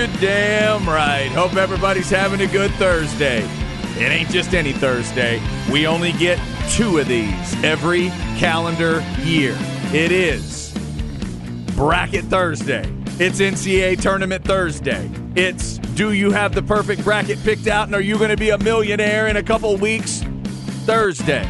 You 0.00 0.06
damn 0.18 0.88
right. 0.88 1.30
Hope 1.32 1.56
everybody's 1.56 2.08
having 2.08 2.40
a 2.40 2.46
good 2.46 2.70
Thursday. 2.76 3.42
It 3.98 4.10
ain't 4.10 4.30
just 4.30 4.54
any 4.54 4.72
Thursday. 4.72 5.42
We 5.70 5.86
only 5.86 6.12
get 6.12 6.40
two 6.70 6.96
of 6.96 7.06
these 7.06 7.62
every 7.62 8.08
calendar 8.38 9.04
year. 9.18 9.54
It 9.92 10.10
is 10.10 10.72
Bracket 11.76 12.24
Thursday. 12.24 12.90
It's 13.18 13.40
NCAA 13.40 14.00
Tournament 14.00 14.42
Thursday. 14.42 15.10
It's 15.36 15.76
Do 15.76 16.12
you 16.12 16.30
have 16.30 16.54
the 16.54 16.62
perfect 16.62 17.04
bracket 17.04 17.38
picked 17.44 17.66
out 17.66 17.86
and 17.86 17.94
are 17.94 18.00
you 18.00 18.16
going 18.16 18.30
to 18.30 18.38
be 18.38 18.48
a 18.48 18.58
millionaire 18.58 19.26
in 19.26 19.36
a 19.36 19.42
couple 19.42 19.76
weeks? 19.76 20.22
Thursday. 20.86 21.44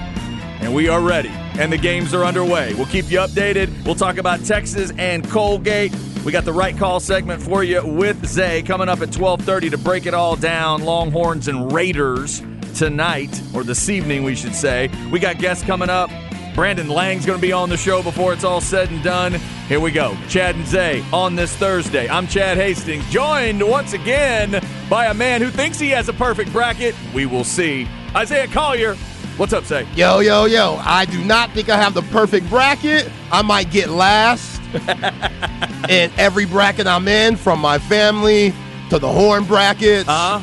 And 0.60 0.74
we 0.74 0.88
are 0.88 1.00
ready. 1.00 1.30
And 1.56 1.72
the 1.72 1.78
games 1.78 2.12
are 2.14 2.24
underway. 2.24 2.74
We'll 2.74 2.86
keep 2.86 3.12
you 3.12 3.20
updated. 3.20 3.84
We'll 3.84 3.94
talk 3.94 4.16
about 4.16 4.44
Texas 4.44 4.90
and 4.98 5.24
Colgate. 5.30 5.94
We 6.24 6.32
got 6.32 6.44
the 6.44 6.52
right 6.52 6.76
call 6.76 7.00
segment 7.00 7.42
for 7.42 7.64
you 7.64 7.84
with 7.84 8.26
Zay 8.26 8.62
coming 8.62 8.88
up 8.88 9.00
at 9.00 9.10
12:30 9.10 9.70
to 9.70 9.78
break 9.78 10.04
it 10.04 10.12
all 10.12 10.36
down. 10.36 10.82
Longhorns 10.82 11.48
and 11.48 11.72
Raiders 11.72 12.42
tonight 12.74 13.40
or 13.54 13.64
this 13.64 13.88
evening 13.88 14.22
we 14.22 14.34
should 14.34 14.54
say. 14.54 14.90
We 15.10 15.18
got 15.18 15.38
guests 15.38 15.64
coming 15.64 15.88
up. 15.88 16.10
Brandon 16.54 16.88
Lang's 16.88 17.24
going 17.24 17.38
to 17.38 17.42
be 17.42 17.52
on 17.52 17.70
the 17.70 17.76
show 17.76 18.02
before 18.02 18.32
it's 18.34 18.44
all 18.44 18.60
said 18.60 18.90
and 18.90 19.02
done. 19.02 19.34
Here 19.66 19.80
we 19.80 19.90
go. 19.92 20.16
Chad 20.28 20.56
and 20.56 20.66
Zay 20.66 21.02
on 21.12 21.36
this 21.36 21.56
Thursday. 21.56 22.08
I'm 22.08 22.26
Chad 22.26 22.58
Hastings, 22.58 23.08
joined 23.08 23.66
once 23.66 23.94
again 23.94 24.62
by 24.90 25.06
a 25.06 25.14
man 25.14 25.40
who 25.40 25.48
thinks 25.48 25.78
he 25.78 25.90
has 25.90 26.08
a 26.08 26.12
perfect 26.12 26.52
bracket. 26.52 26.94
We 27.14 27.24
will 27.24 27.44
see. 27.44 27.88
Isaiah 28.14 28.48
Collier, 28.48 28.96
what's 29.36 29.52
up, 29.52 29.64
Zay? 29.64 29.86
Yo, 29.94 30.20
yo, 30.20 30.44
yo. 30.44 30.76
I 30.84 31.06
do 31.06 31.24
not 31.24 31.50
think 31.52 31.70
I 31.70 31.76
have 31.76 31.94
the 31.94 32.02
perfect 32.02 32.48
bracket. 32.50 33.10
I 33.32 33.42
might 33.42 33.70
get 33.70 33.88
last 33.88 34.59
in 35.88 36.10
every 36.18 36.44
bracket 36.46 36.86
I'm 36.86 37.08
in, 37.08 37.36
from 37.36 37.60
my 37.60 37.78
family 37.78 38.52
to 38.90 38.98
the 38.98 39.08
horn 39.10 39.44
brackets 39.44 40.08
Uh-huh. 40.08 40.42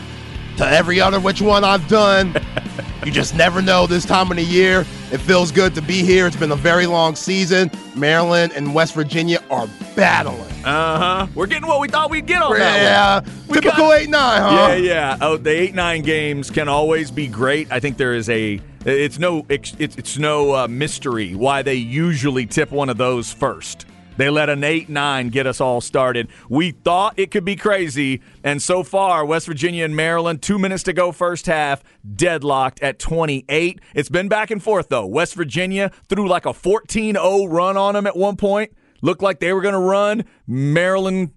to 0.58 0.68
every 0.68 1.00
other 1.00 1.20
which 1.20 1.42
one 1.42 1.64
I've 1.64 1.88
done. 1.88 2.36
you 3.06 3.12
just 3.12 3.36
never 3.36 3.62
know 3.62 3.88
this 3.88 4.06
time 4.06 4.32
of 4.32 4.38
the 4.38 4.44
year. 4.44 4.82
It 5.12 5.20
feels 5.20 5.52
good 5.52 5.74
to 5.76 5.82
be 5.82 6.04
here. 6.04 6.28
It's 6.28 6.36
been 6.36 6.52
a 6.52 6.56
very 6.58 6.86
long 6.86 7.16
season. 7.16 7.72
Maryland 7.96 8.52
and 8.56 8.74
West 8.74 8.94
Virginia 8.94 9.42
are 9.50 9.68
battling. 9.96 10.42
Uh-huh. 10.66 11.28
We're 11.34 11.48
getting 11.48 11.68
what 11.68 11.80
we 11.80 11.88
thought 11.88 12.10
we'd 12.10 12.26
get 12.26 12.42
on 12.42 12.58
that. 12.60 13.24
Yeah, 13.26 13.34
We 13.48 13.56
typical 13.62 13.86
got- 13.88 14.02
8 14.02 14.10
9, 14.10 14.42
huh? 14.42 14.50
Yeah, 14.50 14.76
yeah. 14.76 15.18
Oh, 15.22 15.38
the 15.38 15.50
eight 15.52 15.74
nine 15.76 16.02
games 16.02 16.50
can 16.52 16.68
always 16.68 17.10
be 17.10 17.28
great. 17.28 17.72
I 17.72 17.80
think 17.80 17.96
there 17.98 18.14
is 18.14 18.30
a. 18.30 18.60
It's 18.86 19.18
no. 19.20 19.46
It's 19.50 19.74
it's 19.80 20.18
no 20.18 20.54
uh, 20.56 20.68
mystery 20.68 21.36
why 21.36 21.62
they 21.62 21.76
usually 21.76 22.46
tip 22.46 22.72
one 22.72 22.90
of 22.90 22.98
those 22.98 23.32
first. 23.32 23.86
They 24.18 24.30
let 24.30 24.50
an 24.50 24.64
eight 24.64 24.90
nine 24.90 25.30
get 25.30 25.48
us 25.48 25.62
all 25.62 25.82
started. 25.82 26.28
We 26.50 26.72
thought 26.72 27.14
it 27.18 27.32
could 27.32 27.46
be 27.46 27.56
crazy, 27.56 28.22
and 28.44 28.62
so 28.62 28.84
far, 28.84 29.26
West 29.26 29.48
Virginia 29.48 29.86
and 29.86 29.96
Maryland, 29.96 30.42
two 30.42 30.60
minutes 30.60 30.84
to 30.84 30.94
go, 30.94 31.12
first 31.12 31.46
half, 31.46 31.84
deadlocked 32.16 32.82
at 32.82 33.00
28. 33.00 33.80
It's 33.94 34.10
been 34.10 34.28
back 34.28 34.52
and 34.52 34.62
forth 34.62 34.90
though. 34.90 35.06
West 35.06 35.36
Virginia 35.36 35.92
threw 36.10 36.28
like 36.28 36.46
a 36.46 36.54
14-0 36.54 37.52
run 37.52 37.78
on 37.78 37.94
them 37.94 38.08
at 38.08 38.18
one 38.18 38.36
point. 38.36 38.74
Looked 39.02 39.22
like 39.22 39.40
they 39.40 39.54
were 39.54 39.62
going 39.62 39.74
to 39.74 39.80
run. 39.80 40.26
Maryland 40.48 41.32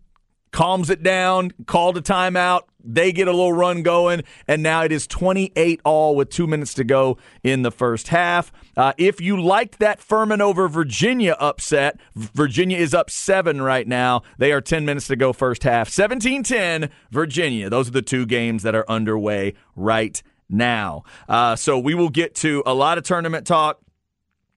calms 0.50 0.90
it 0.90 1.02
down, 1.02 1.52
called 1.66 1.96
a 1.96 2.00
timeout. 2.00 2.62
They 2.84 3.12
get 3.12 3.28
a 3.28 3.32
little 3.32 3.52
run 3.52 3.82
going, 3.82 4.22
and 4.46 4.62
now 4.62 4.84
it 4.84 4.92
is 4.92 5.06
28 5.06 5.80
all 5.84 6.16
with 6.16 6.30
two 6.30 6.46
minutes 6.46 6.74
to 6.74 6.84
go 6.84 7.18
in 7.42 7.62
the 7.62 7.70
first 7.70 8.08
half. 8.08 8.52
Uh, 8.76 8.92
if 8.98 9.20
you 9.20 9.40
liked 9.40 9.78
that 9.78 10.00
Furman 10.00 10.40
over 10.40 10.68
Virginia 10.68 11.36
upset, 11.38 11.98
Virginia 12.14 12.78
is 12.78 12.94
up 12.94 13.10
seven 13.10 13.60
right 13.60 13.86
now. 13.86 14.22
They 14.38 14.52
are 14.52 14.60
10 14.60 14.84
minutes 14.84 15.06
to 15.08 15.16
go 15.16 15.32
first 15.32 15.62
half. 15.62 15.88
17 15.88 16.42
10, 16.42 16.90
Virginia. 17.10 17.70
Those 17.70 17.88
are 17.88 17.92
the 17.92 18.02
two 18.02 18.26
games 18.26 18.62
that 18.62 18.74
are 18.74 18.88
underway 18.88 19.54
right 19.76 20.22
now. 20.48 21.04
Uh, 21.28 21.56
so 21.56 21.78
we 21.78 21.94
will 21.94 22.08
get 22.08 22.34
to 22.36 22.62
a 22.66 22.74
lot 22.74 22.98
of 22.98 23.04
tournament 23.04 23.46
talk. 23.46 23.80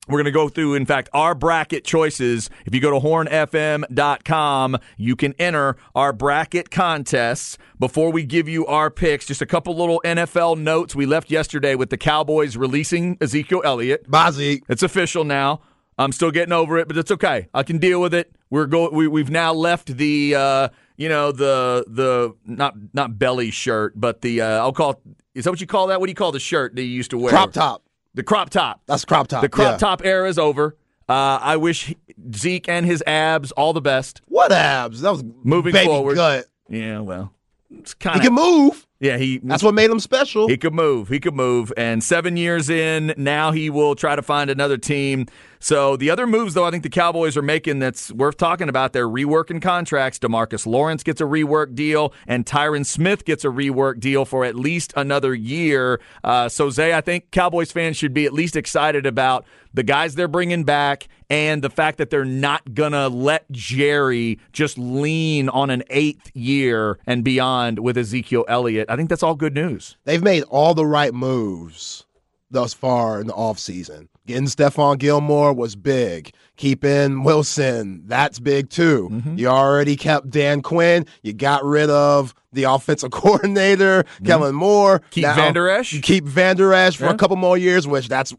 We're 0.07 0.17
going 0.17 0.25
to 0.25 0.31
go 0.31 0.49
through, 0.49 0.73
in 0.73 0.85
fact, 0.85 1.09
our 1.13 1.33
bracket 1.33 1.85
choices. 1.85 2.49
If 2.65 2.75
you 2.75 2.81
go 2.81 2.91
to 2.91 2.99
hornfm.com, 2.99 4.77
you 4.97 5.15
can 5.15 5.33
enter 5.39 5.77
our 5.95 6.11
bracket 6.11 6.69
contests. 6.69 7.57
Before 7.79 8.11
we 8.11 8.25
give 8.25 8.49
you 8.49 8.65
our 8.65 8.91
picks, 8.91 9.25
just 9.25 9.41
a 9.41 9.45
couple 9.45 9.75
little 9.77 10.01
NFL 10.03 10.59
notes. 10.59 10.93
We 10.93 11.05
left 11.05 11.31
yesterday 11.31 11.75
with 11.75 11.89
the 11.89 11.97
Cowboys 11.97 12.57
releasing 12.57 13.17
Ezekiel 13.21 13.61
Elliott. 13.63 14.09
Bye, 14.11 14.31
Zeke. 14.31 14.63
It's 14.67 14.83
official 14.83 15.23
now. 15.23 15.61
I'm 15.97 16.11
still 16.11 16.31
getting 16.31 16.53
over 16.53 16.77
it, 16.77 16.87
but 16.87 16.97
it's 16.97 17.11
okay. 17.11 17.47
I 17.53 17.63
can 17.63 17.77
deal 17.77 18.01
with 18.01 18.13
it. 18.13 18.35
We're 18.49 18.65
go. 18.65 18.89
We, 18.89 19.07
we've 19.07 19.29
now 19.29 19.53
left 19.53 19.95
the, 19.95 20.35
uh, 20.35 20.69
you 20.97 21.07
know, 21.07 21.31
the 21.31 21.85
the 21.87 22.35
not 22.45 22.75
not 22.93 23.17
belly 23.17 23.51
shirt, 23.51 23.93
but 23.95 24.21
the 24.21 24.41
uh, 24.41 24.59
I'll 24.59 24.73
call. 24.73 24.91
It, 24.91 24.97
is 25.35 25.43
that 25.45 25.51
what 25.51 25.61
you 25.61 25.67
call 25.67 25.87
that? 25.87 25.99
What 25.99 26.07
do 26.07 26.11
you 26.11 26.15
call 26.15 26.31
the 26.31 26.39
shirt 26.39 26.75
that 26.75 26.81
you 26.81 26.89
used 26.89 27.11
to 27.11 27.17
wear? 27.17 27.29
Crop 27.29 27.53
top. 27.53 27.83
The 28.15 28.23
crop 28.23 28.49
top. 28.49 28.81
That's 28.85 29.05
crop 29.05 29.27
top. 29.27 29.41
The 29.41 29.49
crop 29.49 29.73
yeah. 29.73 29.77
top 29.77 30.05
era 30.05 30.27
is 30.29 30.37
over. 30.37 30.75
Uh, 31.09 31.39
I 31.41 31.57
wish 31.57 31.93
Zeke 32.35 32.69
and 32.69 32.85
his 32.85 33.03
abs 33.05 33.51
all 33.53 33.73
the 33.73 33.81
best. 33.81 34.21
What 34.27 34.51
abs? 34.51 35.01
That 35.01 35.11
was 35.11 35.23
Moving 35.43 35.73
forward. 35.75 36.15
gut. 36.15 36.45
Yeah, 36.69 36.99
well, 36.99 37.33
it's 37.71 37.93
He 37.93 38.19
can 38.19 38.33
move. 38.33 38.87
yeah. 38.99 39.17
He 39.17 39.39
That's 39.43 39.63
what 39.63 39.73
made 39.73 39.89
him 39.91 39.99
special. 39.99 40.47
he 40.47 40.57
could 40.57 40.73
move. 40.73 41.09
He 41.09 41.19
could 41.19 41.33
move. 41.35 41.73
And 41.75 42.03
seven 42.03 42.37
years 42.37 42.69
in, 42.69 43.13
now 43.17 43.51
he 43.51 43.69
will 43.69 43.95
try 43.95 44.15
to 44.15 44.21
find 44.21 44.49
another 44.49 44.77
team. 44.77 45.25
So 45.63 45.95
the 45.95 46.09
other 46.09 46.27
moves, 46.27 46.55
though, 46.55 46.65
I 46.65 46.71
think 46.71 46.83
the 46.83 46.89
Cowboys 46.89 47.37
are 47.37 47.41
making 47.41 47.79
that's 47.79 48.11
worth 48.11 48.35
talking 48.35 48.67
about. 48.67 48.91
They're 48.91 49.07
reworking 49.07 49.61
contracts. 49.61 50.19
Demarcus 50.19 50.65
Lawrence 50.65 51.03
gets 51.03 51.21
a 51.21 51.23
rework 51.23 51.73
deal, 51.73 52.13
and 52.27 52.45
Tyron 52.45 52.85
Smith 52.85 53.23
gets 53.23 53.45
a 53.45 53.47
rework 53.47 54.01
deal 54.01 54.25
for 54.25 54.43
at 54.43 54.55
least 54.55 54.91
another 54.97 55.33
year. 55.33 56.01
Uh, 56.21 56.49
so 56.49 56.69
Zay, 56.69 56.93
I 56.93 56.99
think 56.99 57.31
Cowboys 57.31 57.71
fans 57.71 57.95
should 57.95 58.13
be 58.13 58.25
at 58.25 58.33
least 58.33 58.57
excited 58.57 59.05
about 59.05 59.45
the 59.73 59.83
guys 59.83 60.15
they're 60.15 60.27
bringing 60.27 60.65
back 60.65 61.07
and 61.29 61.61
the 61.61 61.69
fact 61.69 61.97
that 61.97 62.09
they're 62.09 62.25
not 62.25 62.73
gonna 62.73 63.07
let 63.07 63.49
Jerry 63.49 64.39
just 64.51 64.77
lean 64.77 65.47
on 65.47 65.69
an 65.69 65.83
eighth 65.89 66.29
year 66.35 66.99
and 67.07 67.23
beyond 67.23 67.79
with 67.79 67.97
Ezekiel 67.97 68.43
Elliott. 68.49 68.89
I 68.89 68.97
think 68.97 69.07
that's 69.07 69.23
all 69.23 69.35
good 69.35 69.53
news. 69.55 69.95
They've 70.03 70.21
made 70.21 70.43
all 70.43 70.73
the 70.73 70.85
right 70.85 71.13
moves 71.13 72.05
thus 72.51 72.73
far 72.73 73.21
in 73.21 73.27
the 73.27 73.33
offseason. 73.33 74.09
Getting 74.25 74.45
Stephon 74.45 74.97
Gilmore 74.99 75.51
was 75.51 75.75
big. 75.75 76.33
Keeping 76.55 77.23
Wilson, 77.23 78.03
that's 78.05 78.39
big 78.39 78.69
too. 78.69 79.09
Mm-hmm. 79.11 79.37
You 79.37 79.47
already 79.47 79.97
kept 79.97 80.29
Dan 80.29 80.61
Quinn. 80.61 81.05
You 81.23 81.33
got 81.33 81.63
rid 81.65 81.89
of 81.89 82.33
the 82.53 82.63
offensive 82.63 83.11
coordinator, 83.47 84.05
Kellen 84.23 84.55
Moore. 84.55 84.99
Mm-hmm. 84.99 85.09
Keep 85.09 85.23
Now, 85.23 85.35
Van 85.35 85.53
Der 85.53 85.67
Esch? 85.67 85.91
You 85.91 85.99
keep 86.01 86.23
Van 86.23 86.55
Der 86.55 86.71
Esch 86.73 86.95
for 86.95 87.05
Yeah. 87.05 87.11
a 87.11 87.17
couple 87.17 87.35
more 87.35 87.57
years, 87.57 87.85
which 87.85 88.07
that's, 88.07 88.33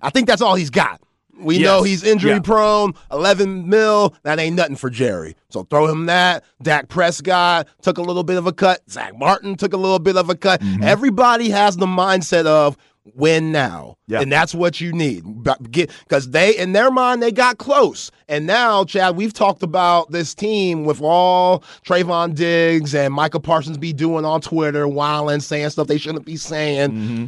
I 0.00 0.08
think 0.10 0.26
that's 0.26 0.40
all 0.40 0.54
he's 0.54 0.70
got. 0.70 1.00
We 1.38 1.56
Yes. 1.56 1.64
know 1.64 1.82
he's 1.82 2.02
injury 2.02 2.32
Yeah. 2.32 2.40
prone. 2.40 2.92
11 3.10 3.66
mil, 3.68 4.14
that 4.24 4.38
ain't 4.38 4.56
nothing 4.56 4.76
for 4.76 4.90
Jerry. 4.90 5.36
So 5.48 5.62
throw 5.64 5.86
him 5.86 6.04
that. 6.06 6.44
Dak 6.62 6.88
Prescott 6.88 7.66
took 7.82 7.96
a 7.98 8.02
little 8.02 8.24
bit 8.24 8.36
of 8.36 8.46
a 8.46 8.52
cut. 8.52 8.80
Zack 8.90 9.18
Martin 9.18 9.56
took 9.56 9.72
a 9.72 9.78
little 9.78 9.98
bit 9.98 10.16
of 10.16 10.28
a 10.28 10.34
cut. 10.34 10.60
Mm-hmm. 10.60 10.82
Everybody 10.84 11.48
has 11.50 11.76
the 11.78 11.86
mindset 11.86 12.44
of 12.44 12.76
win 13.14 13.50
now. 13.52 13.96
Yeah. 14.06 14.20
And 14.20 14.30
that's 14.30 14.54
what 14.54 14.80
you 14.80 14.92
need. 14.92 15.24
Because 15.42 16.30
they, 16.30 16.56
in 16.56 16.72
their 16.72 16.90
mind, 16.90 17.22
they 17.22 17.32
got 17.32 17.58
close. 17.58 18.10
And 18.28 18.46
now, 18.46 18.84
Chad, 18.84 19.16
we've 19.16 19.32
talked 19.32 19.62
about 19.62 20.10
this 20.10 20.34
team 20.34 20.84
with 20.84 21.00
all 21.00 21.60
Trevon 21.86 22.34
Diggs 22.34 22.94
and 22.94 23.12
Michael 23.14 23.40
Parsons 23.40 23.78
be 23.78 23.92
doing 23.92 24.24
on 24.24 24.40
Twitter, 24.40 24.86
wilding, 24.86 25.40
saying 25.40 25.70
stuff 25.70 25.86
they 25.86 25.98
shouldn't 25.98 26.26
be 26.26 26.36
saying 26.36 26.90
Mm-hmm. 26.90 27.26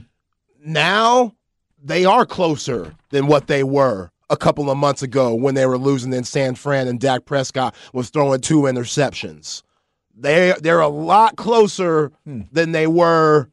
now 0.73 1.35
they 1.83 2.05
are 2.05 2.25
closer 2.25 2.95
than 3.11 3.27
what 3.27 3.47
they 3.49 3.65
were 3.65 4.11
a 4.31 4.37
couple 4.37 4.71
of 4.71 4.79
months 4.79 5.03
ago 5.03 5.35
when 5.35 5.55
they 5.55 5.67
were 5.67 5.79
losing 5.79 6.13
in 6.13 6.25
San 6.25 6.55
Fran 6.55 6.87
and 6.89 7.01
Dak 7.01 7.25
Prescott 7.25 7.75
was 7.93 8.09
throwing 8.11 8.41
two 8.41 8.63
interceptions. 8.63 9.63
They 10.15 10.55
they're 10.61 10.81
a 10.81 10.89
lot 10.89 11.37
closer 11.37 12.13
than 12.25 12.73
they 12.73 12.87
were 12.87 13.49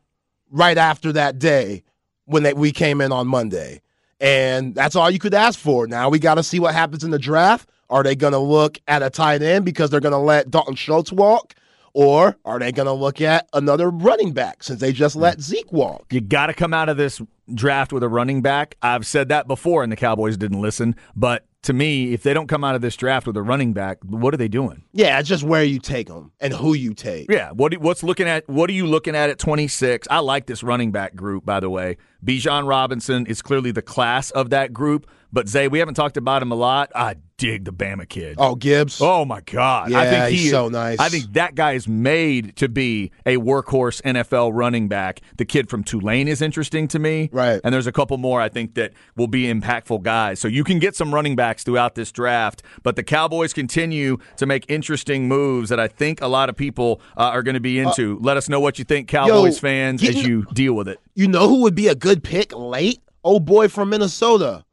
right 0.52 0.78
after 0.78 1.12
that 1.14 1.40
day 1.40 1.84
when 2.30 2.44
they, 2.44 2.54
we 2.54 2.72
came 2.72 3.02
in 3.02 3.12
on 3.12 3.28
Monday. 3.28 3.82
And 4.22 4.76
that's 4.76 4.96
all 4.96 5.10
you 5.10 5.20
could 5.20 5.34
ask 5.34 5.58
for. 5.58 5.88
Now 5.88 6.10
we 6.10 6.20
got 6.20 6.36
to 6.36 6.44
see 6.44 6.60
what 6.60 6.74
happens 6.74 7.04
in 7.04 7.12
the 7.12 7.20
draft. 7.20 7.70
Are 7.90 8.04
they 8.04 8.16
going 8.16 8.34
to 8.34 8.40
look 8.40 8.78
at 8.88 9.02
a 9.02 9.10
tight 9.10 9.42
end 9.42 9.66
because 9.66 9.90
they're 9.90 10.00
going 10.00 10.12
to 10.12 10.18
let 10.18 10.52
Dalton 10.52 10.76
Schultz 10.76 11.12
walk? 11.12 11.56
Or 11.94 12.38
are 12.46 12.60
they 12.60 12.72
going 12.72 12.86
to 12.86 12.94
look 12.94 13.20
at 13.20 13.50
another 13.54 13.90
running 13.90 14.32
back 14.32 14.62
since 14.62 14.80
they 14.80 14.94
just 14.94 15.16
let 15.16 15.42
Zeke 15.42 15.72
walk? 15.72 16.06
You 16.12 16.22
got 16.22 16.48
to 16.48 16.54
come 16.54 16.74
out 16.74 16.88
of 16.88 16.98
this 16.98 17.20
draft 17.54 17.92
with 17.92 18.04
a 18.04 18.10
running 18.10 18.44
back. 18.44 18.76
I've 18.82 19.08
said 19.08 19.30
that 19.30 19.48
before, 19.48 19.82
and 19.82 19.92
the 19.92 19.96
Cowboys 19.96 20.38
didn't 20.38 20.62
listen. 20.62 20.96
But 21.16 21.46
to 21.64 21.74
me, 21.74 22.14
if 22.14 22.24
they 22.24 22.34
don't 22.34 22.48
come 22.48 22.64
out 22.64 22.76
of 22.76 22.82
this 22.82 22.96
draft 22.96 23.28
with 23.28 23.36
a 23.36 23.42
running 23.42 23.74
back, 23.74 23.98
what 24.04 24.34
are 24.34 24.38
they 24.38 24.48
doing? 24.48 24.84
Yeah, 24.94 25.20
it's 25.20 25.28
just 25.28 25.44
where 25.44 25.64
you 25.64 25.80
take 25.80 26.08
them 26.08 26.32
and 26.40 26.54
who 26.54 26.74
you 26.74 26.94
take. 26.94 27.30
Yeah, 27.30 27.52
what 27.52 27.78
what's 27.78 28.02
looking 28.04 28.28
at? 28.28 28.48
What 28.48 28.70
are 28.70 28.74
you 28.74 28.88
looking 28.88 29.16
at 29.16 29.30
at 29.30 29.40
26? 29.40 30.08
I 30.10 30.20
like 30.20 30.46
this 30.46 30.64
running 30.64 30.92
back 30.92 31.16
group, 31.16 31.46
by 31.46 31.60
the 31.60 31.70
way. 31.70 31.98
Bijan 32.26 32.68
Robinson 32.68 33.26
is 33.26 33.42
clearly 33.42 33.72
the 33.72 33.82
class 33.82 34.32
of 34.32 34.50
that 34.50 34.74
group, 34.74 35.10
but 35.32 35.48
Zay, 35.48 35.68
we 35.68 35.80
haven't 35.80 35.94
talked 35.94 36.18
about 36.18 36.42
him 36.42 36.52
a 36.52 36.56
lot. 36.56 36.92
I 36.94 37.16
dig 37.38 37.64
the 37.64 37.72
Bama 37.72 38.08
kid. 38.08 38.36
Oh, 38.38 38.56
Gibbs. 38.56 39.00
Oh 39.02 39.24
my 39.26 39.42
God! 39.42 39.90
Yeah, 39.90 40.02
I 40.02 40.10
think 40.10 40.26
he's 40.30 40.42
he, 40.44 40.50
so 40.50 40.68
nice. 40.68 41.00
I 41.00 41.10
think 41.10 41.34
that 41.34 41.56
guy 41.56 41.74
is 41.74 41.88
made 41.88 42.56
to 42.58 42.68
be 42.68 43.12
a 43.26 43.38
workhorse 43.38 44.02
NFL 44.02 44.52
running 44.54 44.88
back. 44.88 45.22
The 45.38 45.46
kid 45.46 45.70
from 45.70 45.84
Tulane 45.84 46.28
is 46.28 46.42
interesting 46.42 46.88
to 46.90 47.00
me, 47.00 47.30
Right. 47.32 47.62
And 47.64 47.74
there's 47.74 47.88
a 47.88 47.92
couple 47.92 48.18
more 48.18 48.42
I 48.42 48.50
think 48.50 48.76
that 48.76 48.94
will 49.16 49.28
be 49.28 49.44
impactful 49.44 50.04
guys. 50.04 50.40
So 50.40 50.48
you 50.48 50.64
can 50.64 50.80
get 50.80 50.96
some 50.96 51.14
running 51.14 51.36
backs 51.50 51.64
throughout 51.64 51.96
this 51.96 52.12
draft, 52.12 52.62
but 52.84 52.96
the 52.96 53.02
Cowboys 53.04 53.54
continue 53.54 54.18
to 54.38 54.46
make 54.46 54.66
interesting 54.70 55.28
moves 55.28 55.70
that 55.70 55.80
I 55.80 55.88
think 55.88 56.22
a 56.22 56.28
lot 56.28 56.48
of 56.48 56.56
people 56.56 57.02
uh, 57.18 57.22
are 57.24 57.42
going 57.42 57.56
to 57.56 57.60
be 57.60 57.80
into. 57.80 58.20
Let 58.22 58.38
us 58.38 58.50
know 58.50 58.60
what 58.60 58.78
you 58.78 58.86
think, 58.86 59.08
Cowboys 59.08 59.56
yo, 59.58 59.62
fans, 59.62 60.04
as 60.04 60.24
you 60.24 60.46
deal 60.54 60.74
with 60.74 60.88
it. 60.88 61.00
You 61.16 61.28
know 61.28 61.48
who 61.48 61.62
would 61.64 61.74
be 61.74 61.88
a 61.88 61.96
good 61.96 62.24
pick 62.24 62.56
late? 62.56 63.02
Old 63.24 63.46
boy 63.46 63.68
from 63.68 63.90
Minnesota. 63.90 64.64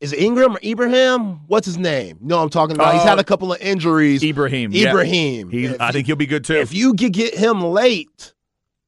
Is 0.00 0.12
it 0.12 0.18
Ingram 0.18 0.56
or 0.56 0.60
Ibrahim? 0.62 1.46
What's 1.46 1.64
his 1.66 1.78
name? 1.78 2.18
You 2.20 2.28
know 2.28 2.36
what 2.36 2.42
I'm 2.42 2.50
talking 2.50 2.76
about. 2.76 2.92
He's 2.92 3.02
Oh. 3.02 3.06
had 3.06 3.18
a 3.18 3.24
couple 3.24 3.50
of 3.52 3.60
injuries. 3.62 4.22
Ibrahim, 4.22 4.72
yeah. 4.72 4.90
Ibrahim. 4.90 5.48
He, 5.48 5.74
I 5.80 5.90
think 5.92 6.06
he'll 6.06 6.16
be 6.16 6.26
good 6.26 6.44
too. 6.44 6.56
If 6.56 6.74
you 6.74 6.92
could 6.94 7.14
get 7.14 7.34
him 7.34 7.62
late, 7.62 8.34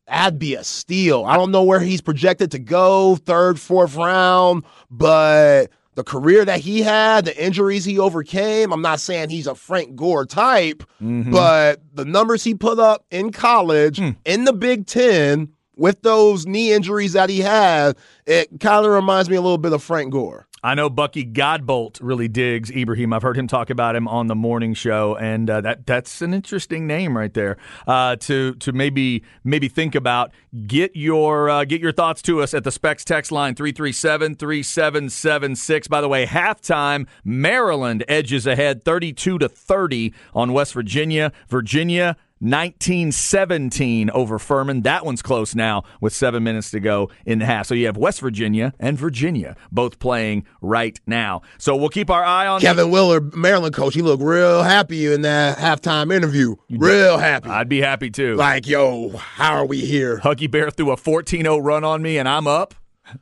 that'd 0.06 0.38
be 0.38 0.54
a 0.54 0.62
steal. 0.64 1.24
I 1.24 1.36
don't 1.38 1.50
know 1.50 1.62
where 1.64 1.80
he's 1.80 2.02
projected 2.02 2.50
to 2.50 2.58
go, 2.58 3.16
third, 3.16 3.58
fourth 3.58 3.96
round, 3.96 4.64
but 4.90 5.68
the 5.96 6.04
career 6.04 6.44
that 6.44 6.60
he 6.60 6.82
had, 6.82 7.24
the 7.24 7.44
injuries 7.44 7.84
he 7.84 7.98
overcame, 7.98 8.72
I'm 8.72 8.82
not 8.82 9.00
saying 9.00 9.30
he's 9.30 9.46
a 9.48 9.54
Frank 9.54 9.96
Gore 9.96 10.24
type, 10.26 10.84
Mhm. 11.02 11.32
but 11.32 11.80
the 11.94 12.04
numbers 12.04 12.44
he 12.44 12.54
put 12.54 12.78
up 12.78 13.04
in 13.10 13.32
college, 13.32 13.98
Hmm. 13.98 14.10
in 14.24 14.44
the 14.44 14.52
Big 14.52 14.86
Ten, 14.86 15.48
with 15.76 16.00
those 16.02 16.46
knee 16.46 16.72
injuries 16.72 17.12
that 17.14 17.28
he 17.28 17.40
had, 17.40 17.96
it 18.26 18.60
kind 18.60 18.86
of 18.86 18.92
reminds 18.92 19.28
me 19.28 19.36
a 19.36 19.40
little 19.42 19.58
bit 19.58 19.72
of 19.72 19.82
Frank 19.82 20.12
Gore. 20.12 20.46
I 20.66 20.74
know 20.74 20.90
Bucky 20.90 21.24
Godbolt 21.24 22.00
really 22.02 22.26
digs 22.26 22.72
Ibrahim. 22.72 23.12
I've 23.12 23.22
heard 23.22 23.38
him 23.38 23.46
talk 23.46 23.70
about 23.70 23.94
him 23.94 24.08
on 24.08 24.26
the 24.26 24.34
morning 24.34 24.74
show, 24.74 25.14
and 25.14 25.48
uh, 25.48 25.60
that 25.60 25.86
that's 25.86 26.20
an 26.22 26.34
interesting 26.34 26.88
name 26.88 27.16
right 27.16 27.32
there 27.32 27.56
uh, 27.86 28.16
to 28.16 28.56
to 28.56 28.72
maybe 28.72 29.22
maybe 29.44 29.68
think 29.68 29.94
about. 29.94 30.32
Get 30.66 30.96
your 30.96 31.48
uh, 31.48 31.64
get 31.66 31.80
your 31.80 31.92
thoughts 31.92 32.20
to 32.22 32.42
us 32.42 32.52
at 32.52 32.64
the 32.64 32.72
Specs 32.72 33.04
text 33.04 33.30
line 33.30 33.54
337-3776. 33.54 35.88
By 35.88 36.00
the 36.00 36.08
way, 36.08 36.26
halftime 36.26 37.06
Maryland 37.24 38.04
edges 38.08 38.44
ahead 38.44 38.84
32 38.84 39.38
to 39.38 39.48
30 39.48 40.12
on 40.34 40.52
West 40.52 40.72
Virginia. 40.72 41.30
Virginia 41.48 42.16
1917 42.40 44.10
over 44.10 44.38
Furman. 44.38 44.82
That 44.82 45.04
one's 45.04 45.22
close 45.22 45.54
now 45.54 45.84
with 46.00 46.12
seven 46.12 46.42
minutes 46.44 46.70
to 46.72 46.80
go 46.80 47.10
in 47.24 47.38
the 47.38 47.46
half. 47.46 47.66
So 47.66 47.74
you 47.74 47.86
have 47.86 47.96
West 47.96 48.20
Virginia 48.20 48.72
and 48.78 48.98
Virginia 48.98 49.56
both 49.72 49.98
playing 49.98 50.44
right 50.60 50.98
now. 51.06 51.42
So 51.58 51.76
we'll 51.76 51.88
keep 51.88 52.10
our 52.10 52.24
eye 52.24 52.46
on 52.46 52.60
Kevin 52.60 52.90
Willard, 52.90 53.34
Maryland 53.34 53.74
coach, 53.74 53.94
he 53.94 54.02
looked 54.02 54.22
real 54.22 54.62
happy 54.62 55.12
in 55.12 55.22
that 55.22 55.58
halftime 55.58 56.12
interview. 56.14 56.56
Real 56.70 57.18
happy. 57.18 57.48
I'd 57.48 57.68
be 57.68 57.80
happy 57.80 58.10
too. 58.10 58.36
like, 58.36 58.66
yo, 58.66 59.16
how 59.16 59.54
are 59.54 59.66
we 59.66 59.80
here? 59.80 60.18
Huggy 60.18 60.50
Bear 60.50 60.70
threw 60.70 60.90
a 60.90 60.96
14 60.96 61.42
0 61.42 61.58
run 61.58 61.84
on 61.84 62.02
me 62.02 62.18
and 62.18 62.28
I'm 62.28 62.46
up. 62.46 62.74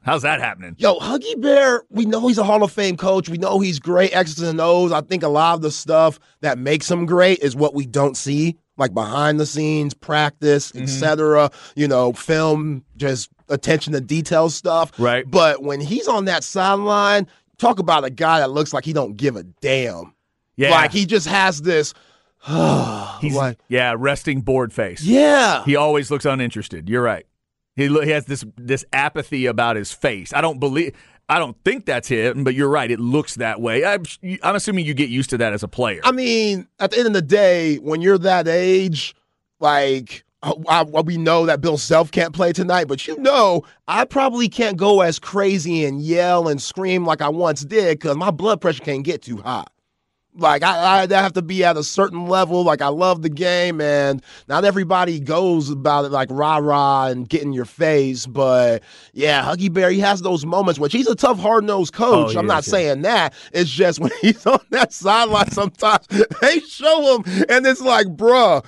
How's 0.02 0.22
that 0.22 0.40
happening? 0.40 0.76
Yo, 0.78 0.98
Huggy 0.98 1.40
Bear, 1.40 1.82
we 1.90 2.06
know 2.06 2.26
he's 2.26 2.38
a 2.38 2.44
Hall 2.44 2.62
of 2.62 2.72
Fame 2.72 2.96
coach. 2.96 3.28
We 3.28 3.36
know 3.38 3.60
he's 3.60 3.78
great, 3.78 4.16
X's 4.16 4.40
and 4.40 4.60
O's. 4.60 4.92
I 4.92 5.02
think 5.02 5.22
a 5.22 5.28
lot 5.28 5.54
of 5.54 5.62
the 5.62 5.70
stuff 5.70 6.18
that 6.40 6.58
makes 6.58 6.90
him 6.90 7.04
great 7.06 7.40
is 7.40 7.54
what 7.54 7.74
we 7.74 7.84
don't 7.84 8.16
see, 8.16 8.56
like 8.76 8.92
behind 8.94 9.38
the 9.40 9.46
scenes, 9.46 9.94
practice, 9.94 10.72
Mm-hmm. 10.72 10.82
etc. 10.84 11.50
You 11.76 11.88
know, 11.88 12.12
film, 12.12 12.84
just 12.96 13.30
attention 13.48 13.92
to 13.92 14.00
detail 14.00 14.50
stuff. 14.50 14.92
Right. 14.98 15.28
But 15.30 15.62
when 15.62 15.80
he's 15.80 16.08
on 16.08 16.24
that 16.26 16.44
sideline, 16.44 17.26
talk 17.58 17.78
about 17.78 18.04
a 18.04 18.10
guy 18.10 18.40
that 18.40 18.50
looks 18.50 18.72
like 18.72 18.84
he 18.84 18.92
don't 18.92 19.16
give 19.16 19.36
a 19.36 19.42
damn. 19.42 20.14
Yeah. 20.56 20.70
Like 20.70 20.92
he 20.92 21.06
just 21.06 21.26
has 21.28 21.62
this. 21.62 21.94
He's, 23.20 23.34
like, 23.34 23.58
yeah, 23.68 23.94
resting 23.96 24.42
bored 24.42 24.72
face. 24.72 25.02
yeah. 25.02 25.64
He 25.64 25.76
always 25.76 26.10
looks 26.10 26.26
uninterested. 26.26 26.90
You're 26.90 27.02
right. 27.02 27.24
He, 27.74 27.88
he 27.88 28.10
has 28.10 28.26
this 28.26 28.44
this 28.56 28.84
apathy 28.92 29.46
about 29.46 29.76
his 29.76 29.90
face. 29.92 30.32
I 30.34 30.40
don't 30.42 30.60
believe. 30.60 30.94
I 31.28 31.38
don't 31.38 31.56
think 31.64 31.86
that's 31.86 32.08
him, 32.08 32.44
but 32.44 32.54
you're 32.54 32.68
right. 32.68 32.90
It 32.90 33.00
looks 33.00 33.36
that 33.36 33.60
way. 33.60 33.84
I'm, 33.84 34.04
I'm 34.42 34.56
assuming 34.56 34.84
you 34.84 34.94
get 34.94 35.08
used 35.08 35.30
to 35.30 35.38
that 35.38 35.52
as 35.52 35.62
a 35.62 35.68
player. 35.68 36.00
I 36.04 36.12
mean, 36.12 36.68
at 36.78 36.90
the 36.90 36.98
end 36.98 37.06
of 37.06 37.14
the 37.14 37.22
day, 37.22 37.76
when 37.76 38.02
you're 38.02 38.18
that 38.18 38.46
age, 38.46 39.14
like 39.58 40.24
uh, 40.42 40.54
I, 40.68 40.82
we 40.82 41.16
know 41.16 41.46
that 41.46 41.62
Bill 41.62 41.78
Self 41.78 42.10
can't 42.10 42.34
play 42.34 42.52
tonight, 42.52 42.88
but 42.88 43.06
you 43.06 43.18
know, 43.18 43.64
I 43.88 44.04
probably 44.04 44.48
can't 44.48 44.76
go 44.76 45.00
as 45.00 45.18
crazy 45.18 45.84
and 45.86 46.02
yell 46.02 46.48
and 46.48 46.60
scream 46.60 47.06
like 47.06 47.22
I 47.22 47.30
once 47.30 47.62
did 47.62 47.98
because 47.98 48.16
my 48.16 48.30
blood 48.30 48.60
pressure 48.60 48.84
can't 48.84 49.04
get 49.04 49.22
too 49.22 49.38
high. 49.38 49.64
Like 50.36 50.64
I, 50.64 51.02
I 51.02 51.06
have 51.08 51.34
to 51.34 51.42
be 51.42 51.62
at 51.64 51.76
a 51.76 51.84
certain 51.84 52.26
level. 52.26 52.64
Like 52.64 52.82
I 52.82 52.88
love 52.88 53.22
the 53.22 53.28
game, 53.28 53.80
and 53.80 54.22
not 54.48 54.64
everybody 54.64 55.20
goes 55.20 55.70
about 55.70 56.04
it 56.04 56.10
like 56.10 56.28
rah 56.30 56.56
rah 56.56 57.06
and 57.06 57.28
get 57.28 57.42
in 57.42 57.52
your 57.52 57.64
face. 57.64 58.26
But 58.26 58.82
yeah, 59.12 59.44
Huggy 59.44 59.72
Bear, 59.72 59.90
he 59.90 60.00
has 60.00 60.22
those 60.22 60.44
moments. 60.44 60.80
Which 60.80 60.92
he's 60.92 61.06
a 61.06 61.14
tough, 61.14 61.38
hard 61.38 61.64
nosed 61.64 61.94
oh, 61.96 61.98
coach. 61.98 62.36
Oh, 62.36 62.38
I'm 62.40 62.46
not 62.46 62.62
is, 62.62 62.68
yeah. 62.68 62.72
saying 62.72 63.02
that. 63.02 63.34
It's 63.52 63.70
just 63.70 64.00
when 64.00 64.10
he's 64.20 64.44
on 64.44 64.60
that 64.70 64.92
sideline, 64.92 65.50
sometimes 65.50 66.06
they 66.40 66.58
show 66.60 67.16
him, 67.16 67.46
and 67.48 67.64
it's 67.66 67.80
like, 67.80 68.08
bruh, 68.08 68.64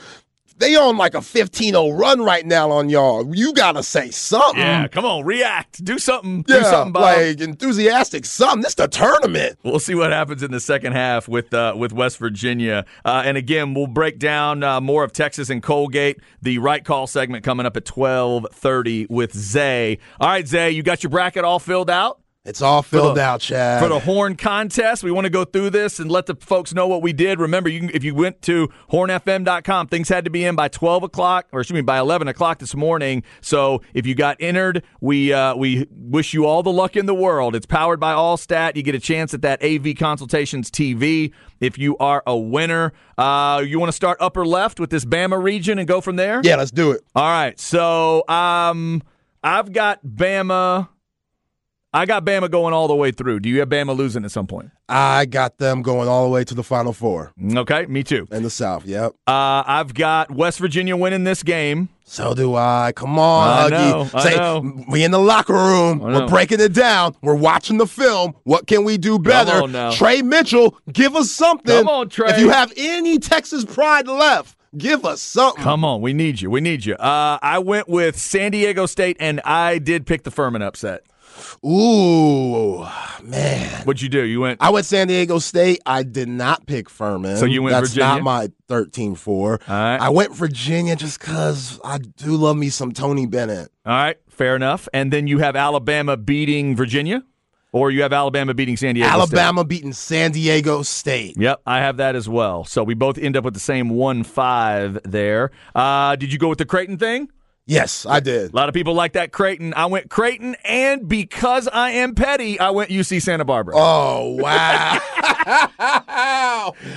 they 0.59 0.75
on 0.77 0.97
like 0.97 1.15
a 1.15 1.19
15-0 1.19 1.99
run 1.99 2.21
right 2.23 2.45
now 2.47 2.71
on 2.71 2.89
y'all. 2.89 3.35
You 3.35 3.53
gotta 3.53 3.83
say 3.83 4.11
something. 4.11 4.61
yeah, 4.61 4.89
come 4.89 5.05
on, 5.05 5.25
react, 5.25 5.85
do 5.85 5.99
something, 5.99 6.43
do 6.43 6.55
Yeah, 6.55 6.63
something, 6.63 6.93
Bob. 6.93 7.03
like 7.03 7.41
enthusiastic 7.41 8.25
something. 8.25 8.63
This 8.63 8.71
is 8.71 8.75
the 8.77 8.89
tournament. 8.89 9.59
We'll 9.63 9.79
see 9.79 9.95
what 9.95 10.13
happens 10.13 10.43
in 10.43 10.51
the 10.51 10.61
second 10.61 10.93
half 10.93 11.29
with 11.29 11.53
uh, 11.53 11.75
with 11.77 11.93
West 11.93 12.19
Virginia, 12.19 12.85
uh, 13.05 13.23
and 13.25 13.37
again, 13.37 13.75
we'll 13.75 13.87
break 13.87 14.19
down 14.19 14.63
uh, 14.63 14.81
more 14.81 15.05
of 15.05 15.13
Texas 15.13 15.51
and 15.51 15.63
Colgate. 15.63 16.19
The 16.43 16.59
right 16.59 16.85
call 16.85 17.07
segment 17.07 17.45
coming 17.45 17.67
up 17.67 17.77
at 17.77 17.85
twelve 17.85 18.47
thirty 18.53 19.07
with 19.11 19.35
Zay. 19.37 19.99
All 20.21 20.29
right, 20.29 20.47
Zay, 20.47 20.71
you 20.71 20.83
got 20.83 21.03
your 21.03 21.11
bracket 21.11 21.45
all 21.45 21.59
filled 21.59 21.91
out. 21.91 22.21
It's 22.47 22.63
all 22.63 22.81
filled 22.83 23.17
the- 23.17 23.23
out, 23.23 23.41
Chad. 23.41 23.83
for 23.83 23.89
the 23.89 23.99
horn 23.99 24.37
contest. 24.37 25.03
We 25.03 25.11
want 25.11 25.25
to 25.25 25.31
go 25.31 25.45
through 25.45 25.71
this 25.71 25.99
and 25.99 26.11
let 26.11 26.27
the 26.27 26.37
folks 26.37 26.73
know 26.73 26.87
what 26.87 27.03
we 27.03 27.13
did. 27.13 27.41
Remember, 27.41 27.69
you 27.69 27.81
can, 27.81 27.91
if 27.93 28.05
you 28.05 28.15
went 28.15 28.41
to 28.43 28.69
hornfm.com, 28.93 29.89
things 29.89 30.09
had 30.09 30.25
to 30.25 30.31
be 30.31 30.45
in 30.45 30.55
by 30.55 30.69
12 30.69 31.03
o'clock, 31.03 31.47
or 31.53 31.61
excuse 31.61 31.75
me, 31.75 31.81
by 31.83 31.99
11 31.99 32.29
o'clock 32.29 32.59
this 32.59 32.75
morning. 32.75 33.23
So 33.41 33.83
if 33.95 34.07
you 34.07 34.15
got 34.15 34.37
entered, 34.41 34.83
we 35.01 35.33
uh, 35.33 35.57
we 35.57 35.87
wish 35.91 36.35
you 36.35 36.47
all 36.47 36.63
the 36.63 36.73
luck 36.73 36.97
in 36.97 37.07
the 37.07 37.15
world. 37.15 37.57
It's 37.57 37.67
powered 37.67 37.99
by 38.01 38.13
Allstat. 38.15 38.77
You 38.77 38.83
get 38.83 38.95
a 38.95 39.01
chance 39.01 39.35
at 39.35 39.43
that 39.43 39.63
AV 39.63 39.97
Consultations 39.97 40.71
TV 40.71 41.33
if 41.61 41.79
you 41.79 41.97
are 41.99 42.23
a 42.27 42.37
winner. 42.37 42.93
Uh, 43.19 43.63
you 43.67 43.79
want 43.81 43.89
to 43.89 43.97
start 43.97 44.19
upper 44.21 44.47
left 44.47 44.79
with 44.79 44.91
this 44.91 45.05
Bama 45.05 45.43
region 45.43 45.79
and 45.79 45.89
go 45.89 46.01
from 46.01 46.17
there? 46.17 46.41
yeah, 46.45 46.57
let's 46.57 46.71
do 46.71 46.93
it. 46.93 47.01
All 47.15 47.25
right. 47.25 47.59
So 47.59 48.23
um, 48.29 49.03
I've 49.43 49.73
got 49.73 50.05
Bama. 50.07 50.89
I 51.97 52.05
got 52.05 52.27
Bama 52.27 52.51
going 52.51 52.75
all 52.75 52.89
the 52.89 52.95
way 52.95 53.11
through. 53.11 53.41
Do 53.41 53.49
you 53.49 53.61
have 53.61 53.71
Bama 53.71 53.97
losing 53.97 54.25
at 54.27 54.31
some 54.31 54.47
point? 54.47 54.71
I 54.87 55.25
got 55.25 55.57
them 55.57 55.81
going 55.81 56.09
all 56.09 56.25
the 56.25 56.31
way 56.31 56.45
to 56.45 56.55
the 56.55 56.63
Final 56.63 56.93
Four 56.93 57.33
Okay, 57.57 57.87
me 57.87 58.03
too. 58.03 58.29
in 58.31 58.43
the 58.43 58.51
South. 58.51 58.85
Yep. 58.85 59.13
Uh, 59.27 59.63
I've 59.67 59.95
got 59.95 60.31
West 60.31 60.59
Virginia 60.59 60.95
winning 60.95 61.25
this 61.25 61.43
game. 61.43 61.89
So 62.05 62.35
do 62.35 62.55
I. 62.55 62.93
Come 62.95 63.19
on, 63.19 63.49
I 63.49 63.71
Huggy. 63.71 63.71
know, 63.91 64.11
I 64.13 64.23
Say, 64.23 64.37
know. 64.37 64.85
we 64.89 65.05
in 65.05 65.11
the 65.11 65.19
locker 65.19 65.55
room. 65.55 66.01
We're 66.01 66.29
breaking 66.29 66.61
it 66.61 66.75
down. 66.75 67.17
We're 67.23 67.35
watching 67.35 67.79
the 67.79 67.87
film. 67.87 68.35
What 68.45 68.67
can 68.67 68.85
we 68.85 68.99
do 68.99 69.19
better? 69.19 69.63
Tre 69.97 70.21
Mitchell, 70.21 70.77
give 70.93 71.17
us 71.17 71.33
something. 71.33 71.75
Come 71.75 71.89
on, 71.89 72.09
Tre. 72.11 72.29
If 72.29 72.39
you 72.39 72.51
have 72.51 72.73
any 72.77 73.19
Texas 73.19 73.65
pride 73.65 74.07
left, 74.07 74.55
give 74.77 75.07
us 75.07 75.23
something. 75.23 75.65
Come 75.65 75.83
on, 75.85 76.03
we 76.03 76.13
need 76.13 76.43
you. 76.43 76.51
We 76.51 76.61
need 76.61 76.85
you. 76.85 76.95
Uh, 76.95 77.39
I 77.43 77.59
went 77.59 77.89
with 77.89 78.19
San 78.19 78.53
Diego 78.53 78.85
State, 78.85 79.17
and 79.19 79.41
I 79.47 79.79
did 79.79 80.05
pick 80.07 80.25
the 80.25 80.31
Furman 80.31 80.61
upset. 80.63 81.03
Ooh, 81.65 82.87
man. 83.23 83.83
What'd 83.85 84.03
you 84.03 84.09
do? 84.09 84.23
You 84.25 84.41
went. 84.41 84.63
I 84.63 84.71
went 84.71 84.87
San 84.87 85.09
Diego 85.09 85.39
State. 85.39 85.81
I 85.87 86.03
did 86.03 86.29
not 86.29 86.67
pick 86.67 86.89
Furman. 86.89 87.37
So 87.37 87.45
you 87.45 87.63
went 87.63 87.75
That's 87.75 87.91
Virginia? 87.91 88.15
not 88.15 88.23
my 88.23 88.49
13-4. 88.69 89.29
All 89.37 89.57
right. 89.69 89.97
I 89.99 90.09
went 90.11 90.35
Virginia 90.35 90.97
just 90.97 91.21
because 91.21 91.81
I 91.85 91.99
do 91.99 92.37
love 92.37 92.57
me 92.57 92.69
some 92.69 92.93
Tony 92.93 93.27
Bennett. 93.27 93.71
All 93.85 93.93
right, 93.93 94.17
fair 94.29 94.57
enough. 94.57 94.89
And 94.93 95.13
then 95.13 95.27
you 95.27 95.39
have 95.39 95.57
Alabama 95.57 96.17
beating 96.17 96.75
Virginia, 96.77 97.23
or 97.73 97.91
you 97.91 98.03
have 98.03 98.13
Alabama 98.13 98.55
beating 98.55 98.77
San 98.77 98.95
Diego. 98.95 99.09
State? 99.09 99.15
Alabama 99.19 99.65
beating 99.65 99.93
San 99.93 100.33
Diego 100.33 100.83
State. 100.83 101.37
Yep, 101.39 101.63
I 101.67 101.79
have 101.79 101.99
that 101.99 102.17
as 102.17 102.29
well. 102.29 102.65
So 102.65 102.83
we 102.83 102.95
both 102.95 103.19
end 103.19 103.37
up 103.37 103.45
with 103.45 103.55
the 103.55 103.61
same 103.61 103.91
one 103.91 104.25
five 104.25 104.99
there. 105.05 105.51
Uh, 105.75 106.17
did 106.17 106.33
you 106.33 106.39
go 106.39 106.49
with 106.49 106.59
the 106.59 106.65
Creighton 106.67 106.97
thing? 106.99 107.31
Yes, 107.69 108.07
I 108.07 108.21
did. 108.21 108.53
A 108.53 108.57
lot 108.57 108.69
of 108.69 108.75
people 108.75 108.95
like 108.95 109.15
that 109.15 109.33
Creighton. 109.33 109.75
I 109.75 109.87
went 109.87 110.09
Creighton, 110.09 110.55
and 110.65 111.09
because 111.09 111.67
I 111.67 111.91
am 111.91 112.15
petty, 112.15 112.61
I 112.61 112.71
went 112.71 112.91
UC 112.91 113.21
Santa 113.21 113.45
Barbara. 113.45 113.75
Oh 113.77 114.37
wow! 114.41 115.01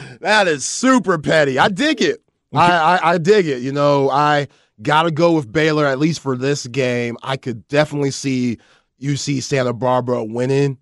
that 0.21 0.47
is 0.47 0.65
super 0.65 1.17
petty. 1.17 1.57
I 1.57 1.69
dig 1.69 2.03
it. 2.03 2.21
I, 2.53 2.71
I, 2.71 3.13
I 3.13 3.17
dig 3.17 3.47
it. 3.47 3.63
You 3.63 3.71
know, 3.71 4.11
I 4.11 4.47
got 4.81 5.03
to 5.03 5.11
go 5.11 5.31
with 5.33 5.51
Baylor 5.51 5.87
at 5.87 5.97
least 5.97 6.21
for 6.21 6.37
this 6.37 6.67
game. 6.67 7.17
I 7.23 7.35
could 7.35 7.67
definitely 7.67 8.11
see 8.11 8.59
UC 9.01 9.41
Santa 9.41 9.73
Barbara 9.73 10.23
winning 10.23 10.77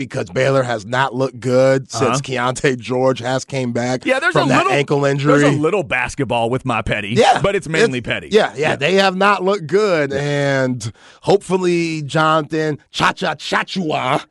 because 0.00 0.30
Baylor 0.30 0.62
has 0.62 0.86
not 0.86 1.14
looked 1.14 1.38
good 1.38 1.90
since 1.90 2.02
uh-huh. 2.02 2.20
Keyonte 2.20 2.78
George 2.78 3.18
has 3.18 3.44
came 3.44 3.70
back 3.70 4.06
yeah, 4.06 4.18
there's 4.18 4.32
from 4.32 4.46
a 4.46 4.48
that 4.48 4.64
little, 4.64 4.72
ankle 4.72 5.04
injury. 5.04 5.38
There's 5.38 5.54
a 5.54 5.58
little 5.58 5.82
basketball 5.82 6.48
with 6.48 6.64
my 6.64 6.80
petty, 6.80 7.10
yeah, 7.10 7.42
but 7.42 7.54
it's 7.54 7.68
mainly 7.68 7.98
it's, 7.98 8.06
petty. 8.06 8.30
Yeah, 8.30 8.52
yeah, 8.54 8.70
yeah, 8.70 8.76
they 8.76 8.94
have 8.94 9.14
not 9.14 9.44
looked 9.44 9.66
good, 9.66 10.12
and 10.14 10.90
hopefully 11.20 12.00
Jonathan 12.02 12.78
Cha 12.90 13.12
Cha 13.12 13.34
Tchatchoua 13.34 14.24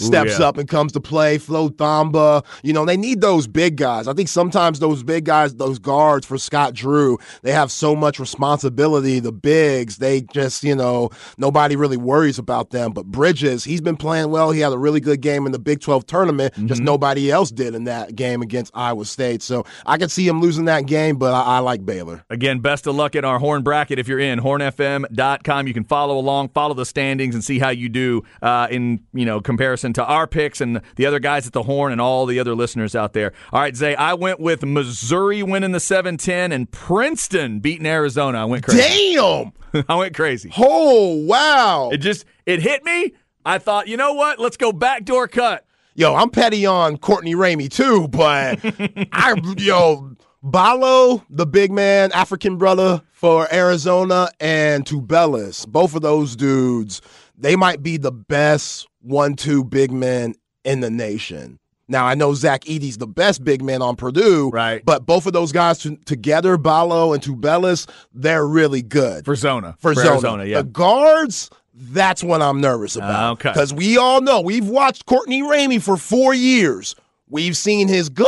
steps 0.00 0.38
Ooh, 0.38 0.42
yeah. 0.42 0.48
up 0.48 0.58
and 0.58 0.68
comes 0.68 0.92
to 0.92 1.00
play. 1.00 1.38
Flo 1.38 1.68
Thamba, 1.68 2.44
you 2.62 2.72
know, 2.72 2.84
they 2.84 2.96
need 2.96 3.20
those 3.20 3.46
big 3.46 3.76
guys. 3.76 4.08
I 4.08 4.12
think 4.12 4.28
sometimes 4.28 4.78
those 4.78 5.02
big 5.02 5.24
guys, 5.24 5.54
those 5.54 5.78
guards 5.78 6.26
for 6.26 6.38
Scott 6.38 6.74
Drew, 6.74 7.18
they 7.42 7.52
have 7.52 7.70
so 7.70 7.94
much 7.94 8.18
responsibility. 8.18 9.20
The 9.20 9.32
bigs, 9.32 9.98
they 9.98 10.22
just, 10.22 10.64
you 10.64 10.74
know, 10.74 11.10
nobody 11.38 11.76
really 11.76 11.96
worries 11.96 12.38
about 12.38 12.70
them. 12.70 12.92
But 12.92 13.06
Bridges, 13.06 13.64
he's 13.64 13.80
been 13.80 13.96
playing 13.96 14.30
well. 14.30 14.50
He 14.50 14.60
had 14.60 14.72
a 14.72 14.78
really 14.78 15.00
good 15.00 15.20
game 15.20 15.46
in 15.46 15.52
the 15.52 15.58
Big 15.58 15.80
12 15.80 16.06
tournament. 16.06 16.54
Mm-hmm. 16.54 16.66
Just 16.66 16.82
nobody 16.82 17.30
else 17.30 17.50
did 17.50 17.74
in 17.74 17.84
that 17.84 18.14
game 18.14 18.42
against 18.42 18.72
Iowa 18.74 19.04
State. 19.04 19.42
So 19.42 19.64
I 19.86 19.98
can 19.98 20.08
see 20.08 20.26
him 20.26 20.40
losing 20.40 20.64
that 20.66 20.86
game, 20.86 21.16
but 21.16 21.34
I, 21.34 21.42
I 21.42 21.58
like 21.58 21.84
Baylor. 21.84 22.24
Again, 22.30 22.60
best 22.60 22.86
of 22.86 22.94
luck 22.94 23.14
in 23.14 23.24
our 23.24 23.38
Horn 23.38 23.62
bracket. 23.62 23.98
If 23.98 24.08
you're 24.08 24.18
in 24.18 24.40
hornfm.com, 24.40 25.66
you 25.66 25.74
can 25.74 25.84
follow 25.84 26.18
along, 26.18 26.50
follow 26.50 26.74
the 26.74 26.86
standings, 26.86 27.34
and 27.34 27.44
see 27.44 27.58
how 27.58 27.70
you 27.70 27.88
do 27.88 28.22
uh, 28.42 28.68
in, 28.70 29.00
you 29.12 29.24
know, 29.24 29.40
comparison 29.40 29.89
to 29.94 30.04
our 30.04 30.26
picks 30.26 30.60
and 30.60 30.80
the 30.96 31.06
other 31.06 31.18
guys 31.18 31.46
at 31.46 31.52
the 31.52 31.62
horn 31.62 31.92
and 31.92 32.00
all 32.00 32.26
the 32.26 32.38
other 32.38 32.54
listeners 32.54 32.94
out 32.94 33.12
there. 33.12 33.32
All 33.52 33.60
right, 33.60 33.74
Zay, 33.74 33.94
I 33.94 34.14
went 34.14 34.40
with 34.40 34.64
Missouri 34.64 35.42
winning 35.42 35.72
the 35.72 35.80
710 35.80 36.52
and 36.52 36.70
Princeton 36.70 37.60
beating 37.60 37.86
Arizona. 37.86 38.42
I 38.42 38.44
went 38.44 38.64
crazy. 38.64 39.14
Damn. 39.14 39.52
I 39.88 39.94
went 39.96 40.14
crazy. 40.14 40.52
Oh, 40.58 41.14
wow. 41.24 41.90
It 41.92 41.98
just 41.98 42.24
it 42.46 42.60
hit 42.60 42.84
me. 42.84 43.12
I 43.44 43.58
thought, 43.58 43.88
you 43.88 43.96
know 43.96 44.12
what? 44.12 44.38
Let's 44.38 44.56
go 44.56 44.72
backdoor 44.72 45.28
cut. 45.28 45.64
Yo, 45.94 46.14
I'm 46.14 46.30
petty 46.30 46.66
on 46.66 46.98
Courtney 46.98 47.34
Ramey 47.34 47.70
too, 47.70 48.08
but 48.08 48.60
I 49.12 49.34
yo 49.58 50.16
Ballo, 50.42 51.22
the 51.28 51.46
big 51.46 51.70
man, 51.70 52.12
African 52.12 52.56
brother 52.56 53.02
for 53.12 53.52
Arizona, 53.52 54.30
and 54.40 54.86
Tubelis, 54.86 55.68
both 55.68 55.94
of 55.94 56.00
those 56.00 56.34
dudes, 56.36 57.02
they 57.36 57.56
might 57.56 57.82
be 57.82 57.98
the 57.98 58.12
best 58.12 58.88
one 59.00 59.34
two 59.34 59.64
big 59.64 59.92
men 59.92 60.34
in 60.64 60.80
the 60.80 60.90
nation. 60.90 61.58
Now 61.88 62.06
I 62.06 62.14
know 62.14 62.34
Zach 62.34 62.64
Edey's 62.66 62.98
the 62.98 63.06
best 63.06 63.42
big 63.42 63.62
man 63.62 63.82
on 63.82 63.96
Purdue, 63.96 64.50
right? 64.50 64.82
But 64.84 65.06
both 65.06 65.26
of 65.26 65.32
those 65.32 65.50
guys 65.50 65.78
t- 65.78 65.96
together, 66.04 66.56
Ballo 66.56 67.12
and 67.12 67.22
Tubelis, 67.22 67.90
they're 68.14 68.46
really 68.46 68.80
good 68.80 69.24
for 69.24 69.34
Zona. 69.34 69.76
For, 69.80 69.94
for 69.94 70.00
Zona, 70.00 70.10
Arizona, 70.10 70.44
yeah. 70.44 70.58
The 70.58 70.68
guards, 70.68 71.50
that's 71.74 72.22
what 72.22 72.42
I'm 72.42 72.60
nervous 72.60 72.94
about. 72.94 73.28
Uh, 73.28 73.32
okay, 73.32 73.48
because 73.50 73.74
we 73.74 73.98
all 73.98 74.20
know 74.20 74.40
we've 74.40 74.68
watched 74.68 75.06
Courtney 75.06 75.42
Ramey 75.42 75.82
for 75.82 75.96
four 75.96 76.32
years. 76.32 76.94
We've 77.28 77.56
seen 77.56 77.88
his 77.88 78.08
good, 78.08 78.26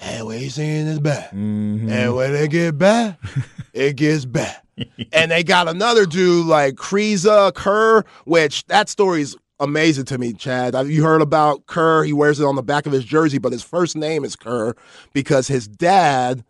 and 0.00 0.26
we've 0.28 0.52
seen 0.52 0.86
his 0.86 1.00
bad. 1.00 1.30
Mm-hmm. 1.30 1.90
And 1.90 2.14
when 2.14 2.32
they 2.32 2.46
get 2.46 2.78
bad, 2.78 3.16
it 3.72 3.96
gets 3.96 4.24
bad. 4.24 4.56
and 5.12 5.32
they 5.32 5.42
got 5.42 5.66
another 5.66 6.06
dude 6.06 6.46
like 6.46 6.76
Kriisa 6.76 7.52
Kerr, 7.54 8.04
which 8.24 8.64
that 8.66 8.88
story's 8.88 9.36
amazing 9.60 10.04
to 10.06 10.18
me, 10.18 10.32
Chad. 10.32 10.74
You 10.86 11.02
heard 11.04 11.22
about 11.22 11.66
Kerr. 11.66 12.04
He 12.04 12.12
wears 12.12 12.40
it 12.40 12.44
on 12.44 12.56
the 12.56 12.62
back 12.62 12.86
of 12.86 12.92
his 12.92 13.04
jersey, 13.04 13.38
but 13.38 13.52
his 13.52 13.62
first 13.62 13.96
name 13.96 14.24
is 14.24 14.36
Kerr 14.36 14.74
because 15.12 15.48
his 15.48 15.66
dad 15.68 16.44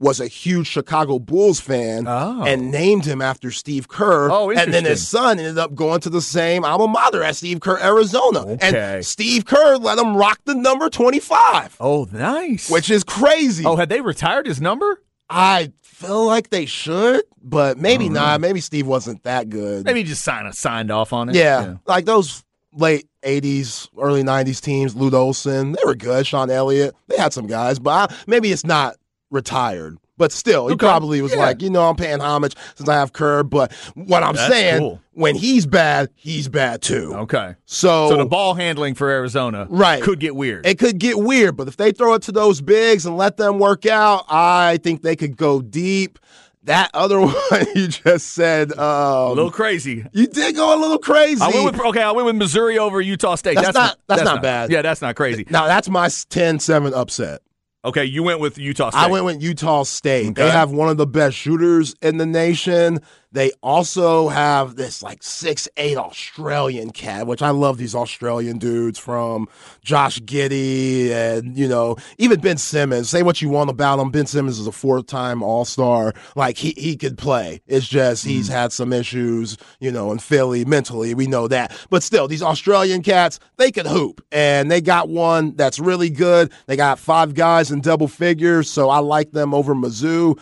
was 0.00 0.18
a 0.18 0.26
huge 0.26 0.66
Chicago 0.66 1.18
Bulls 1.18 1.60
fan 1.60 2.06
oh. 2.08 2.42
and 2.44 2.70
named 2.70 3.04
him 3.04 3.20
after 3.20 3.50
Steve 3.50 3.86
Kerr. 3.86 4.30
Oh, 4.30 4.50
and 4.50 4.72
then 4.72 4.86
his 4.86 5.06
son 5.06 5.38
ended 5.38 5.58
up 5.58 5.74
going 5.74 6.00
to 6.00 6.10
the 6.10 6.22
same 6.22 6.64
alma 6.64 6.88
mater 6.88 7.22
as 7.22 7.38
Steve 7.38 7.60
Kerr, 7.60 7.78
Arizona. 7.78 8.40
Okay. 8.40 8.94
And 8.94 9.06
Steve 9.06 9.44
Kerr 9.44 9.76
let 9.76 9.98
him 9.98 10.16
rock 10.16 10.40
the 10.46 10.54
number 10.54 10.88
25. 10.88 11.76
Oh, 11.78 12.08
nice. 12.10 12.70
Which 12.70 12.90
is 12.90 13.04
crazy. 13.04 13.64
Oh, 13.66 13.76
had 13.76 13.90
they 13.90 14.00
retired 14.00 14.46
his 14.46 14.60
number? 14.60 15.02
I 15.30 15.72
feel 15.82 16.26
like 16.26 16.50
they 16.50 16.66
should, 16.66 17.22
but 17.40 17.78
maybe 17.78 18.06
mm-hmm. 18.06 18.14
not. 18.14 18.40
Maybe 18.40 18.60
Steve 18.60 18.86
wasn't 18.86 19.22
that 19.22 19.48
good. 19.48 19.84
Maybe 19.84 20.02
just 20.02 20.24
signed 20.24 20.52
signed 20.54 20.90
off 20.90 21.12
on 21.12 21.28
it. 21.28 21.36
Yeah, 21.36 21.62
yeah. 21.62 21.76
like 21.86 22.04
those 22.04 22.44
late 22.72 23.08
'80s, 23.22 23.88
early 23.96 24.24
'90s 24.24 24.60
teams. 24.60 24.96
Lute 24.96 25.14
Olson, 25.14 25.72
they 25.72 25.82
were 25.84 25.94
good. 25.94 26.26
Sean 26.26 26.50
Elliott, 26.50 26.96
they 27.06 27.16
had 27.16 27.32
some 27.32 27.46
guys, 27.46 27.78
but 27.78 28.10
I, 28.10 28.14
maybe 28.26 28.50
it's 28.50 28.66
not 28.66 28.96
retired. 29.30 29.98
But 30.20 30.32
still, 30.32 30.66
he 30.68 30.74
okay. 30.74 30.84
probably 30.84 31.22
was 31.22 31.32
yeah. 31.32 31.38
like, 31.38 31.62
you 31.62 31.70
know, 31.70 31.88
I'm 31.88 31.96
paying 31.96 32.20
homage 32.20 32.54
since 32.74 32.86
I 32.90 32.96
have 32.96 33.14
Kerr. 33.14 33.42
But 33.42 33.72
what 33.94 34.22
I'm 34.22 34.34
That's 34.34 34.52
saying, 34.52 34.78
cool. 34.80 35.00
when 35.12 35.34
he's 35.34 35.64
bad, 35.64 36.10
he's 36.14 36.46
bad 36.46 36.82
too. 36.82 37.14
Okay. 37.14 37.54
So, 37.64 38.10
so 38.10 38.18
the 38.18 38.26
ball 38.26 38.52
handling 38.52 38.94
for 38.94 39.08
Arizona 39.08 39.66
right. 39.70 40.02
could 40.02 40.20
get 40.20 40.36
weird. 40.36 40.66
It 40.66 40.78
could 40.78 40.98
get 40.98 41.18
weird. 41.18 41.56
But 41.56 41.68
if 41.68 41.78
they 41.78 41.92
throw 41.92 42.12
it 42.12 42.22
to 42.24 42.32
those 42.32 42.60
bigs 42.60 43.06
and 43.06 43.16
let 43.16 43.38
them 43.38 43.58
work 43.58 43.86
out, 43.86 44.26
I 44.28 44.78
think 44.82 45.00
they 45.00 45.16
could 45.16 45.38
go 45.38 45.62
deep. 45.62 46.18
That 46.64 46.90
other 46.92 47.18
one 47.22 47.32
you 47.74 47.88
just 47.88 48.34
said, 48.34 48.72
um, 48.72 48.78
a 48.78 49.32
little 49.32 49.50
crazy. 49.50 50.04
You 50.12 50.26
did 50.26 50.54
go 50.54 50.78
a 50.78 50.78
little 50.78 50.98
crazy. 50.98 51.40
I 51.40 51.48
went 51.48 51.64
with 51.64 51.80
okay. 51.80 52.02
I 52.02 52.10
went 52.10 52.26
with 52.26 52.36
Missouri 52.36 52.78
over 52.78 53.00
Utah 53.00 53.36
State. 53.36 53.54
That's, 53.54 53.68
that's 53.68 53.74
not 53.74 53.98
that's, 54.06 54.18
that's 54.20 54.24
not, 54.24 54.34
not, 54.34 54.42
bad. 54.42 54.70
Yeah, 54.70 54.82
that's 54.82 55.00
not 55.00 55.16
crazy. 55.16 55.46
Now 55.48 55.66
that's 55.66 55.88
my 55.88 56.08
10-7 56.08 56.92
upset. 56.92 57.40
Okay, 57.82 58.04
you 58.04 58.22
went 58.22 58.40
with 58.40 58.58
Utah 58.58 58.90
State. 58.90 58.98
I 58.98 59.06
went 59.06 59.24
with 59.24 59.42
Utah 59.42 59.84
State. 59.84 60.30
Okay. 60.30 60.42
They 60.42 60.50
have 60.50 60.70
one 60.70 60.90
of 60.90 60.98
the 60.98 61.06
best 61.06 61.36
shooters 61.36 61.94
in 62.02 62.18
the 62.18 62.26
nation. 62.26 63.00
They 63.32 63.52
also 63.62 64.28
have 64.28 64.74
this 64.74 65.04
like 65.04 65.22
six 65.22 65.68
eight 65.76 65.96
Australian 65.96 66.90
cat, 66.90 67.28
which 67.28 67.42
I 67.42 67.50
love 67.50 67.78
these 67.78 67.94
Australian 67.94 68.58
dudes 68.58 68.98
from 68.98 69.48
Josh 69.84 70.18
Giddey 70.20 71.10
and 71.10 71.56
you 71.56 71.68
know 71.68 71.96
even 72.18 72.40
Ben 72.40 72.56
Simmons. 72.56 73.08
Say 73.08 73.22
what 73.22 73.40
you 73.40 73.48
want 73.48 73.70
about 73.70 74.00
him, 74.00 74.10
Ben 74.10 74.26
Simmons 74.26 74.58
is 74.58 74.66
a 74.66 74.72
four 74.72 75.00
time 75.02 75.44
All 75.44 75.64
Star. 75.64 76.12
Like 76.34 76.56
he 76.56 76.74
he 76.76 76.96
could 76.96 77.16
play. 77.16 77.60
It's 77.68 77.86
just 77.86 78.24
he's 78.24 78.48
mm. 78.48 78.52
had 78.52 78.72
some 78.72 78.92
issues, 78.92 79.56
you 79.78 79.92
know, 79.92 80.10
in 80.10 80.18
Philly 80.18 80.64
mentally. 80.64 81.14
We 81.14 81.28
know 81.28 81.46
that, 81.46 81.72
but 81.88 82.02
still, 82.02 82.26
these 82.26 82.42
Australian 82.42 83.02
cats 83.02 83.38
they 83.58 83.70
could 83.70 83.86
hoop, 83.86 84.24
and 84.32 84.68
they 84.68 84.80
got 84.80 85.08
one 85.08 85.54
that's 85.54 85.78
really 85.78 86.10
good. 86.10 86.52
They 86.66 86.76
got 86.76 86.98
five 86.98 87.34
guys 87.34 87.70
in 87.70 87.80
double 87.80 88.08
figures, 88.08 88.68
so 88.68 88.90
I 88.90 88.98
like 88.98 89.30
them 89.30 89.54
over 89.54 89.72
Mizzou. 89.74 90.36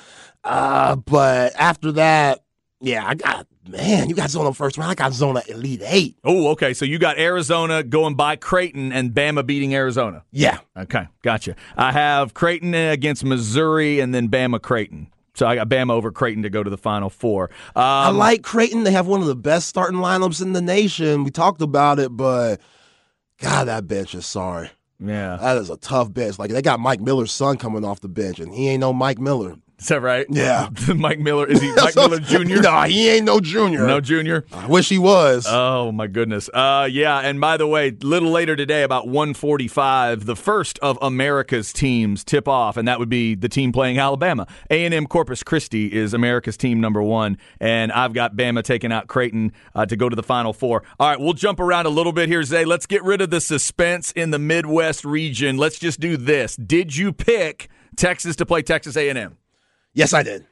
Uh, 0.44 0.96
but 0.96 1.52
after 1.56 1.92
that, 1.92 2.40
yeah, 2.80 3.06
I 3.06 3.14
got 3.14 3.46
man. 3.68 4.08
You 4.08 4.14
got 4.14 4.30
Zona 4.30 4.52
first 4.52 4.78
round. 4.78 4.90
I 4.90 4.94
got 4.94 5.12
Zona 5.12 5.42
Elite 5.48 5.82
Eight. 5.84 6.16
Oh, 6.24 6.48
okay. 6.48 6.74
So 6.74 6.84
you 6.84 6.98
got 6.98 7.18
Arizona 7.18 7.82
going 7.82 8.14
by 8.14 8.36
Creighton 8.36 8.92
and 8.92 9.12
Bama 9.12 9.44
beating 9.44 9.74
Arizona. 9.74 10.24
Yeah. 10.30 10.58
Okay, 10.76 11.06
gotcha. 11.22 11.56
I 11.76 11.92
have 11.92 12.34
Creighton 12.34 12.74
against 12.74 13.24
Missouri 13.24 14.00
and 14.00 14.14
then 14.14 14.28
Bama 14.28 14.62
Creighton. 14.62 15.10
So 15.34 15.46
I 15.46 15.54
got 15.54 15.68
Bama 15.68 15.92
over 15.92 16.10
Creighton 16.10 16.42
to 16.42 16.50
go 16.50 16.62
to 16.62 16.70
the 16.70 16.78
Final 16.78 17.10
Four. 17.10 17.50
Um, 17.76 17.82
I 17.84 18.08
like 18.10 18.42
Creighton. 18.42 18.84
They 18.84 18.92
have 18.92 19.06
one 19.06 19.20
of 19.20 19.26
the 19.26 19.36
best 19.36 19.68
starting 19.68 19.98
lineups 19.98 20.42
in 20.42 20.52
the 20.52 20.60
nation. 20.62 21.24
We 21.24 21.30
talked 21.30 21.62
about 21.62 21.98
it, 21.98 22.16
but 22.16 22.60
God, 23.40 23.64
that 23.68 23.86
bench 23.86 24.14
is 24.14 24.26
sorry. 24.26 24.70
Yeah, 25.00 25.36
that 25.36 25.56
is 25.58 25.70
a 25.70 25.76
tough 25.76 26.12
bench. 26.12 26.38
Like 26.40 26.50
they 26.50 26.62
got 26.62 26.80
Mike 26.80 27.00
Miller's 27.00 27.30
son 27.30 27.56
coming 27.56 27.84
off 27.84 28.00
the 28.00 28.08
bench, 28.08 28.40
and 28.40 28.52
he 28.52 28.68
ain't 28.68 28.80
no 28.80 28.92
Mike 28.92 29.18
Miller. 29.18 29.54
Is 29.78 29.88
that 29.88 30.02
right? 30.02 30.26
Yeah. 30.28 30.70
Mike 30.96 31.20
Miller 31.20 31.46
is 31.46 31.60
he 31.62 31.72
Mike 31.76 31.94
Miller 31.94 32.18
Jr.? 32.18 32.60
no, 32.60 32.82
he 32.82 33.08
ain't 33.10 33.24
no 33.24 33.38
junior. 33.38 33.86
No 33.86 34.00
junior. 34.00 34.44
I 34.52 34.66
wish 34.66 34.88
he 34.88 34.98
was. 34.98 35.46
Oh 35.48 35.92
my 35.92 36.08
goodness. 36.08 36.50
Uh 36.52 36.88
yeah, 36.90 37.20
and 37.20 37.40
by 37.40 37.56
the 37.56 37.66
way, 37.66 37.88
a 37.88 38.04
little 38.04 38.30
later 38.30 38.56
today 38.56 38.82
about 38.82 39.06
145, 39.06 40.26
the 40.26 40.34
first 40.34 40.80
of 40.80 40.98
America's 41.00 41.72
teams 41.72 42.24
tip 42.24 42.48
off 42.48 42.76
and 42.76 42.88
that 42.88 42.98
would 42.98 43.08
be 43.08 43.36
the 43.36 43.48
team 43.48 43.70
playing 43.70 43.98
Alabama. 44.00 44.48
A&M 44.68 45.06
Corpus 45.06 45.44
Christi 45.44 45.92
is 45.92 46.12
America's 46.12 46.56
team 46.56 46.80
number 46.80 47.00
1 47.00 47.38
and 47.60 47.92
I've 47.92 48.12
got 48.12 48.34
Bama 48.34 48.64
taking 48.64 48.90
out 48.90 49.06
Creighton 49.06 49.52
uh, 49.76 49.86
to 49.86 49.96
go 49.96 50.08
to 50.08 50.16
the 50.16 50.24
final 50.24 50.52
4. 50.52 50.82
All 50.98 51.08
right, 51.08 51.20
we'll 51.20 51.34
jump 51.34 51.60
around 51.60 51.86
a 51.86 51.90
little 51.90 52.12
bit 52.12 52.28
here, 52.28 52.42
Zay. 52.42 52.64
Let's 52.64 52.86
get 52.86 53.04
rid 53.04 53.20
of 53.20 53.30
the 53.30 53.40
suspense 53.40 54.10
in 54.12 54.32
the 54.32 54.40
Midwest 54.40 55.04
region. 55.04 55.56
Let's 55.56 55.78
just 55.78 56.00
do 56.00 56.16
this. 56.16 56.56
Did 56.56 56.96
you 56.96 57.12
pick 57.12 57.68
Texas 57.96 58.34
to 58.36 58.46
play 58.46 58.62
Texas 58.62 58.96
A&M? 58.96 59.36
Yes, 59.94 60.12
I 60.12 60.22
did. 60.22 60.46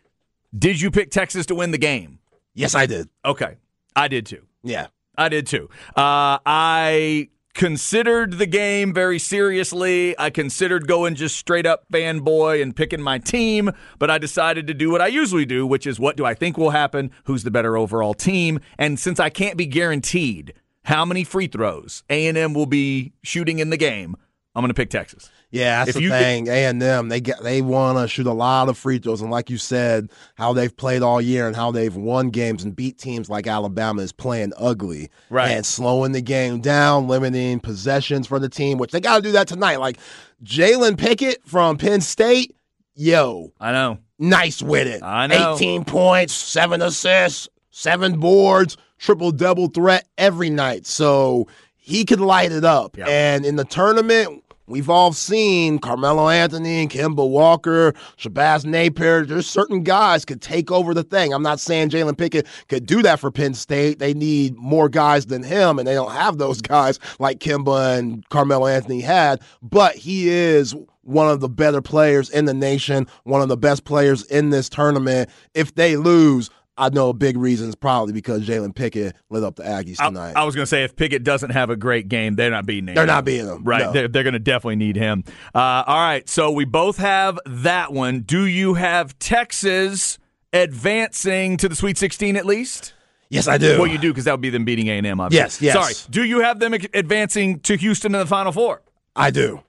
Did 0.56 0.80
you 0.80 0.90
pick 0.90 1.10
Texas 1.10 1.46
to 1.46 1.54
win 1.54 1.70
the 1.70 1.78
game? 1.78 2.18
Yes, 2.54 2.74
I 2.74 2.86
did. 2.86 3.08
Okay. 3.24 3.56
I 3.94 4.08
did 4.08 4.26
too. 4.26 4.46
Yeah. 4.62 4.88
I 5.18 5.28
did 5.28 5.46
too. 5.46 5.68
Uh, 5.96 6.38
I 6.44 7.28
considered 7.54 8.34
the 8.34 8.46
game 8.46 8.92
very 8.92 9.18
seriously. 9.18 10.18
I 10.18 10.28
considered 10.28 10.86
going 10.86 11.14
just 11.14 11.36
straight 11.36 11.64
up 11.64 11.90
fanboy 11.90 12.62
and 12.62 12.76
picking 12.76 13.00
my 13.00 13.18
team, 13.18 13.70
but 13.98 14.10
I 14.10 14.18
decided 14.18 14.66
to 14.66 14.74
do 14.74 14.90
what 14.90 15.00
I 15.00 15.06
usually 15.06 15.46
do, 15.46 15.66
which 15.66 15.86
is 15.86 15.98
what 15.98 16.16
do 16.16 16.24
I 16.26 16.34
think 16.34 16.58
will 16.58 16.70
happen? 16.70 17.10
Who's 17.24 17.44
the 17.44 17.50
better 17.50 17.76
overall 17.76 18.12
team? 18.12 18.60
And 18.78 18.98
since 18.98 19.18
I 19.18 19.30
can't 19.30 19.56
be 19.56 19.66
guaranteed 19.66 20.52
how 20.84 21.04
many 21.04 21.24
free 21.24 21.46
throws 21.46 22.04
A&M 22.10 22.52
will 22.52 22.66
be 22.66 23.12
shooting 23.22 23.58
in 23.58 23.70
the 23.70 23.78
game, 23.78 24.16
I'm 24.54 24.62
going 24.62 24.68
to 24.68 24.74
pick 24.74 24.90
Texas. 24.90 25.30
Yeah, 25.50 25.84
that's 25.84 25.96
If 25.96 26.02
the 26.02 26.08
thing. 26.10 26.48
A 26.48 26.66
and 26.66 26.82
M, 26.82 27.08
they 27.08 27.20
get 27.20 27.42
they 27.42 27.62
want 27.62 27.98
to 27.98 28.08
shoot 28.08 28.26
a 28.26 28.32
lot 28.32 28.68
of 28.68 28.76
free 28.76 28.98
throws, 28.98 29.20
and 29.22 29.30
like 29.30 29.48
you 29.48 29.58
said, 29.58 30.10
how 30.34 30.52
they've 30.52 30.76
played 30.76 31.02
all 31.02 31.20
year 31.20 31.46
and 31.46 31.54
how 31.54 31.70
they've 31.70 31.94
won 31.94 32.30
games 32.30 32.64
and 32.64 32.74
beat 32.74 32.98
teams 32.98 33.30
like 33.30 33.46
Alabama 33.46 34.02
is 34.02 34.12
playing 34.12 34.52
ugly, 34.58 35.08
Right. 35.30 35.50
And 35.52 35.64
slowing 35.64 36.12
the 36.12 36.20
game 36.20 36.60
down, 36.60 37.06
limiting 37.08 37.60
possessions 37.60 38.26
for 38.26 38.38
the 38.38 38.48
team, 38.48 38.76
which 38.78 38.90
they 38.90 39.00
got 39.00 39.16
to 39.16 39.22
do 39.22 39.32
that 39.32 39.46
tonight. 39.48 39.76
Like 39.76 39.98
Jalen 40.44 40.98
Pickett 40.98 41.38
from 41.46 41.78
Penn 41.78 42.00
State, 42.00 42.54
yo, 42.94 43.52
I 43.60 43.72
know. 43.72 43.98
nice 44.18 44.60
with 44.62 44.88
it. 44.88 45.02
I 45.02 45.26
know. 45.28 45.54
18 45.54 45.84
points, 45.84 46.34
seven 46.34 46.82
assists, 46.82 47.48
seven 47.70 48.18
boards, 48.18 48.76
triple 48.98 49.30
double 49.30 49.68
threat 49.68 50.06
every 50.18 50.50
night. 50.50 50.86
So 50.86 51.46
he 51.76 52.04
could 52.04 52.20
light 52.20 52.50
it 52.50 52.64
up. 52.64 52.96
Yeah. 52.98 53.06
And 53.06 53.46
in 53.46 53.56
the 53.56 53.64
tournament, 53.64 54.42
we've 54.66 54.90
all 54.90 55.12
seen 55.12 55.78
Carmelo 55.78 56.28
Anthony, 56.28 56.80
and 56.80 56.90
Kemba 56.90 57.28
Walker, 57.28 57.92
Shabazz 58.18 58.64
Napier. 58.64 59.24
There's 59.24 59.46
certain 59.46 59.82
guys 59.82 60.24
could 60.24 60.42
take 60.42 60.70
over 60.70 60.94
the 60.94 61.04
thing. 61.04 61.32
I'm 61.32 61.42
not 61.42 61.60
saying 61.60 61.90
Jalen 61.90 62.18
Pickett 62.18 62.46
could 62.68 62.86
do 62.86 63.02
that 63.02 63.20
for 63.20 63.30
Penn 63.30 63.54
State. 63.54 63.98
They 63.98 64.14
need 64.14 64.56
more 64.56 64.88
guys 64.88 65.26
than 65.26 65.42
him, 65.42 65.78
and 65.78 65.86
they 65.86 65.94
don't 65.94 66.12
have 66.12 66.38
those 66.38 66.60
guys 66.60 66.98
like 67.18 67.38
Kemba 67.38 67.98
and 67.98 68.28
Carmelo 68.28 68.66
Anthony 68.66 69.00
had. 69.00 69.40
But 69.62 69.94
he 69.96 70.28
is 70.28 70.74
one 71.02 71.28
of 71.28 71.40
the 71.40 71.48
better 71.48 71.80
players 71.80 72.28
in 72.30 72.46
the 72.46 72.54
nation, 72.54 73.06
one 73.22 73.40
of 73.40 73.48
the 73.48 73.56
best 73.56 73.84
players 73.84 74.24
in 74.24 74.50
this 74.50 74.68
tournament. 74.68 75.30
If 75.54 75.74
they 75.76 75.96
lose, 75.96 76.50
I 76.78 76.90
know 76.90 77.08
a 77.08 77.14
big 77.14 77.36
reason 77.36 77.68
is 77.68 77.74
probably 77.74 78.12
because 78.12 78.46
Jalen 78.46 78.74
Pickett 78.74 79.16
lit 79.30 79.42
up 79.42 79.56
the 79.56 79.62
Aggies 79.62 79.96
tonight. 79.96 80.34
I 80.36 80.44
was 80.44 80.54
going 80.54 80.64
to 80.64 80.68
say 80.68 80.84
if 80.84 80.94
Pickett 80.94 81.24
doesn't 81.24 81.50
have 81.50 81.70
a 81.70 81.76
great 81.76 82.08
game, 82.08 82.34
they're 82.36 82.50
not 82.50 82.66
beating 82.66 82.88
him. 82.88 82.94
They're 82.94 83.06
not 83.06 83.24
beating 83.24 83.46
him. 83.46 83.64
Right. 83.64 83.80
no. 83.82 83.92
They're, 83.92 84.08
they're 84.08 84.22
going 84.22 84.34
to 84.34 84.38
definitely 84.38 84.76
need 84.76 84.96
him. 84.96 85.24
Uh, 85.54 85.84
all 85.86 85.96
right. 85.96 86.28
So 86.28 86.50
we 86.50 86.64
both 86.66 86.98
have 86.98 87.38
that 87.46 87.92
one. 87.92 88.20
Do 88.20 88.44
you 88.44 88.74
have 88.74 89.18
Texas 89.18 90.18
advancing 90.52 91.56
to 91.58 91.68
the 91.68 91.74
Sweet 91.76 91.96
16 91.96 92.36
at 92.36 92.44
least? 92.44 92.92
Yes, 93.28 93.48
I 93.48 93.58
do. 93.58 93.78
Well, 93.78 93.88
you 93.88 93.98
do 93.98 94.12
because 94.12 94.24
that 94.24 94.32
would 94.32 94.40
be 94.40 94.50
them 94.50 94.64
beating 94.64 94.86
A&M, 94.88 95.20
obviously. 95.20 95.66
Yes, 95.66 95.74
yes. 95.74 95.74
Sorry. 95.74 96.10
Do 96.10 96.24
you 96.24 96.40
have 96.40 96.60
them 96.60 96.74
advancing 96.74 97.58
to 97.60 97.76
Houston 97.76 98.14
in 98.14 98.20
the 98.20 98.26
Final 98.26 98.52
Four? 98.52 98.82
I 99.16 99.30
do. 99.30 99.62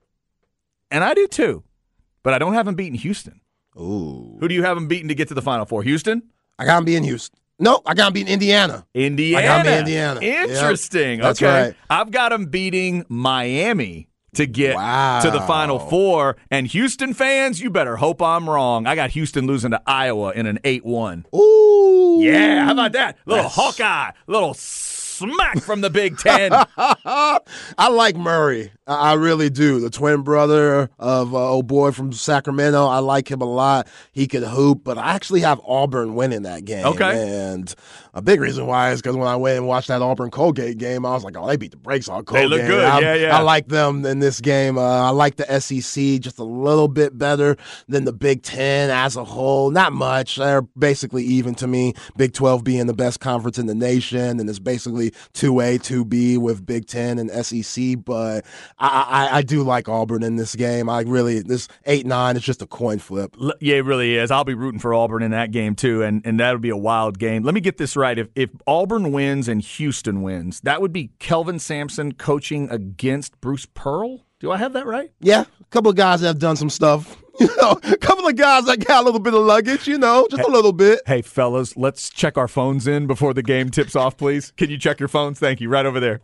And 0.91 1.03
I 1.03 1.13
do 1.13 1.27
too. 1.27 1.63
But 2.21 2.33
I 2.33 2.39
don't 2.39 2.53
have 2.53 2.65
them 2.65 2.75
beating 2.75 2.99
Houston. 2.99 3.41
Ooh. 3.77 4.37
Who 4.39 4.47
do 4.47 4.53
you 4.53 4.63
have 4.63 4.75
them 4.75 4.87
beating 4.87 5.07
to 5.07 5.15
get 5.15 5.29
to 5.29 5.33
the 5.33 5.41
Final 5.41 5.65
Four? 5.65 5.83
Houston? 5.83 6.23
I 6.59 6.65
got 6.65 6.79
him 6.79 6.85
being 6.85 7.03
Houston. 7.03 7.37
No, 7.59 7.81
I 7.85 7.93
got 7.95 8.07
him 8.07 8.13
being 8.13 8.27
Indiana. 8.27 8.85
Indiana. 8.93 9.37
I 9.39 9.41
got 9.45 9.59
'em 9.59 9.65
beating 9.65 9.79
Indiana. 9.79 10.19
Interesting. 10.21 11.19
Yep, 11.19 11.23
that's 11.27 11.41
okay. 11.41 11.61
right. 11.67 11.75
I've 11.89 12.11
got 12.11 12.29
them 12.29 12.45
beating 12.45 13.03
Miami 13.09 14.09
to 14.35 14.45
get 14.45 14.75
Wow. 14.75 15.21
to 15.21 15.31
the 15.31 15.41
Final 15.41 15.79
Four. 15.79 16.37
And 16.51 16.67
Houston 16.67 17.15
fans, 17.15 17.59
you 17.59 17.71
better 17.71 17.95
hope 17.95 18.21
I'm 18.21 18.47
wrong. 18.47 18.85
I 18.85 18.93
got 18.93 19.09
Houston 19.11 19.47
losing 19.47 19.71
to 19.71 19.81
Iowa 19.87 20.33
in 20.33 20.45
an 20.45 20.59
8 20.63 20.85
1. 20.85 21.25
Ooh. 21.35 22.19
Yeah, 22.21 22.65
how 22.65 22.73
about 22.73 22.91
that? 22.93 23.17
Little 23.25 23.43
That's- 23.49 23.55
Hawkeye, 23.55 24.11
little 24.27 24.53
smack 24.53 25.61
from 25.61 25.81
the 25.81 25.89
Big 25.89 26.17
Ten. 26.19 26.51
I 26.77 27.87
like 27.89 28.15
Murray. 28.15 28.71
I 28.87 29.13
really 29.15 29.49
do. 29.49 29.81
The 29.81 29.89
twin 29.89 30.21
brother 30.21 30.89
of 30.97 31.33
uh, 31.33 31.51
old 31.51 31.67
boy 31.67 31.91
from 31.91 32.13
Sacramento. 32.13 32.85
I 32.85 32.99
like 32.99 33.29
him 33.29 33.41
a 33.41 33.45
lot. 33.45 33.87
He 34.13 34.27
could 34.27 34.43
hoop, 34.43 34.83
but 34.85 34.97
I 34.97 35.13
actually 35.13 35.41
have 35.41 35.59
Auburn 35.65 36.15
winning 36.15 36.43
that 36.43 36.63
game. 36.63 36.85
Okay. 36.85 37.27
And 37.29 37.73
a 38.13 38.21
big 38.21 38.39
reason 38.39 38.65
why 38.65 38.91
is 38.91 39.01
because 39.01 39.17
when 39.17 39.27
I 39.27 39.35
went 39.35 39.57
and 39.57 39.67
watched 39.67 39.89
that 39.89 40.01
Auburn 40.01 40.31
Colgate 40.31 40.77
game, 40.77 41.05
I 41.05 41.11
was 41.11 41.23
like, 41.23 41.35
oh, 41.37 41.45
they 41.45 41.57
beat 41.57 41.71
the 41.71 41.77
brakes 41.77 42.07
on 42.07 42.23
Colgate. 42.23 42.49
They 42.49 42.57
look 42.57 42.65
good. 42.65 42.83
I, 42.83 42.99
Yeah, 42.99 43.13
yeah. 43.13 43.37
I 43.37 43.41
like 43.41 43.67
them 43.67 44.05
in 44.05 44.19
this 44.19 44.39
game. 44.39 44.77
Uh, 44.77 44.81
I 44.81 45.09
like 45.09 45.35
the 45.35 45.59
SEC 45.59 46.21
just 46.21 46.39
a 46.39 46.43
little 46.43 46.87
bit 46.87 47.17
better 47.17 47.57
than 47.89 48.05
the 48.05 48.13
Big 48.13 48.41
Ten 48.41 48.89
as 48.89 49.17
a 49.17 49.23
whole. 49.25 49.69
Not 49.69 49.91
much. 49.91 50.37
They're 50.37 50.61
basically 50.61 51.25
even 51.25 51.55
to 51.55 51.67
me. 51.67 51.93
Big 52.15 52.33
12 52.33 52.63
being 52.63 52.87
the 52.87 52.93
best 52.93 53.19
conference 53.19 53.59
in 53.59 53.65
the 53.65 53.75
nation, 53.75 54.39
and 54.39 54.49
it's 54.49 54.59
basically 54.59 55.11
2A, 55.33 55.79
2B 55.79 56.37
with 56.37 56.65
Big 56.65 56.87
Ten 56.87 57.19
and 57.19 57.29
SEC. 57.45 58.03
But 58.03 58.45
I, 58.79 59.29
I, 59.31 59.37
I 59.37 59.41
do 59.41 59.63
like 59.63 59.89
Auburn 59.89 60.23
in 60.23 60.35
this 60.35 60.55
game. 60.55 60.89
I 60.89 61.01
really, 61.01 61.39
this 61.39 61.67
8 61.85 62.05
9 62.05 62.37
is 62.37 62.43
just 62.43 62.61
a 62.61 62.67
coin 62.67 62.99
flip. 62.99 63.35
Yeah, 63.59 63.77
it 63.77 63.85
really 63.85 64.15
is. 64.15 64.29
I'll 64.29 64.43
be 64.43 64.53
rooting 64.53 64.79
for 64.79 64.93
Auburn 64.93 65.23
in 65.23 65.31
that 65.31 65.51
game 65.51 65.75
too, 65.75 66.03
and 66.03 66.21
and 66.25 66.39
that'll 66.39 66.59
be 66.59 66.69
a 66.69 66.77
wild 66.77 67.17
game. 67.19 67.43
Let 67.43 67.53
me 67.53 67.61
get 67.61 67.77
this 67.77 67.95
right: 67.95 68.17
if 68.17 68.27
if 68.35 68.49
Auburn 68.67 69.11
wins 69.11 69.47
and 69.47 69.61
Houston 69.61 70.21
wins, 70.21 70.61
that 70.61 70.81
would 70.81 70.93
be 70.93 71.11
Kelvin 71.19 71.59
Sampson 71.59 72.13
coaching 72.13 72.69
against 72.69 73.39
Bruce 73.41 73.65
Pearl. 73.65 74.25
Do 74.39 74.51
I 74.51 74.57
have 74.57 74.73
that 74.73 74.85
right? 74.85 75.11
Yeah, 75.19 75.45
a 75.59 75.65
couple 75.71 75.89
of 75.89 75.97
guys 75.97 76.21
that 76.21 76.27
have 76.27 76.39
done 76.39 76.55
some 76.55 76.69
stuff. 76.69 77.17
You 77.47 77.55
know, 77.61 77.79
a 77.83 77.97
couple 77.97 78.27
of 78.27 78.35
guys 78.35 78.65
that 78.65 78.83
got 78.85 79.03
a 79.03 79.05
little 79.05 79.19
bit 79.19 79.33
of 79.35 79.41
luggage, 79.41 79.87
you 79.87 79.97
know, 79.97 80.27
just 80.29 80.43
a 80.43 80.51
little 80.51 80.73
bit. 80.73 81.01
Hey, 81.05 81.21
fellas, 81.21 81.77
let's 81.77 82.09
check 82.09 82.35
our 82.37 82.47
phones 82.47 82.87
in 82.87 83.05
before 83.05 83.33
the 83.33 83.43
game 83.43 83.69
tips 83.69 83.95
off, 83.95 84.17
please. 84.17 84.53
Can 84.57 84.71
you 84.71 84.77
check 84.77 84.99
your 84.99 85.07
phones? 85.07 85.37
Thank 85.37 85.61
you. 85.61 85.69
Right 85.69 85.85
over 85.85 85.99
there. 85.99 86.21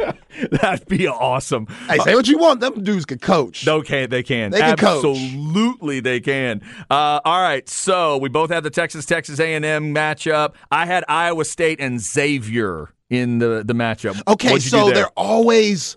That'd 0.50 0.88
be 0.88 1.06
awesome. 1.06 1.66
Hey, 1.88 1.98
say 1.98 2.14
what 2.14 2.26
you 2.28 2.38
want. 2.38 2.60
Them 2.60 2.82
dudes 2.82 3.04
can 3.04 3.18
coach. 3.18 3.68
Okay, 3.68 4.06
they 4.06 4.22
can. 4.22 4.50
They 4.50 4.60
can 4.60 4.76
coach. 4.76 5.04
Absolutely, 5.04 6.00
they 6.00 6.20
can. 6.20 6.62
Uh, 6.90 7.20
all 7.24 7.42
right, 7.42 7.68
so 7.68 8.16
we 8.16 8.28
both 8.28 8.50
had 8.50 8.64
the 8.64 8.70
Texas 8.70 9.06
Texas 9.06 9.38
A 9.40 9.54
and 9.54 9.64
M 9.64 9.94
matchup. 9.94 10.54
I 10.70 10.86
had 10.86 11.04
Iowa 11.08 11.44
State 11.44 11.78
and 11.78 12.00
Xavier 12.00 12.88
in 13.10 13.38
the 13.38 13.62
the 13.64 13.74
matchup. 13.74 14.20
Okay, 14.26 14.50
What'd 14.50 14.64
you 14.64 14.70
do 14.70 14.76
so 14.78 14.90
they're 14.90 15.06
always 15.16 15.96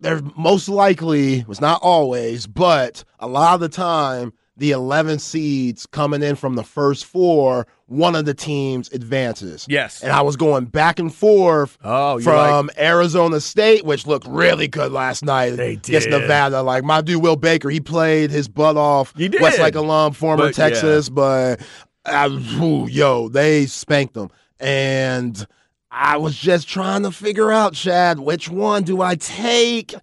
they're 0.00 0.20
most 0.36 0.68
likely, 0.68 1.44
it's 1.48 1.60
not 1.60 1.80
always, 1.82 2.46
but 2.46 3.04
a 3.20 3.26
lot 3.26 3.54
of 3.54 3.60
the 3.60 3.68
time, 3.68 4.32
the 4.56 4.70
11 4.70 5.18
seeds 5.18 5.84
coming 5.86 6.22
in 6.22 6.36
from 6.36 6.54
the 6.54 6.62
first 6.62 7.06
four, 7.06 7.66
one 7.86 8.14
of 8.14 8.24
the 8.24 8.34
teams 8.34 8.88
advances. 8.92 9.66
Yes. 9.68 10.00
And 10.02 10.12
I 10.12 10.20
was 10.22 10.36
going 10.36 10.66
back 10.66 11.00
and 11.00 11.12
forth 11.12 11.76
Oh, 11.82 12.20
from 12.20 12.70
Arizona 12.78 13.40
State, 13.40 13.84
which 13.84 14.06
looked 14.06 14.28
really 14.28 14.68
good 14.68 14.92
last 14.92 15.24
night 15.24 15.50
They 15.56 15.72
against 15.72 16.08
did. 16.08 16.10
Nevada. 16.10 16.62
Like 16.62 16.84
my 16.84 17.00
dude 17.00 17.20
Will 17.20 17.34
Baker, 17.34 17.68
he 17.68 17.80
played 17.80 18.30
his 18.30 18.46
butt 18.46 18.76
off. 18.76 19.12
He 19.16 19.28
did. 19.28 19.40
Westlake 19.42 19.74
alum, 19.74 20.12
former 20.12 20.44
But, 20.44 20.58
yeah. 20.58 20.68
Texas, 20.68 21.08
but 21.08 21.60
uh, 22.04 22.28
ooh, 22.30 22.86
yo, 22.86 23.28
they 23.28 23.66
spanked 23.66 24.14
them. 24.14 24.30
And 24.60 25.44
I 25.96 26.16
was 26.16 26.36
just 26.36 26.68
trying 26.68 27.04
to 27.04 27.12
figure 27.12 27.52
out, 27.52 27.74
Chad, 27.74 28.18
which 28.18 28.50
one 28.50 28.82
do 28.82 29.00
I 29.00 29.14
take? 29.14 29.94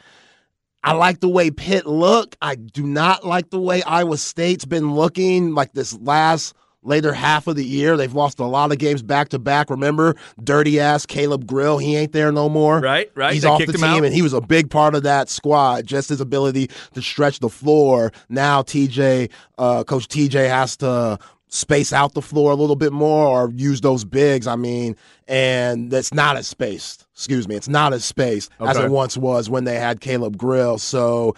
I 0.83 0.93
like 0.93 1.19
the 1.19 1.27
way 1.27 1.51
Pitt 1.51 1.85
look. 1.85 2.37
I 2.41 2.55
do 2.55 2.83
not 2.87 3.25
like 3.25 3.49
the 3.49 3.59
way 3.59 3.83
Iowa 3.83 4.17
State's 4.17 4.63
been 4.63 4.95
looking 4.95 5.53
like 5.53 5.73
this 5.73 5.93
last 5.99 6.55
later 6.81 7.11
half 7.13 7.45
of 7.47 7.57
the 7.57 7.65
year. 7.65 7.97
They've 7.97 8.13
lost 8.13 8.39
a 8.39 8.45
lot 8.45 8.71
of 8.71 8.77
games 8.77 9.03
back 9.03 9.29
to 9.29 9.37
back. 9.39 9.69
Remember, 9.69 10.15
dirty 10.41 10.79
ass 10.79 11.05
Caleb 11.05 11.45
Grill, 11.45 11.77
he 11.77 11.97
ain't 11.97 12.13
there 12.13 12.31
no 12.31 12.47
more. 12.47 12.79
Right, 12.79 13.11
right. 13.13 13.33
He's 13.33 13.43
They 13.43 13.49
off 13.49 13.63
the 13.65 13.73
team, 13.73 13.83
out. 13.83 14.05
and 14.05 14.13
he 14.13 14.21
was 14.21 14.33
a 14.33 14.41
big 14.41 14.69
part 14.69 14.95
of 14.95 15.03
that 15.03 15.27
squad. 15.29 15.85
Just 15.85 16.07
his 16.07 16.21
ability 16.21 16.69
to 16.93 17.01
stretch 17.01 17.39
the 17.39 17.49
floor. 17.49 18.11
Now, 18.29 18.61
TJ, 18.63 19.29
uh, 19.57 19.83
Coach 19.83 20.07
TJ 20.07 20.47
has 20.47 20.77
to 20.77 21.19
space 21.53 21.91
out 21.91 22.13
the 22.13 22.21
floor 22.21 22.51
a 22.51 22.55
little 22.55 22.77
bit 22.77 22.93
more 22.93 23.27
or 23.27 23.51
use 23.51 23.81
those 23.81 24.05
bigs. 24.05 24.47
I 24.47 24.55
mean, 24.55 24.95
and 25.27 25.91
that's 25.91 26.13
not 26.13 26.37
as 26.37 26.47
spaced. 26.47 27.05
Excuse 27.13 27.47
me, 27.47 27.55
it's 27.55 27.67
not 27.67 27.93
as 27.93 28.05
spaced 28.05 28.49
as 28.61 28.77
it 28.77 28.89
once 28.89 29.17
was 29.17 29.49
when 29.49 29.65
they 29.65 29.75
had 29.75 29.99
Caleb 30.01 30.37
Grill. 30.37 30.77
So, 30.77 31.35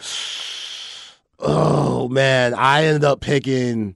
oh 1.40 2.08
man, 2.10 2.54
I 2.54 2.86
ended 2.86 3.04
up 3.04 3.22
picking. 3.22 3.96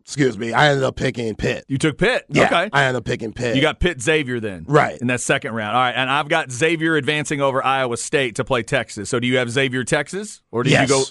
Excuse 0.00 0.38
me, 0.38 0.52
I 0.52 0.68
ended 0.68 0.84
up 0.84 0.94
picking 0.94 1.34
Pitt. 1.34 1.64
You 1.66 1.78
took 1.78 1.98
Pitt. 1.98 2.26
Yeah, 2.28 2.44
Okay. 2.44 2.70
I 2.72 2.84
ended 2.84 2.98
up 2.98 3.04
picking 3.04 3.32
Pitt. 3.32 3.56
You 3.56 3.62
got 3.62 3.80
Pitt 3.80 4.00
Xavier 4.00 4.38
then. 4.38 4.64
Right. 4.68 4.96
In 5.00 5.08
that 5.08 5.20
second 5.20 5.52
round. 5.52 5.74
All 5.76 5.82
right. 5.82 5.94
And 5.96 6.08
I've 6.08 6.28
got 6.28 6.52
Xavier 6.52 6.94
advancing 6.94 7.40
over 7.40 7.64
Iowa 7.64 7.96
State 7.96 8.36
to 8.36 8.44
play 8.44 8.62
Texas. 8.62 9.10
So 9.10 9.18
do 9.18 9.26
you 9.26 9.38
have 9.38 9.50
Xavier 9.50 9.82
Texas? 9.82 10.42
Or 10.52 10.62
did 10.62 10.70
Yes. 10.70 10.88
you 10.88 10.94
go 10.94 11.02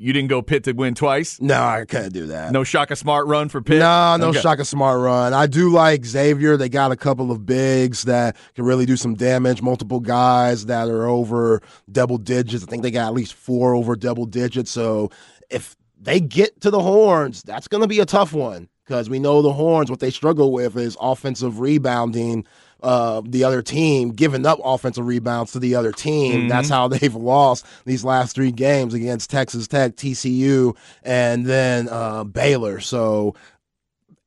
you 0.00 0.14
didn't 0.14 0.28
go 0.28 0.40
Pitt 0.40 0.64
to 0.64 0.72
win 0.72 0.94
twice? 0.94 1.40
no, 1.40 1.62
I 1.62 1.84
couldn't 1.84 2.14
do 2.14 2.26
that. 2.28 2.52
No 2.52 2.64
Shaka 2.64 2.96
Smart 2.96 3.26
run 3.26 3.50
for 3.50 3.60
Pitt? 3.60 3.80
No, 3.80 4.16
no 4.16 4.28
Okay. 4.28 4.40
Shaka 4.40 4.64
Smart 4.64 4.98
run. 5.00 5.34
I 5.34 5.46
do 5.46 5.70
like 5.70 6.06
Xavier. 6.06 6.56
They 6.56 6.70
got 6.70 6.90
a 6.90 6.96
couple 6.96 7.30
of 7.30 7.44
bigs 7.44 8.04
that 8.04 8.36
can 8.54 8.64
really 8.64 8.86
do 8.86 8.96
some 8.96 9.14
damage. 9.14 9.60
Multiple 9.60 10.00
guys 10.00 10.66
that 10.66 10.88
are 10.88 11.06
over 11.06 11.60
double 11.92 12.16
digits. 12.16 12.64
I 12.64 12.66
think 12.66 12.82
they 12.82 12.90
got 12.90 13.08
at 13.08 13.14
least 13.14 13.34
four 13.34 13.74
over 13.74 13.94
double 13.94 14.24
digits. 14.24 14.70
So 14.70 15.10
if 15.50 15.76
they 16.00 16.18
get 16.18 16.60
to 16.62 16.70
the 16.70 16.80
horns, 16.80 17.42
that's 17.42 17.68
going 17.68 17.82
to 17.82 17.88
be 17.88 18.00
a 18.00 18.06
tough 18.06 18.32
one 18.32 18.68
because 18.86 19.10
we 19.10 19.18
know 19.18 19.42
the 19.42 19.52
horns. 19.52 19.90
What 19.90 20.00
they 20.00 20.10
struggle 20.10 20.50
with 20.50 20.76
is 20.78 20.96
offensive 21.00 21.60
rebounding. 21.60 22.46
Uh, 22.82 23.22
the 23.24 23.44
other 23.44 23.62
team 23.62 24.10
giving 24.10 24.46
up 24.46 24.58
offensive 24.64 25.06
rebounds 25.06 25.52
to 25.52 25.58
the 25.58 25.74
other 25.74 25.92
team. 25.92 26.48
That's 26.48 26.68
how 26.68 26.88
they've 26.88 27.14
lost 27.14 27.66
these 27.84 28.04
last 28.04 28.34
three 28.34 28.52
games 28.52 28.94
against 28.94 29.30
Texas 29.30 29.68
Tech, 29.68 29.96
TCU, 29.96 30.76
and 31.02 31.46
then 31.46 31.88
uh, 31.88 32.24
Baylor. 32.24 32.80
So 32.80 33.34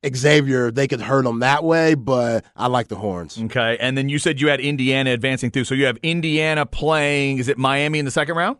Xavier, 0.05 0.71
they 0.71 0.87
could 0.87 1.01
hurt 1.01 1.23
them 1.23 1.39
that 1.39 1.63
way, 1.63 1.95
but 1.95 2.43
I 2.55 2.67
like 2.67 2.89
the 2.89 2.95
Horns. 2.95 3.39
Okay, 3.41 3.77
and 3.79 3.97
then 3.97 4.09
you 4.09 4.19
said 4.19 4.41
you 4.41 4.49
had 4.49 4.59
Indiana 4.59 5.11
advancing 5.11 5.51
through. 5.51 5.63
So 5.63 5.75
you 5.75 5.85
have 5.85 5.97
Indiana 6.03 6.65
playing. 6.65 7.37
Is 7.37 7.47
it 7.47 7.57
Miami 7.57 7.99
in 7.99 8.05
the 8.05 8.11
second 8.11 8.35
round? 8.35 8.57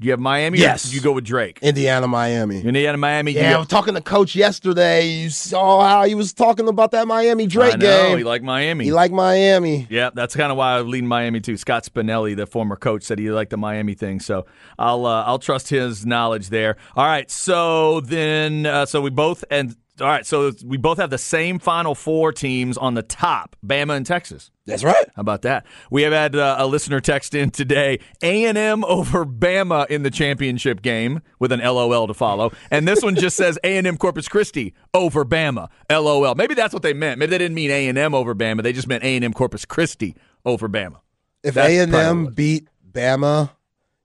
Do 0.00 0.06
you 0.06 0.12
have 0.12 0.20
Miami? 0.20 0.58
Yes. 0.58 0.94
you 0.94 1.02
go 1.02 1.12
with 1.12 1.24
Drake. 1.24 1.58
Indiana, 1.60 2.08
Miami. 2.08 2.62
Indiana, 2.62 2.96
Miami. 2.96 3.32
Yeah, 3.32 3.56
I 3.56 3.58
was 3.58 3.68
talking 3.68 3.92
to 3.92 4.00
Coach 4.00 4.34
yesterday. 4.34 5.06
You 5.06 5.28
saw 5.28 5.86
how 5.86 6.04
he 6.04 6.14
was 6.14 6.32
talking 6.32 6.68
about 6.68 6.92
that 6.92 7.06
Miami 7.06 7.46
Drake 7.46 7.74
I 7.74 7.76
know, 7.76 8.08
game. 8.08 8.16
He 8.16 8.24
like 8.24 8.42
Miami. 8.42 8.86
He 8.86 8.92
liked 8.92 9.12
Miami. 9.12 9.86
Yeah, 9.90 10.08
that's 10.14 10.34
kind 10.34 10.50
of 10.50 10.56
why 10.56 10.78
I 10.78 10.80
lean 10.80 11.06
Miami 11.06 11.40
too. 11.40 11.58
Scott 11.58 11.84
Spinelli, 11.84 12.34
the 12.34 12.46
former 12.46 12.76
coach, 12.76 13.02
said 13.02 13.18
he 13.18 13.30
liked 13.30 13.50
the 13.50 13.58
Miami 13.58 13.92
thing, 13.92 14.20
so 14.20 14.46
I'll 14.78 15.04
uh, 15.04 15.24
I'll 15.24 15.38
trust 15.38 15.68
his 15.68 16.06
knowledge 16.06 16.48
there. 16.48 16.78
All 16.96 17.04
right, 17.04 17.30
so 17.30 18.00
then 18.00 18.64
uh, 18.64 18.86
so 18.86 19.02
we 19.02 19.10
both 19.10 19.44
and 19.50 19.76
all 20.00 20.08
right, 20.08 20.26
so 20.26 20.52
we 20.64 20.76
both 20.76 20.98
have 20.98 21.10
the 21.10 21.18
same 21.18 21.58
Final 21.58 21.94
Four 21.94 22.32
teams 22.32 22.76
on 22.76 22.94
the 22.94 23.02
top, 23.02 23.56
Bama 23.64 23.96
and 23.96 24.06
Texas. 24.06 24.50
That's 24.66 24.84
right. 24.84 25.06
How 25.16 25.20
about 25.20 25.42
that? 25.42 25.66
We 25.90 26.02
have 26.02 26.12
had 26.12 26.36
uh, 26.36 26.56
a 26.58 26.66
listener 26.66 27.00
text 27.00 27.34
in 27.34 27.50
today: 27.50 27.98
A 28.22 28.44
and 28.44 28.56
M 28.56 28.84
over 28.84 29.24
Bama 29.24 29.88
in 29.88 30.02
the 30.02 30.10
championship 30.10 30.82
game 30.82 31.22
with 31.38 31.52
an 31.52 31.60
LOL 31.60 32.06
to 32.06 32.14
follow, 32.14 32.52
and 32.70 32.86
this 32.86 33.02
one 33.02 33.16
just 33.16 33.36
says 33.36 33.58
A 33.64 33.76
and 33.76 33.86
M 33.86 33.96
Corpus 33.96 34.28
Christi 34.28 34.74
over 34.94 35.24
Bama. 35.24 35.68
LOL. 35.90 36.34
Maybe 36.34 36.54
that's 36.54 36.72
what 36.72 36.82
they 36.82 36.92
meant. 36.92 37.18
Maybe 37.18 37.30
they 37.30 37.38
didn't 37.38 37.54
mean 37.54 37.70
A 37.70 37.88
and 37.88 37.98
M 37.98 38.14
over 38.14 38.34
Bama. 38.34 38.62
They 38.62 38.72
just 38.72 38.88
meant 38.88 39.04
A 39.04 39.16
and 39.16 39.24
M 39.24 39.32
Corpus 39.32 39.64
Christi 39.64 40.16
over 40.44 40.68
Bama. 40.68 41.00
If 41.42 41.56
A 41.56 41.78
and 41.78 41.94
M 41.94 42.26
beat 42.26 42.68
Bama, 42.92 43.50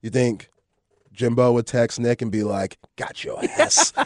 you 0.02 0.10
think 0.10 0.48
Jimbo 1.16 1.52
would 1.52 1.66
text 1.66 1.98
Nick 1.98 2.22
and 2.22 2.30
be 2.30 2.44
like, 2.44 2.78
"Got 2.96 3.24
your 3.24 3.42
ass." 3.58 3.92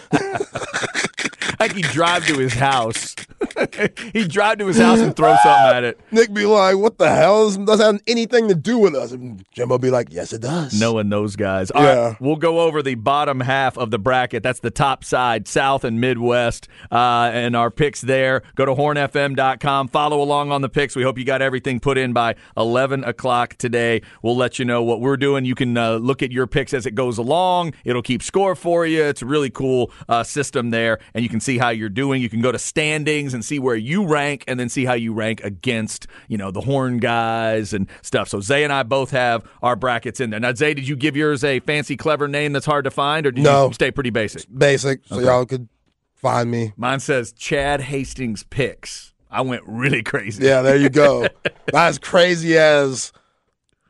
Like 1.60 1.74
he'd 1.74 1.84
drive 1.86 2.26
to 2.26 2.38
his 2.38 2.54
house. 2.54 3.14
he'd 4.12 4.30
drive 4.30 4.58
to 4.58 4.66
his 4.66 4.78
house 4.78 5.00
and 5.00 5.14
throw 5.14 5.34
something 5.42 5.76
at 5.76 5.84
it. 5.84 6.00
Nick 6.10 6.32
be 6.32 6.44
like, 6.46 6.76
"What 6.76 6.98
the 6.98 7.08
hell? 7.14 7.46
This 7.46 7.56
doesn't 7.56 7.94
have 7.94 8.02
anything 8.06 8.48
to 8.48 8.54
do 8.54 8.78
with 8.78 8.94
us." 8.94 9.12
And 9.12 9.44
Jimbo 9.52 9.78
be 9.78 9.90
like, 9.90 10.08
"Yes, 10.10 10.32
it 10.32 10.40
does." 10.42 10.78
Knowing 10.78 11.08
those 11.10 11.36
guys. 11.36 11.70
All 11.70 11.82
right, 11.82 11.94
Yeah. 11.94 12.14
we'll 12.20 12.36
go 12.36 12.60
over 12.60 12.82
the 12.82 12.94
bottom 12.94 13.40
half 13.40 13.76
of 13.78 13.90
the 13.90 13.98
bracket. 13.98 14.42
That's 14.42 14.60
the 14.60 14.70
top 14.70 15.04
side, 15.04 15.46
South 15.48 15.84
and 15.84 16.00
Midwest, 16.00 16.68
uh, 16.90 17.30
and 17.32 17.56
our 17.56 17.70
picks 17.70 18.00
there. 18.00 18.42
Go 18.54 18.64
to 18.66 18.74
hornfm.com. 18.74 19.88
Follow 19.88 20.22
along 20.22 20.52
on 20.52 20.62
the 20.62 20.68
picks. 20.68 20.96
We 20.96 21.02
hope 21.02 21.18
you 21.18 21.24
got 21.24 21.42
everything 21.42 21.80
put 21.80 21.98
in 21.98 22.12
by 22.12 22.36
11 22.56 23.04
o'clock 23.04 23.56
today. 23.56 24.02
We'll 24.22 24.36
let 24.36 24.58
you 24.58 24.64
know 24.64 24.82
what 24.82 25.00
we're 25.00 25.16
doing. 25.16 25.44
You 25.44 25.54
can 25.54 25.76
uh, 25.76 25.96
look 25.96 26.22
at 26.22 26.32
your 26.32 26.46
picks 26.46 26.72
as 26.74 26.86
it 26.86 26.94
goes 26.94 27.18
along. 27.18 27.74
It'll 27.84 28.02
keep 28.02 28.22
score 28.22 28.54
for 28.54 28.86
you. 28.86 29.02
It's 29.04 29.22
a 29.22 29.26
really 29.26 29.50
cool 29.50 29.90
uh, 30.08 30.22
system 30.22 30.70
there, 30.70 30.98
and 31.14 31.22
you 31.22 31.28
can 31.28 31.40
see 31.40 31.58
how 31.58 31.70
you're 31.70 31.88
doing. 31.88 32.22
You 32.22 32.28
can 32.28 32.40
go 32.40 32.52
to 32.52 32.58
standings 32.58 33.34
and 33.34 33.39
see 33.42 33.58
where 33.58 33.76
you 33.76 34.06
rank, 34.06 34.44
and 34.48 34.58
then 34.58 34.68
see 34.68 34.84
how 34.84 34.94
you 34.94 35.12
rank 35.12 35.40
against, 35.44 36.06
you 36.28 36.36
know, 36.38 36.50
the 36.50 36.60
Horn 36.60 36.98
guys 36.98 37.72
and 37.72 37.88
stuff. 38.02 38.28
So 38.28 38.40
Zay 38.40 38.64
and 38.64 38.72
I 38.72 38.82
both 38.82 39.10
have 39.10 39.44
our 39.62 39.76
brackets 39.76 40.20
in 40.20 40.30
there. 40.30 40.40
Now, 40.40 40.54
Zay, 40.54 40.74
did 40.74 40.86
you 40.88 40.96
give 40.96 41.16
yours 41.16 41.42
a 41.44 41.60
fancy, 41.60 41.96
clever 41.96 42.28
name 42.28 42.52
that's 42.52 42.66
hard 42.66 42.84
to 42.84 42.90
find, 42.90 43.26
or 43.26 43.30
did 43.30 43.44
No. 43.44 43.68
you 43.68 43.72
stay 43.74 43.90
pretty 43.90 44.10
basic? 44.10 44.44
Basic, 44.56 45.00
so 45.06 45.18
y'all 45.20 45.46
could 45.46 45.68
find 46.14 46.50
me. 46.50 46.72
Mine 46.76 47.00
says 47.00 47.32
Chad 47.32 47.80
Hastings 47.82 48.42
picks. 48.44 49.12
I 49.30 49.42
went 49.42 49.62
really 49.66 50.02
crazy. 50.02 50.44
Yeah, 50.44 50.62
there 50.62 50.76
you 50.76 50.88
go. 50.90 51.22
Not 51.72 51.88
as 51.88 51.98
crazy 51.98 52.58
as 52.58 53.12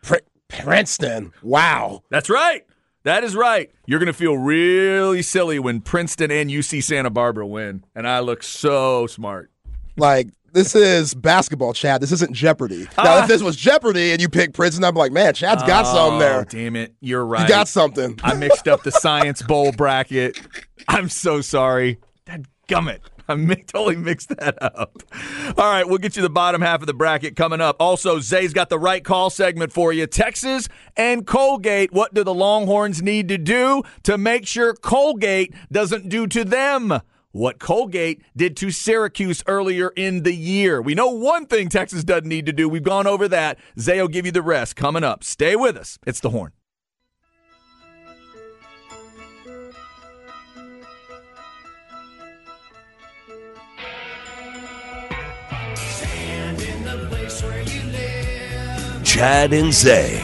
Pr- 0.02 0.16
Princeton. 0.48 1.32
Wow. 1.42 2.02
That's 2.10 2.28
right. 2.28 2.64
That 3.04 3.24
is 3.24 3.34
right. 3.34 3.70
You're 3.86 3.98
going 3.98 4.06
to 4.08 4.12
feel 4.12 4.36
really 4.36 5.22
silly 5.22 5.58
when 5.58 5.80
Princeton 5.80 6.30
and 6.30 6.50
UC 6.50 6.82
Santa 6.82 7.10
Barbara 7.10 7.46
win. 7.46 7.84
And 7.94 8.06
I 8.06 8.20
look 8.20 8.42
so 8.42 9.06
smart. 9.06 9.50
Like 9.96 10.28
this 10.52 10.74
is 10.74 11.14
basketball, 11.14 11.72
Chad. 11.72 12.02
This 12.02 12.12
isn't 12.12 12.34
Jeopardy. 12.34 12.82
Now, 12.98 13.18
Ah. 13.18 13.22
if 13.22 13.28
this 13.28 13.42
was 13.42 13.56
Jeopardy 13.56 14.12
and 14.12 14.20
you 14.20 14.28
pick 14.28 14.52
Princeton, 14.52 14.84
I'm 14.84 14.94
like, 14.94 15.12
man, 15.12 15.32
Chad's 15.32 15.62
got 15.62 15.84
something 15.86 16.16
Oh, 16.16 16.18
there. 16.18 16.44
damn 16.44 16.76
it. 16.76 16.94
You're 17.00 17.24
right. 17.24 17.42
You 17.42 17.48
got 17.48 17.68
something. 17.68 18.18
I 18.22 18.34
mixed 18.34 18.66
up 18.68 18.82
the 18.82 18.90
Science 18.92 19.42
Bowl 19.42 19.72
bracket. 19.72 20.40
I'm 20.88 21.08
so 21.08 21.40
sorry. 21.40 21.98
That 22.26 22.40
gummit. 22.68 22.98
I 23.30 23.54
totally 23.66 23.96
mixed 23.96 24.30
that 24.30 24.60
up. 24.62 25.02
All 25.56 25.70
right, 25.70 25.86
we'll 25.86 25.98
get 25.98 26.16
you 26.16 26.22
the 26.22 26.30
bottom 26.30 26.60
half 26.60 26.80
of 26.80 26.86
the 26.86 26.94
bracket 26.94 27.36
coming 27.36 27.60
up. 27.60 27.76
Also, 27.80 28.20
Zay's 28.20 28.52
got 28.52 28.68
the 28.68 28.78
right 28.78 29.04
call 29.04 29.30
segment 29.30 29.72
for 29.72 29.92
you. 29.92 30.06
Texas 30.06 30.68
and 30.96 31.26
Colgate. 31.26 31.92
What 31.92 32.14
do 32.14 32.24
the 32.24 32.34
Longhorns 32.34 33.02
need 33.02 33.28
to 33.28 33.38
do 33.38 33.82
to 34.02 34.18
make 34.18 34.46
sure 34.46 34.74
Colgate 34.74 35.54
doesn't 35.70 36.08
do 36.08 36.26
to 36.26 36.44
them? 36.44 37.00
What 37.32 37.60
Colgate 37.60 38.22
did 38.36 38.56
to 38.56 38.72
Syracuse 38.72 39.44
earlier 39.46 39.92
in 39.94 40.24
the 40.24 40.34
year. 40.34 40.82
We 40.82 40.96
know 40.96 41.10
one 41.10 41.46
thing 41.46 41.68
Texas 41.68 42.02
doesn't 42.02 42.26
need 42.28 42.46
to 42.46 42.52
do. 42.52 42.68
We've 42.68 42.82
gone 42.82 43.06
over 43.06 43.28
that. 43.28 43.58
Zay 43.78 44.00
will 44.00 44.08
give 44.08 44.26
you 44.26 44.32
the 44.32 44.42
rest 44.42 44.74
coming 44.74 45.04
up. 45.04 45.22
Stay 45.22 45.54
with 45.54 45.76
us. 45.76 45.98
It's 46.04 46.18
the 46.18 46.30
horn. 46.30 46.52
Chad 59.04 59.52
and 59.52 59.72
Zay. 59.72 60.22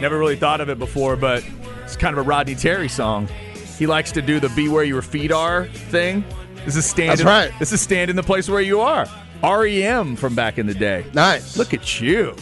Never 0.00 0.18
really 0.18 0.36
thought 0.36 0.60
of 0.62 0.70
it 0.70 0.78
before, 0.78 1.14
but 1.16 1.44
it's 1.84 1.96
kind 1.96 2.16
of 2.16 2.24
a 2.24 2.26
Rodney 2.26 2.54
Terry 2.54 2.88
song. 2.88 3.28
He 3.78 3.86
likes 3.86 4.10
to 4.12 4.22
do 4.22 4.40
the 4.40 4.48
"Be 4.50 4.68
Where 4.68 4.84
Your 4.84 5.02
Feet 5.02 5.30
Are" 5.30 5.66
thing. 5.66 6.24
This 6.64 6.76
is 6.76 6.86
stand. 6.86 7.10
That's 7.10 7.20
in, 7.20 7.26
right. 7.26 7.52
This 7.58 7.72
is 7.72 7.80
stand 7.82 8.08
in 8.10 8.16
the 8.16 8.22
place 8.22 8.48
where 8.48 8.60
you 8.62 8.80
are. 8.80 9.06
REM 9.42 10.16
from 10.16 10.34
back 10.34 10.58
in 10.58 10.66
the 10.66 10.74
day. 10.74 11.04
Nice. 11.12 11.56
Look 11.58 11.74
at 11.74 12.00
you. 12.00 12.34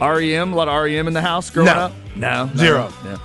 REM, 0.00 0.52
a 0.52 0.56
lot 0.56 0.68
of 0.68 0.82
REM 0.84 1.06
in 1.08 1.14
the 1.14 1.22
house 1.22 1.48
growing 1.50 1.66
No. 1.66 1.72
up. 1.74 1.92
No, 2.16 2.44
no, 2.46 2.56
Zero. 2.56 2.92
no. 3.04 3.18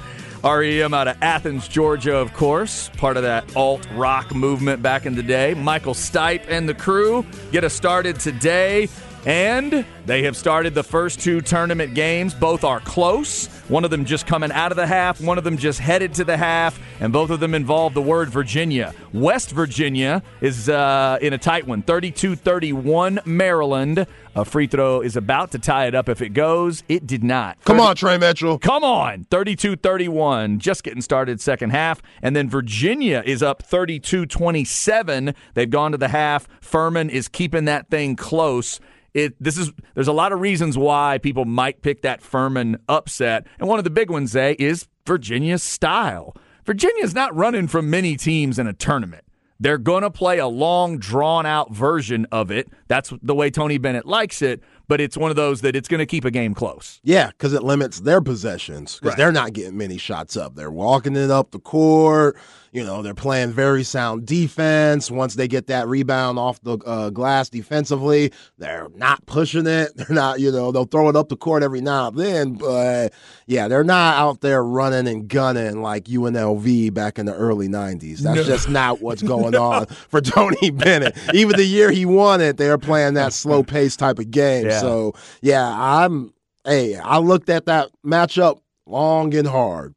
REM 0.44 0.94
out 0.94 1.08
of 1.08 1.18
Athens, 1.22 1.68
Georgia, 1.68 2.16
of 2.16 2.34
course, 2.34 2.90
part 2.98 3.16
of 3.16 3.24
that 3.24 3.56
alt 3.56 3.88
rock 3.94 4.36
movement 4.36 4.82
back 4.82 5.06
in 5.06 5.16
the 5.16 5.24
day. 5.24 5.54
Michael 5.54 5.94
Stipe 5.94 6.44
and 6.50 6.68
the 6.68 6.74
crew 6.74 7.26
get 7.52 7.64
us 7.64 7.74
started 7.74 8.20
today. 8.20 8.90
And 9.26 9.86
they 10.06 10.24
have 10.24 10.36
started 10.36 10.76
the 10.76 10.84
first 10.84 11.22
two 11.22 11.40
tournament 11.40 11.94
games. 11.94 12.34
Both 12.34 12.66
are 12.66 12.82
close. 12.82 13.48
One 13.70 13.86
of 13.86 13.92
them 13.92 14.04
just 14.04 14.28
coming 14.28 14.52
out 14.52 14.72
of 14.72 14.76
the 14.76 14.86
half, 14.86 15.22
one 15.22 15.38
of 15.38 15.46
them 15.46 15.58
just 15.58 15.80
headed 15.80 16.14
to 16.16 16.26
the 16.26 16.36
half, 16.36 16.78
and 17.00 17.14
both 17.14 17.30
of 17.30 17.40
them 17.40 17.56
involve 17.56 17.94
the 17.94 18.02
word 18.02 18.30
Virginia. 18.30 18.94
West 19.14 19.52
Virginia 19.52 20.22
is 20.42 20.68
uh, 20.68 21.18
in 21.22 21.32
a 21.32 21.38
tight 21.38 21.66
one 21.66 21.82
32 21.82 22.36
31 22.36 23.22
Maryland. 23.26 24.06
A 24.36 24.44
free 24.44 24.68
throw 24.68 25.00
is 25.02 25.16
about 25.16 25.52
to 25.52 25.60
tie 25.60 25.86
it 25.86 25.96
up 25.96 26.10
if 26.10 26.22
it 26.22 26.30
goes. 26.30 26.84
It 26.90 27.06
did 27.06 27.24
not. 27.24 27.58
Come 27.66 27.80
on, 27.80 27.96
Tre 27.96 28.18
Mitchell. 28.18 28.58
Come 28.58 28.84
on, 28.84 29.26
32 29.26 29.78
31. 29.78 30.60
Just 30.60 30.84
getting 30.84 31.02
started 31.02 31.40
second 31.40 31.70
half. 31.70 32.02
And 32.22 32.36
then 32.36 32.50
Virginia 32.50 33.24
is 33.26 33.42
up 33.42 33.64
32 33.64 34.26
27. 34.26 35.34
They've 35.54 35.70
gone 35.70 35.92
to 35.94 35.98
the 35.98 36.10
half. 36.10 36.50
Furman 36.60 37.10
is 37.10 37.30
keeping 37.30 37.66
that 37.66 37.90
thing 37.90 38.16
close. 38.18 38.82
It, 39.14 39.36
this 39.42 39.58
is 39.58 39.72
there's 39.94 40.08
a 40.08 40.14
lot 40.14 40.32
of 40.32 40.40
reasons 40.42 40.78
why 40.78 41.20
people 41.20 41.46
might 41.46 41.82
pick 41.82 42.02
that 42.02 42.22
Furman 42.22 42.78
upset, 42.90 43.46
and 43.60 43.68
one 43.68 43.78
of 43.78 43.84
the 43.84 43.92
big 43.92 44.10
ones, 44.10 44.32
Zay, 44.32 44.54
is 44.58 44.88
Virginia's 45.06 45.62
style. 45.64 46.36
Virginia's 46.66 47.14
not 47.14 47.36
running 47.36 47.68
from 47.68 47.90
many 47.90 48.16
teams 48.16 48.58
in 48.58 48.68
a 48.68 48.74
tournament. 48.74 49.24
They're 49.60 49.78
going 49.78 50.02
to 50.02 50.10
play 50.10 50.40
a 50.40 50.48
long, 50.48 50.98
drawn 50.98 51.46
out 51.46 51.74
version 51.74 52.26
of 52.32 52.52
it. 52.52 52.70
That's 52.88 53.14
the 53.22 53.36
way 53.36 53.50
Tony 53.50 53.78
Bennett 53.78 54.06
likes 54.06 54.42
it, 54.42 54.62
but 54.88 55.00
it's 55.00 55.16
one 55.16 55.30
of 55.30 55.38
those 55.38 55.62
that 55.62 55.76
it's 55.76 55.88
going 55.88 56.00
to 56.00 56.06
keep 56.06 56.26
a 56.26 56.32
game 56.32 56.54
close. 56.54 57.00
Yeah, 57.04 57.28
because 57.28 57.54
it 57.54 57.64
limits 57.64 58.02
their 58.02 58.20
possessions 58.20 58.96
because 58.96 59.12
Right. 59.12 59.18
they're 59.18 59.32
not 59.32 59.54
getting 59.54 59.78
many 59.78 59.98
shots 59.98 60.36
up. 60.36 60.56
They're 60.56 60.72
walking 60.72 61.16
it 61.16 61.30
up 61.32 61.52
the 61.52 61.60
court. 61.60 62.36
You 62.74 62.84
know, 62.84 63.04
they're 63.04 63.14
playing 63.14 63.52
very 63.52 63.84
sound 63.84 64.26
defense. 64.26 65.12
Once 65.12 65.36
they 65.36 65.48
get 65.48 65.68
that 65.68 65.88
rebound 65.88 66.40
off 66.40 66.60
the 66.64 66.80
uh, 66.80 67.12
glass 67.12 67.50
defensively, 67.50 68.32
they're 68.58 68.90
not 68.96 69.24
pushing 69.28 69.68
it. 69.68 69.92
They're 69.96 70.08
not, 70.10 70.40
you 70.40 70.52
know, 70.52 70.72
they'll 70.72 70.86
throw 70.86 71.08
it 71.08 71.16
up 71.16 71.30
the 71.30 71.38
court 71.38 71.62
every 71.62 71.82
now 71.82 72.08
and 72.08 72.18
then. 72.18 72.54
But 72.54 73.14
yeah, 73.46 73.68
they're 73.68 73.84
not 73.84 74.18
out 74.18 74.42
there 74.42 74.64
running 74.64 75.08
and 75.08 75.28
gunning 75.28 75.82
like 75.82 76.06
UNLV 76.06 76.94
back 76.94 77.20
in 77.20 77.28
the 77.28 77.36
early 77.36 77.68
90s. 77.68 78.20
That's 78.20 78.46
just 78.46 78.70
not 78.70 79.02
what's 79.02 79.22
going 79.24 79.56
on 79.56 79.86
for 79.86 80.20
Tony 80.20 80.72
Bennett. 80.72 81.16
Even 81.34 81.56
the 81.56 81.64
year 81.64 81.92
he 81.92 82.06
won 82.06 82.42
it, 82.42 82.58
they 82.58 82.70
were 82.70 82.78
playing 82.80 83.14
that 83.14 83.34
slow 83.34 83.64
pace 83.74 83.96
type 83.96 84.18
of 84.18 84.32
game. 84.32 84.66
Yeah. 84.66 84.80
So 84.80 85.14
yeah, 85.42 85.70
I'm 85.78 86.34
hey, 86.66 86.96
I 86.96 87.20
looked 87.20 87.50
at 87.50 87.66
that 87.66 87.90
matchup 88.06 88.62
long 88.86 89.34
and 89.36 89.48
hard, 89.48 89.96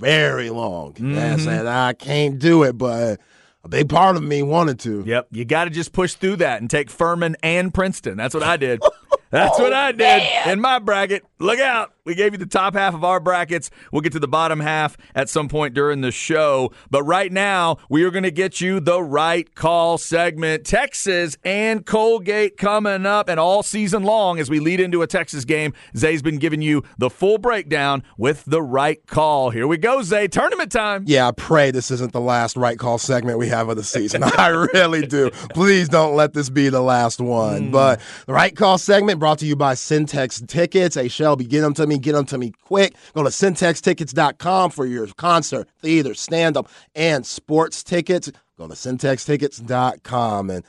very 0.00 0.50
long. 0.50 0.94
Mhm. 0.94 1.40
said 1.44 1.66
I 1.66 1.92
can't 1.92 2.38
do 2.38 2.62
it, 2.64 2.76
but 2.78 3.20
a 3.62 3.68
big 3.68 3.88
part 3.88 4.16
of 4.16 4.22
me 4.22 4.42
wanted 4.42 4.80
to. 4.80 5.04
Yep, 5.06 5.28
you 5.30 5.44
got 5.44 5.64
to 5.64 5.70
just 5.70 5.92
push 5.92 6.14
through 6.14 6.36
that 6.36 6.60
and 6.60 6.70
take 6.70 6.90
Furman 6.90 7.36
and 7.42 7.72
Princeton. 7.72 8.16
That's 8.16 8.34
what 8.34 8.42
I 8.42 8.56
did. 8.56 8.80
That's 9.30 9.58
what 9.58 9.72
I 9.72 9.92
did 9.92 10.22
in 10.46 10.60
my 10.60 10.80
bracket. 10.80 11.24
Look 11.38 11.60
out. 11.60 11.92
We 12.04 12.16
gave 12.16 12.32
you 12.32 12.38
the 12.38 12.46
top 12.46 12.74
half 12.74 12.94
of 12.94 13.04
our 13.04 13.20
brackets. 13.20 13.70
We'll 13.92 14.00
get 14.02 14.12
to 14.12 14.18
the 14.18 14.26
bottom 14.26 14.58
half 14.58 14.96
at 15.14 15.28
some 15.28 15.48
point 15.48 15.74
during 15.74 16.00
the 16.00 16.10
show. 16.10 16.72
But 16.90 17.04
right 17.04 17.30
now, 17.30 17.76
we 17.88 18.02
are 18.02 18.10
going 18.10 18.24
to 18.24 18.32
get 18.32 18.60
you 18.60 18.80
the 18.80 19.00
right 19.00 19.54
call 19.54 19.96
segment. 19.96 20.64
Texas 20.64 21.38
and 21.44 21.86
Colgate 21.86 22.56
coming 22.56 23.06
up, 23.06 23.28
and 23.28 23.38
all 23.38 23.62
season 23.62 24.02
long 24.02 24.40
as 24.40 24.50
we 24.50 24.58
lead 24.58 24.80
into 24.80 25.02
a 25.02 25.06
Texas 25.06 25.44
game, 25.44 25.72
Zay's 25.96 26.22
been 26.22 26.38
giving 26.38 26.62
you 26.62 26.82
the 26.98 27.08
full 27.08 27.38
breakdown 27.38 28.02
with 28.16 28.44
the 28.46 28.62
right 28.62 29.06
call. 29.06 29.50
Here 29.50 29.68
we 29.68 29.76
go, 29.76 30.02
Zay. 30.02 30.26
Tournament 30.26 30.72
time. 30.72 31.04
Yeah, 31.06 31.28
I 31.28 31.32
pray 31.32 31.70
this 31.70 31.90
isn't 31.90 32.12
the 32.12 32.20
last 32.20 32.56
right 32.56 32.78
call 32.78 32.98
segment 32.98 33.38
we 33.38 33.48
have 33.48 33.68
of 33.68 33.76
the 33.76 33.84
season. 33.84 34.22
I 34.36 34.48
really 34.48 35.06
do. 35.06 35.30
Please 35.50 35.88
don't 35.88 36.16
let 36.16 36.32
this 36.34 36.50
be 36.50 36.68
the 36.70 36.82
last 36.82 37.20
one. 37.20 37.68
Mm. 37.68 37.72
But 37.72 38.00
the 38.26 38.32
right 38.32 38.56
call 38.56 38.78
segment 38.78 38.99
brought 39.06 39.38
to 39.38 39.46
you 39.46 39.56
by 39.56 39.74
Syntex 39.74 40.46
Tickets. 40.46 40.94
Hey, 40.94 41.08
Shelby, 41.08 41.44
get 41.44 41.62
them 41.62 41.74
to 41.74 41.86
me 41.86 41.98
get 41.98 42.12
them 42.12 42.24
to 42.26 42.38
me 42.38 42.52
quick. 42.64 42.94
Go 43.14 43.22
to 43.22 43.30
syntextickets.com 43.30 44.70
for 44.70 44.86
your 44.86 45.06
concert, 45.08 45.68
theater, 45.80 46.14
stand 46.14 46.56
up, 46.56 46.68
and 46.94 47.24
sports 47.26 47.82
tickets. 47.82 48.30
Go 48.58 48.68
to 48.68 48.74
syntextickets.com. 48.74 50.50
And 50.50 50.64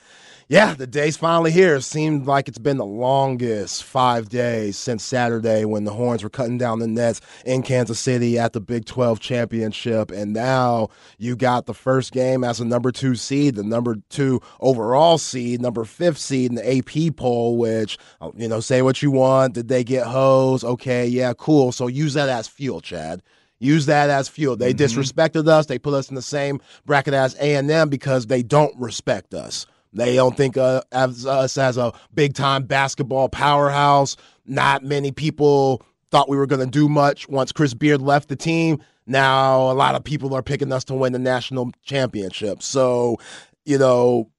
yeah, 0.51 0.73
the 0.73 0.85
day's 0.85 1.15
finally 1.15 1.49
here. 1.49 1.77
It 1.77 1.83
seemed 1.83 2.27
like 2.27 2.49
it's 2.49 2.57
been 2.57 2.75
the 2.75 2.85
longest 2.85 3.85
five 3.85 4.27
days 4.27 4.77
since 4.77 5.01
Saturday 5.01 5.63
when 5.63 5.85
the 5.85 5.93
Horns 5.93 6.25
were 6.25 6.29
cutting 6.29 6.57
down 6.57 6.79
the 6.79 6.89
nets 6.89 7.21
in 7.45 7.63
Kansas 7.63 8.01
City 8.01 8.37
at 8.37 8.51
the 8.51 8.59
Big 8.59 8.83
12 8.83 9.21
championship. 9.21 10.11
And 10.11 10.33
now 10.33 10.89
you 11.17 11.37
got 11.37 11.67
the 11.67 11.73
first 11.73 12.11
game 12.11 12.43
as 12.43 12.59
a 12.59 12.65
number 12.65 12.91
two 12.91 13.15
seed, 13.15 13.55
the 13.55 13.63
number 13.63 13.95
two 14.09 14.41
overall 14.59 15.17
seed, 15.17 15.61
number 15.61 15.85
fifth 15.85 16.17
seed 16.17 16.51
in 16.51 16.55
the 16.55 16.77
AP 16.79 17.15
poll, 17.15 17.55
which, 17.55 17.97
uh, 18.19 18.31
you 18.35 18.49
know, 18.49 18.59
say 18.59 18.81
what 18.81 19.01
you 19.01 19.09
want. 19.09 19.53
Did 19.53 19.69
they 19.69 19.85
get 19.85 20.05
hosed? 20.05 20.65
Okay, 20.65 21.07
yeah, 21.07 21.31
cool. 21.37 21.71
So 21.71 21.87
use 21.87 22.13
that 22.15 22.27
as 22.27 22.49
fuel, 22.49 22.81
Chad 22.81 23.23
use 23.59 23.85
that 23.85 24.09
as 24.09 24.27
fuel. 24.27 24.57
They 24.57 24.73
mm-hmm. 24.73 24.99
disrespected 24.99 25.47
us. 25.47 25.67
They 25.67 25.77
put 25.77 25.93
us 25.93 26.09
in 26.09 26.15
the 26.15 26.21
same 26.23 26.59
bracket 26.87 27.13
as 27.13 27.35
A&M 27.35 27.89
because 27.89 28.25
they 28.25 28.41
don't 28.41 28.75
respect 28.77 29.35
us. 29.35 29.67
They 29.93 30.15
don't 30.15 30.35
think 30.37 30.57
uh, 30.57 30.81
of 30.91 31.25
us 31.25 31.57
as 31.57 31.77
a 31.77 31.93
big 32.13 32.33
time 32.33 32.63
basketball 32.63 33.29
powerhouse. 33.29 34.15
Not 34.45 34.83
many 34.83 35.11
people 35.11 35.83
thought 36.11 36.29
we 36.29 36.37
were 36.37 36.45
going 36.45 36.61
to 36.61 36.67
do 36.71 36.89
much 36.89 37.27
once 37.27 37.51
Chris 37.51 37.73
Beard 37.73 38.01
left 38.01 38.29
the 38.29 38.35
team. 38.35 38.81
Now 39.05 39.71
a 39.71 39.73
lot 39.73 39.95
of 39.95 40.03
people 40.03 40.33
are 40.33 40.43
picking 40.43 40.71
us 40.71 40.83
to 40.85 40.93
win 40.93 41.13
the 41.13 41.19
national 41.19 41.71
championship. 41.83 42.61
So, 42.63 43.17
you 43.65 43.77
know, 43.77 44.29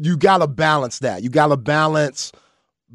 you 0.00 0.16
got 0.16 0.38
to 0.38 0.46
balance 0.46 1.00
that. 1.00 1.22
You 1.22 1.30
got 1.30 1.48
to 1.48 1.56
balance 1.56 2.32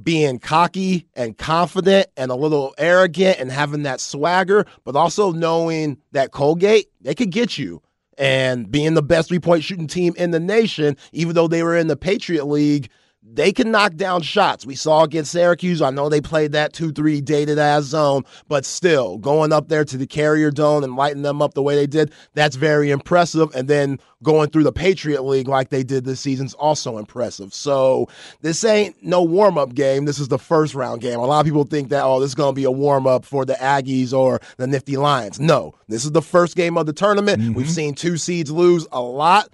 being 0.01 0.39
cocky 0.39 1.07
and 1.15 1.37
confident 1.37 2.07
and 2.17 2.31
a 2.31 2.35
little 2.35 2.73
arrogant 2.77 3.39
and 3.39 3.51
having 3.51 3.83
that 3.83 4.01
swagger, 4.01 4.65
but 4.83 4.95
also 4.95 5.31
knowing 5.31 5.97
that 6.11 6.31
Colgate, 6.31 6.89
they 7.01 7.15
could 7.15 7.31
get 7.31 7.57
you 7.57 7.81
and 8.17 8.71
being 8.71 8.93
the 8.93 9.03
best 9.03 9.29
three 9.29 9.39
point 9.39 9.63
shooting 9.63 9.87
team 9.87 10.13
in 10.17 10.31
the 10.31 10.39
nation, 10.39 10.97
even 11.11 11.35
though 11.35 11.47
they 11.47 11.63
were 11.63 11.75
in 11.75 11.87
the 11.87 11.97
Patriot 11.97 12.45
League, 12.45 12.89
they 13.33 13.51
can 13.51 13.71
knock 13.71 13.95
down 13.95 14.21
shots. 14.21 14.65
We 14.65 14.75
saw 14.75 15.03
against 15.03 15.31
Syracuse. 15.31 15.81
I 15.81 15.89
know 15.89 16.09
they 16.09 16.21
played 16.21 16.51
that 16.51 16.73
2 16.73 16.91
3 16.91 17.21
dated 17.21 17.57
ass 17.57 17.83
zone, 17.83 18.23
but 18.47 18.65
still 18.65 19.17
going 19.17 19.51
up 19.51 19.67
there 19.67 19.83
to 19.83 19.97
the 19.97 20.07
carrier 20.07 20.51
dome 20.51 20.83
and 20.83 20.95
lighting 20.95 21.23
them 21.23 21.41
up 21.41 21.53
the 21.53 21.63
way 21.63 21.75
they 21.75 21.87
did, 21.87 22.11
that's 22.33 22.55
very 22.55 22.91
impressive. 22.91 23.53
And 23.55 23.67
then 23.67 23.99
going 24.23 24.49
through 24.49 24.63
the 24.63 24.71
Patriot 24.71 25.23
League 25.23 25.47
like 25.47 25.69
they 25.69 25.83
did 25.83 26.05
this 26.05 26.19
season 26.19 26.45
is 26.45 26.53
also 26.55 26.97
impressive. 26.97 27.53
So 27.53 28.07
this 28.41 28.63
ain't 28.63 29.01
no 29.03 29.23
warm 29.23 29.57
up 29.57 29.73
game. 29.73 30.05
This 30.05 30.19
is 30.19 30.27
the 30.27 30.39
first 30.39 30.75
round 30.75 31.01
game. 31.01 31.19
A 31.19 31.25
lot 31.25 31.39
of 31.39 31.45
people 31.45 31.63
think 31.63 31.89
that, 31.89 32.03
oh, 32.03 32.19
this 32.19 32.29
is 32.29 32.35
going 32.35 32.53
to 32.53 32.55
be 32.55 32.63
a 32.63 32.71
warm 32.71 33.07
up 33.07 33.25
for 33.25 33.45
the 33.45 33.53
Aggies 33.55 34.13
or 34.13 34.39
the 34.57 34.65
Nittany 34.65 34.97
Lions. 34.97 35.39
No, 35.39 35.73
this 35.87 36.05
is 36.05 36.11
the 36.11 36.21
first 36.21 36.55
game 36.55 36.77
of 36.77 36.85
the 36.85 36.93
tournament. 36.93 37.41
Mm-hmm. 37.41 37.53
We've 37.53 37.69
seen 37.69 37.95
two 37.95 38.17
seeds 38.17 38.51
lose 38.51 38.87
a 38.91 39.01
lot. 39.01 39.49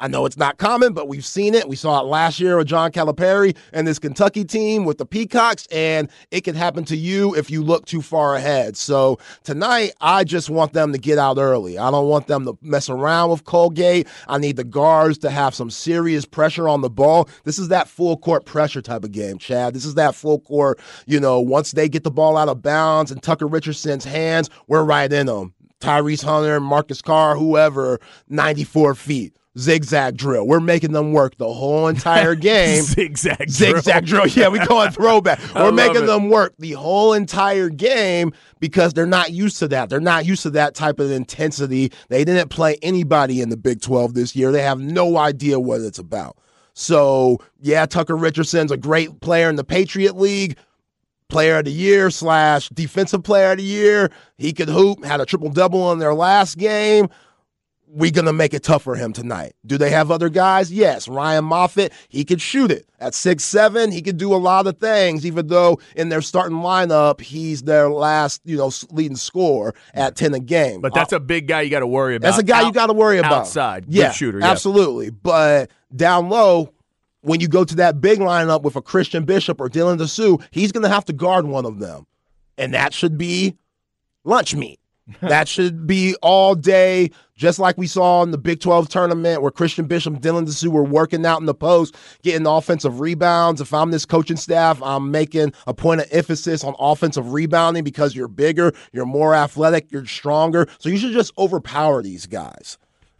I 0.00 0.06
know 0.06 0.26
it's 0.26 0.36
not 0.36 0.58
common, 0.58 0.92
but 0.92 1.08
we've 1.08 1.26
seen 1.26 1.54
it. 1.54 1.68
We 1.68 1.74
saw 1.74 2.00
it 2.00 2.04
last 2.04 2.38
year 2.38 2.56
with 2.56 2.68
John 2.68 2.92
Calipari 2.92 3.56
and 3.72 3.84
this 3.84 3.98
Kentucky 3.98 4.44
team 4.44 4.84
with 4.84 4.98
the 4.98 5.04
Peacocks, 5.04 5.66
and 5.72 6.08
it 6.30 6.42
can 6.42 6.54
happen 6.54 6.84
to 6.84 6.96
you 6.96 7.34
if 7.34 7.50
you 7.50 7.64
look 7.64 7.84
too 7.84 8.00
far 8.00 8.36
ahead. 8.36 8.76
So 8.76 9.18
tonight, 9.42 9.90
I 10.00 10.22
just 10.22 10.50
want 10.50 10.72
them 10.72 10.92
to 10.92 10.98
get 10.98 11.18
out 11.18 11.38
early. 11.38 11.78
I 11.78 11.90
don't 11.90 12.08
want 12.08 12.28
them 12.28 12.44
to 12.44 12.56
mess 12.62 12.88
around 12.88 13.30
with 13.30 13.42
Colgate. 13.42 14.06
I 14.28 14.38
need 14.38 14.56
the 14.56 14.62
guards 14.62 15.18
to 15.18 15.30
have 15.30 15.52
some 15.52 15.68
serious 15.68 16.24
pressure 16.24 16.68
on 16.68 16.80
the 16.80 16.90
ball. 16.90 17.28
This 17.42 17.58
is 17.58 17.66
that 17.68 17.88
full 17.88 18.16
court 18.16 18.44
pressure 18.44 18.82
type 18.82 19.02
of 19.02 19.10
game, 19.10 19.38
Chad. 19.38 19.74
This 19.74 19.84
is 19.84 19.96
that 19.96 20.14
full 20.14 20.38
court, 20.38 20.78
you 21.06 21.18
know, 21.18 21.40
once 21.40 21.72
they 21.72 21.88
get 21.88 22.04
the 22.04 22.10
ball 22.12 22.36
out 22.36 22.48
of 22.48 22.62
bounds 22.62 23.10
and 23.10 23.20
Tucker 23.20 23.48
Richardson's 23.48 24.04
hands, 24.04 24.48
we're 24.68 24.84
right 24.84 25.12
in 25.12 25.26
them. 25.26 25.54
Tyrese 25.80 26.22
Hunter, 26.22 26.60
Marcus 26.60 27.02
Carr, 27.02 27.36
whoever, 27.36 27.98
94 28.28 28.94
feet 28.94 29.34
zigzag 29.58 30.16
drill. 30.16 30.46
We're 30.46 30.60
making 30.60 30.92
them 30.92 31.12
work 31.12 31.36
the 31.36 31.52
whole 31.52 31.88
entire 31.88 32.34
game. 32.36 32.82
zigzag 32.82 33.50
zigzag 33.50 34.06
drill. 34.06 34.26
Yeah, 34.26 34.48
we 34.48 34.58
call 34.60 34.82
it 34.82 34.94
throwback. 34.94 35.40
We're 35.54 35.72
making 35.72 36.04
it. 36.04 36.06
them 36.06 36.28
work 36.30 36.54
the 36.58 36.72
whole 36.72 37.12
entire 37.12 37.68
game 37.68 38.32
because 38.60 38.92
they're 38.94 39.06
not 39.06 39.32
used 39.32 39.58
to 39.58 39.68
that. 39.68 39.90
They're 39.90 40.00
not 40.00 40.26
used 40.26 40.42
to 40.44 40.50
that 40.50 40.74
type 40.74 41.00
of 41.00 41.10
intensity. 41.10 41.92
They 42.08 42.24
didn't 42.24 42.48
play 42.48 42.78
anybody 42.82 43.40
in 43.40 43.48
the 43.48 43.56
Big 43.56 43.80
12 43.80 44.14
this 44.14 44.36
year. 44.36 44.52
They 44.52 44.62
have 44.62 44.80
no 44.80 45.16
idea 45.16 45.58
what 45.58 45.80
it's 45.80 45.98
about. 45.98 46.36
So, 46.74 47.38
yeah, 47.60 47.86
Tucker 47.86 48.16
Richardson's 48.16 48.70
a 48.70 48.76
great 48.76 49.20
player 49.20 49.50
in 49.50 49.56
the 49.56 49.64
Patriot 49.64 50.16
League. 50.16 50.56
Player 51.28 51.58
of 51.58 51.66
the 51.66 51.72
year 51.72 52.08
slash 52.08 52.70
defensive 52.70 53.22
player 53.22 53.50
of 53.52 53.58
the 53.58 53.64
year. 53.64 54.10
He 54.38 54.52
could 54.54 54.68
hoop, 54.70 55.04
had 55.04 55.20
a 55.20 55.26
triple 55.26 55.50
double 55.50 55.92
in 55.92 55.98
their 55.98 56.14
last 56.14 56.56
game 56.56 57.08
we 57.90 58.10
gonna 58.10 58.32
make 58.32 58.54
it 58.54 58.62
tough 58.62 58.82
for 58.82 58.96
him 58.96 59.12
tonight. 59.12 59.54
Do 59.64 59.78
they 59.78 59.90
have 59.90 60.10
other 60.10 60.28
guys? 60.28 60.72
Yes. 60.72 61.08
Ryan 61.08 61.44
Moffatt, 61.44 61.92
he 62.08 62.24
could 62.24 62.40
shoot 62.40 62.70
it. 62.70 62.88
At 63.00 63.14
six 63.14 63.44
seven, 63.44 63.90
he 63.90 64.02
could 64.02 64.16
do 64.16 64.34
a 64.34 64.36
lot 64.36 64.66
of 64.66 64.78
things, 64.78 65.24
even 65.24 65.46
though 65.46 65.80
in 65.96 66.08
their 66.08 66.20
starting 66.20 66.58
lineup, 66.58 67.20
he's 67.20 67.62
their 67.62 67.88
last, 67.88 68.42
you 68.44 68.56
know, 68.56 68.70
leading 68.90 69.16
scorer 69.16 69.74
at 69.94 70.16
10 70.16 70.34
a 70.34 70.40
game. 70.40 70.80
But 70.80 70.94
that's 70.94 71.12
uh, 71.12 71.16
a 71.16 71.20
big 71.20 71.46
guy 71.48 71.62
you 71.62 71.70
got 71.70 71.80
to 71.80 71.86
worry 71.86 72.16
about. 72.16 72.28
That's 72.28 72.38
a 72.38 72.42
guy 72.42 72.60
Out, 72.60 72.66
you 72.66 72.72
got 72.72 72.86
to 72.86 72.92
worry 72.92 73.18
about. 73.18 73.32
Outside, 73.32 73.86
yeah, 73.88 74.10
shooter. 74.10 74.40
Yeah. 74.40 74.50
Absolutely. 74.50 75.10
But 75.10 75.70
down 75.94 76.28
low, 76.28 76.72
when 77.20 77.40
you 77.40 77.48
go 77.48 77.64
to 77.64 77.76
that 77.76 78.00
big 78.00 78.18
lineup 78.18 78.62
with 78.62 78.76
a 78.76 78.82
Christian 78.82 79.24
Bishop 79.24 79.60
or 79.60 79.68
Dylan 79.68 79.98
Disu, 79.98 80.42
he's 80.50 80.72
going 80.72 80.82
to 80.82 80.88
have 80.88 81.04
to 81.06 81.12
guard 81.12 81.46
one 81.46 81.64
of 81.64 81.78
them. 81.78 82.06
And 82.56 82.74
that 82.74 82.92
should 82.92 83.16
be 83.16 83.56
lunch 84.24 84.54
meat 84.54 84.77
that 85.20 85.48
should 85.48 85.86
be 85.86 86.14
all 86.22 86.54
day, 86.54 87.10
just 87.36 87.58
like 87.58 87.78
we 87.78 87.86
saw 87.86 88.22
in 88.22 88.30
the 88.30 88.38
Big 88.38 88.60
12 88.60 88.88
tournament 88.88 89.42
where 89.42 89.50
Christian 89.50 89.86
Bishop 89.86 90.14
Dylan 90.14 90.46
Disu 90.46 90.68
were 90.68 90.84
working 90.84 91.24
out 91.24 91.40
in 91.40 91.46
the 91.46 91.54
post, 91.54 91.96
getting 92.22 92.46
offensive 92.46 93.00
rebounds. 93.00 93.60
If 93.60 93.72
I'm 93.72 93.90
this 93.90 94.04
coaching 94.04 94.36
staff, 94.36 94.82
I'm 94.82 95.10
making 95.10 95.52
a 95.66 95.74
point 95.74 96.00
of 96.00 96.08
emphasis 96.10 96.64
on 96.64 96.74
offensive 96.78 97.32
rebounding 97.32 97.84
because 97.84 98.14
you're 98.14 98.28
bigger, 98.28 98.72
you're 98.92 99.06
more 99.06 99.34
athletic, 99.34 99.90
you're 99.90 100.06
stronger. 100.06 100.66
So 100.78 100.88
you 100.88 100.98
should 100.98 101.12
just 101.12 101.32
overpower 101.38 102.02
these 102.02 102.26
guys. 102.26 102.78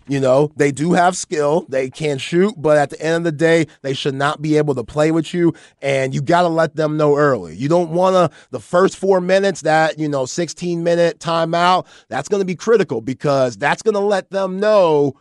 You 0.08 0.20
know, 0.20 0.50
they 0.56 0.72
do 0.72 0.92
have 0.92 1.16
skill. 1.16 1.66
They 1.68 1.90
can 1.90 2.18
shoot, 2.18 2.54
but 2.56 2.78
at 2.78 2.90
the 2.90 3.00
end 3.00 3.16
of 3.16 3.24
the 3.24 3.32
day, 3.32 3.66
they 3.82 3.92
should 3.92 4.14
not 4.14 4.40
be 4.40 4.56
able 4.56 4.74
to 4.74 4.84
play 4.84 5.10
with 5.10 5.34
you. 5.34 5.52
And 5.82 6.14
you 6.14 6.22
got 6.22 6.42
to 6.42 6.48
let 6.48 6.76
them 6.76 6.96
know 6.96 7.16
early. 7.16 7.54
You 7.56 7.68
don't 7.68 7.90
want 7.90 8.14
to, 8.14 8.36
the 8.50 8.60
first 8.60 8.96
four 8.96 9.20
minutes, 9.20 9.62
that, 9.62 9.98
you 9.98 10.08
know, 10.08 10.24
16 10.24 10.82
minute 10.82 11.18
timeout, 11.18 11.86
that's 12.08 12.28
going 12.28 12.40
to 12.40 12.46
be 12.46 12.56
critical 12.56 13.00
because 13.00 13.56
that's 13.56 13.82
going 13.82 13.94
to 13.94 14.00
let 14.00 14.30
them 14.30 14.58
know 14.58 15.14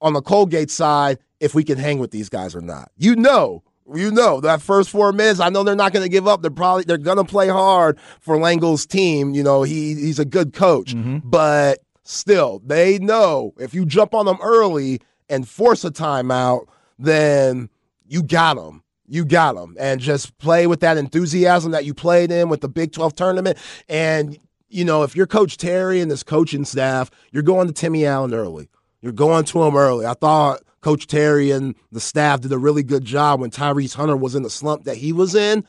on 0.00 0.12
the 0.12 0.22
Colgate 0.22 0.70
side 0.70 1.18
if 1.40 1.54
we 1.54 1.64
can 1.64 1.78
hang 1.78 1.98
with 1.98 2.10
these 2.10 2.28
guys 2.28 2.54
or 2.54 2.60
not. 2.60 2.90
You 2.96 3.16
know, 3.16 3.62
you 3.92 4.10
know 4.10 4.40
that 4.40 4.62
first 4.62 4.90
four 4.90 5.12
minutes. 5.12 5.40
I 5.40 5.48
know 5.48 5.64
they're 5.64 5.74
not 5.74 5.92
going 5.92 6.04
to 6.04 6.08
give 6.08 6.28
up. 6.28 6.42
They're 6.42 6.50
probably 6.50 6.84
they're 6.84 6.98
going 6.98 7.16
to 7.16 7.24
play 7.24 7.48
hard 7.48 7.98
for 8.20 8.38
Langel's 8.38 8.86
team. 8.86 9.34
You 9.34 9.42
know 9.42 9.62
he 9.62 9.94
he's 9.94 10.18
a 10.18 10.24
good 10.24 10.52
coach, 10.52 10.94
mm-hmm. 10.94 11.18
but 11.24 11.80
still, 12.10 12.60
they 12.64 12.98
know 12.98 13.54
if 13.58 13.74
you 13.74 13.86
jump 13.86 14.14
on 14.14 14.26
them 14.26 14.38
early 14.42 15.00
and 15.28 15.48
force 15.48 15.84
a 15.84 15.90
timeout, 15.90 16.66
then 16.98 17.70
you 18.06 18.22
got 18.22 18.54
them. 18.54 18.82
You 19.06 19.24
got 19.24 19.54
them. 19.54 19.76
And 19.78 20.00
just 20.00 20.36
play 20.38 20.66
with 20.66 20.80
that 20.80 20.96
enthusiasm 20.96 21.72
that 21.72 21.84
you 21.84 21.94
played 21.94 22.30
in 22.30 22.48
with 22.48 22.60
the 22.60 22.68
Big 22.68 22.92
12 22.92 23.14
tournament. 23.14 23.58
And, 23.88 24.38
you 24.68 24.84
know, 24.84 25.02
if 25.02 25.16
you're 25.16 25.26
Coach 25.26 25.56
Terry 25.56 26.00
and 26.00 26.10
this 26.10 26.22
coaching 26.22 26.64
staff, 26.64 27.10
you're 27.32 27.42
going 27.42 27.66
to 27.66 27.72
Timmy 27.72 28.06
Allen 28.06 28.34
early. 28.34 28.68
You're 29.00 29.12
going 29.12 29.44
to 29.44 29.62
him 29.62 29.76
early. 29.76 30.06
I 30.06 30.14
thought 30.14 30.62
Coach 30.80 31.06
Terry 31.06 31.50
and 31.50 31.74
the 31.90 32.00
staff 32.00 32.40
did 32.40 32.52
a 32.52 32.58
really 32.58 32.82
good 32.82 33.04
job 33.04 33.40
when 33.40 33.50
Tyrese 33.50 33.94
Hunter 33.94 34.16
was 34.16 34.34
in 34.34 34.42
the 34.42 34.50
slump 34.50 34.84
that 34.84 34.96
he 34.96 35.12
was 35.12 35.34
in 35.34 35.64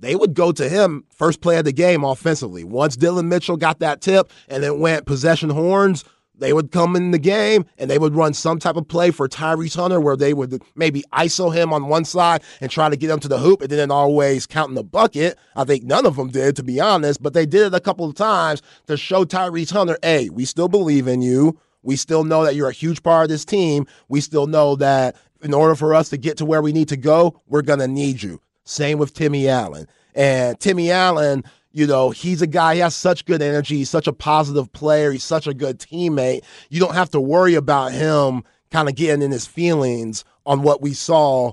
they 0.00 0.14
would 0.14 0.34
go 0.34 0.52
to 0.52 0.68
him 0.68 1.04
first 1.10 1.40
play 1.40 1.58
of 1.58 1.64
the 1.64 1.72
game 1.72 2.04
offensively. 2.04 2.64
Once 2.64 2.96
Dylan 2.96 3.26
Mitchell 3.26 3.56
got 3.56 3.80
that 3.80 4.00
tip 4.00 4.30
and 4.48 4.64
it 4.64 4.78
went 4.78 5.06
possession 5.06 5.50
horns, 5.50 6.04
they 6.38 6.52
would 6.52 6.70
come 6.70 6.94
in 6.94 7.10
the 7.10 7.18
game 7.18 7.64
and 7.78 7.90
they 7.90 7.98
would 7.98 8.14
run 8.14 8.32
some 8.32 8.58
type 8.58 8.76
of 8.76 8.86
play 8.86 9.10
for 9.10 9.28
Tyrese 9.28 9.74
Hunter 9.74 10.00
where 10.00 10.16
they 10.16 10.32
would 10.32 10.62
maybe 10.76 11.04
ISO 11.12 11.52
him 11.52 11.72
on 11.72 11.88
one 11.88 12.04
side 12.04 12.42
and 12.60 12.70
try 12.70 12.88
to 12.88 12.96
get 12.96 13.10
him 13.10 13.18
to 13.20 13.28
the 13.28 13.38
hoop 13.38 13.60
and 13.60 13.70
then 13.70 13.90
always 13.90 14.46
counting 14.46 14.76
the 14.76 14.84
bucket. 14.84 15.36
I 15.56 15.64
think 15.64 15.84
none 15.84 16.06
of 16.06 16.16
them 16.16 16.28
did, 16.28 16.54
to 16.56 16.62
be 16.62 16.80
honest, 16.80 17.22
but 17.22 17.34
they 17.34 17.44
did 17.44 17.66
it 17.66 17.74
a 17.74 17.80
couple 17.80 18.08
of 18.08 18.14
times 18.14 18.62
to 18.86 18.96
show 18.96 19.24
Tyrese 19.24 19.72
Hunter, 19.72 19.98
hey, 20.02 20.28
we 20.30 20.44
still 20.44 20.68
believe 20.68 21.08
in 21.08 21.22
you. 21.22 21.58
We 21.82 21.96
still 21.96 22.24
know 22.24 22.44
that 22.44 22.54
you're 22.54 22.68
a 22.68 22.72
huge 22.72 23.02
part 23.02 23.24
of 23.24 23.28
this 23.30 23.44
team. 23.44 23.86
We 24.08 24.20
still 24.20 24.46
know 24.46 24.76
that 24.76 25.16
in 25.42 25.54
order 25.54 25.74
for 25.74 25.94
us 25.94 26.08
to 26.10 26.16
get 26.16 26.36
to 26.38 26.44
where 26.44 26.62
we 26.62 26.72
need 26.72 26.88
to 26.88 26.96
go, 26.96 27.40
we're 27.46 27.62
going 27.62 27.78
to 27.78 27.88
need 27.88 28.22
you. 28.22 28.40
Same 28.68 28.98
with 28.98 29.14
Timmy 29.14 29.48
Allen. 29.48 29.88
And 30.14 30.60
Timmy 30.60 30.90
Allen, 30.90 31.42
you 31.72 31.86
know, 31.86 32.10
he's 32.10 32.42
a 32.42 32.46
guy, 32.46 32.74
he 32.74 32.80
has 32.80 32.94
such 32.94 33.24
good 33.24 33.40
energy. 33.40 33.76
He's 33.76 33.88
such 33.88 34.06
a 34.06 34.12
positive 34.12 34.70
player. 34.72 35.10
He's 35.10 35.24
such 35.24 35.46
a 35.46 35.54
good 35.54 35.78
teammate. 35.78 36.44
You 36.68 36.80
don't 36.80 36.94
have 36.94 37.10
to 37.10 37.20
worry 37.20 37.54
about 37.54 37.92
him 37.92 38.42
kind 38.70 38.88
of 38.88 38.94
getting 38.94 39.22
in 39.22 39.30
his 39.30 39.46
feelings 39.46 40.24
on 40.44 40.62
what 40.62 40.82
we 40.82 40.92
saw 40.92 41.52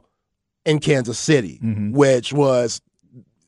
in 0.65 0.80
Kansas 0.80 1.17
City, 1.17 1.60
mm-hmm. 1.63 1.93
which 1.93 2.34
was, 2.34 2.82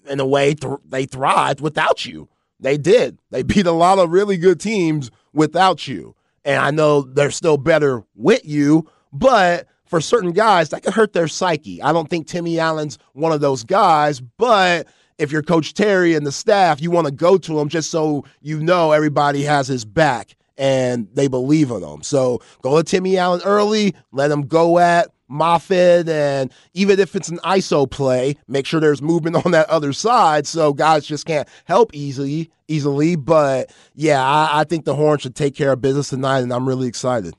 in 0.07 0.19
a 0.19 0.25
way, 0.25 0.53
th- 0.53 0.79
they 0.87 1.05
thrived 1.05 1.59
without 1.59 2.05
you. 2.05 2.29
They 2.59 2.77
did. 2.77 3.19
They 3.31 3.43
beat 3.43 3.67
a 3.67 3.71
lot 3.71 3.99
of 3.99 4.11
really 4.11 4.37
good 4.37 4.61
teams 4.61 5.11
without 5.33 5.87
you. 5.87 6.15
And 6.45 6.61
I 6.61 6.71
know 6.71 7.01
they're 7.01 7.31
still 7.31 7.57
better 7.57 8.03
with 8.15 8.45
you, 8.45 8.89
but 9.11 9.67
for 9.87 10.01
certain 10.01 10.31
guys, 10.31 10.69
that 10.69 10.83
could 10.83 10.93
hurt 10.93 11.13
their 11.13 11.27
psyche. 11.27 11.81
I 11.81 11.93
don't 11.93 12.09
think 12.09 12.27
Timmy 12.27 12.59
Allen's 12.59 12.97
one 13.13 13.31
of 13.31 13.41
those 13.41 13.63
guys, 13.63 14.19
but 14.19 14.87
if 15.17 15.31
you're 15.31 15.41
Coach 15.43 15.73
Terry 15.73 16.13
and 16.15 16.25
the 16.25 16.31
staff, 16.31 16.81
you 16.81 16.91
want 16.91 17.07
to 17.07 17.13
go 17.13 17.37
to 17.37 17.59
him 17.59 17.69
just 17.69 17.89
so 17.89 18.25
you 18.41 18.59
know 18.59 18.91
everybody 18.91 19.43
has 19.43 19.67
his 19.67 19.85
back 19.85 20.35
and 20.57 21.07
they 21.13 21.27
believe 21.27 21.71
in 21.71 21.83
him. 21.83 22.03
So 22.03 22.41
go 22.61 22.77
to 22.77 22.83
Timmy 22.83 23.17
Allen 23.17 23.41
early, 23.45 23.95
let 24.11 24.31
him 24.31 24.43
go 24.47 24.79
at 24.79 25.09
Moffatt, 25.29 26.07
and 26.07 26.51
even 26.73 26.99
if 26.99 27.15
it's 27.15 27.29
an 27.29 27.37
ISO 27.39 27.89
play, 27.89 28.35
make 28.47 28.65
sure 28.65 28.79
there's 28.79 29.01
movement 29.01 29.35
on 29.45 29.51
that 29.51 29.69
other 29.69 29.93
side 29.93 30.47
so 30.47 30.73
guys 30.73 31.05
just 31.05 31.25
can't 31.25 31.47
help 31.65 31.93
easily. 31.93 32.51
Easily, 32.69 33.15
but 33.15 33.73
yeah, 33.95 34.21
I, 34.21 34.59
I 34.59 34.63
think 34.65 34.83
the 34.83 34.93
Horn 34.93 35.19
should 35.19 35.35
take 35.35 35.55
care 35.55 35.71
of 35.71 35.79
business 35.79 36.09
tonight, 36.09 36.39
and 36.39 36.51
I'm 36.51 36.67
really 36.67 36.89
excited. 36.89 37.33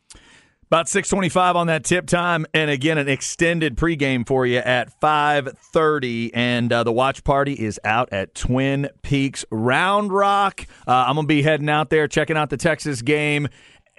About 0.71 0.87
625 0.87 1.57
on 1.57 1.67
that 1.69 1.83
tip 1.83 2.07
time. 2.07 2.45
And 2.53 2.71
again, 2.71 2.99
an 2.99 3.09
extended 3.09 3.75
pregame 3.75 4.27
for 4.27 4.45
you 4.45 4.59
at 4.59 4.93
530. 5.01 6.35
And 6.35 6.71
uh, 6.71 6.85
the 6.85 6.93
watch 6.93 7.25
party 7.25 7.55
is 7.55 7.81
out 7.85 8.11
at 8.13 8.35
Twin 8.35 8.91
Peaks 9.01 9.47
Round 9.51 10.13
Rock. 10.13 10.67
Uh, 10.87 11.07
I'm 11.09 11.15
going 11.15 11.25
to 11.25 11.29
be 11.29 11.41
heading 11.41 11.71
out 11.71 11.89
there, 11.89 12.07
checking 12.07 12.37
out 12.37 12.51
the 12.51 12.59
Texas 12.59 13.01
game 13.01 13.49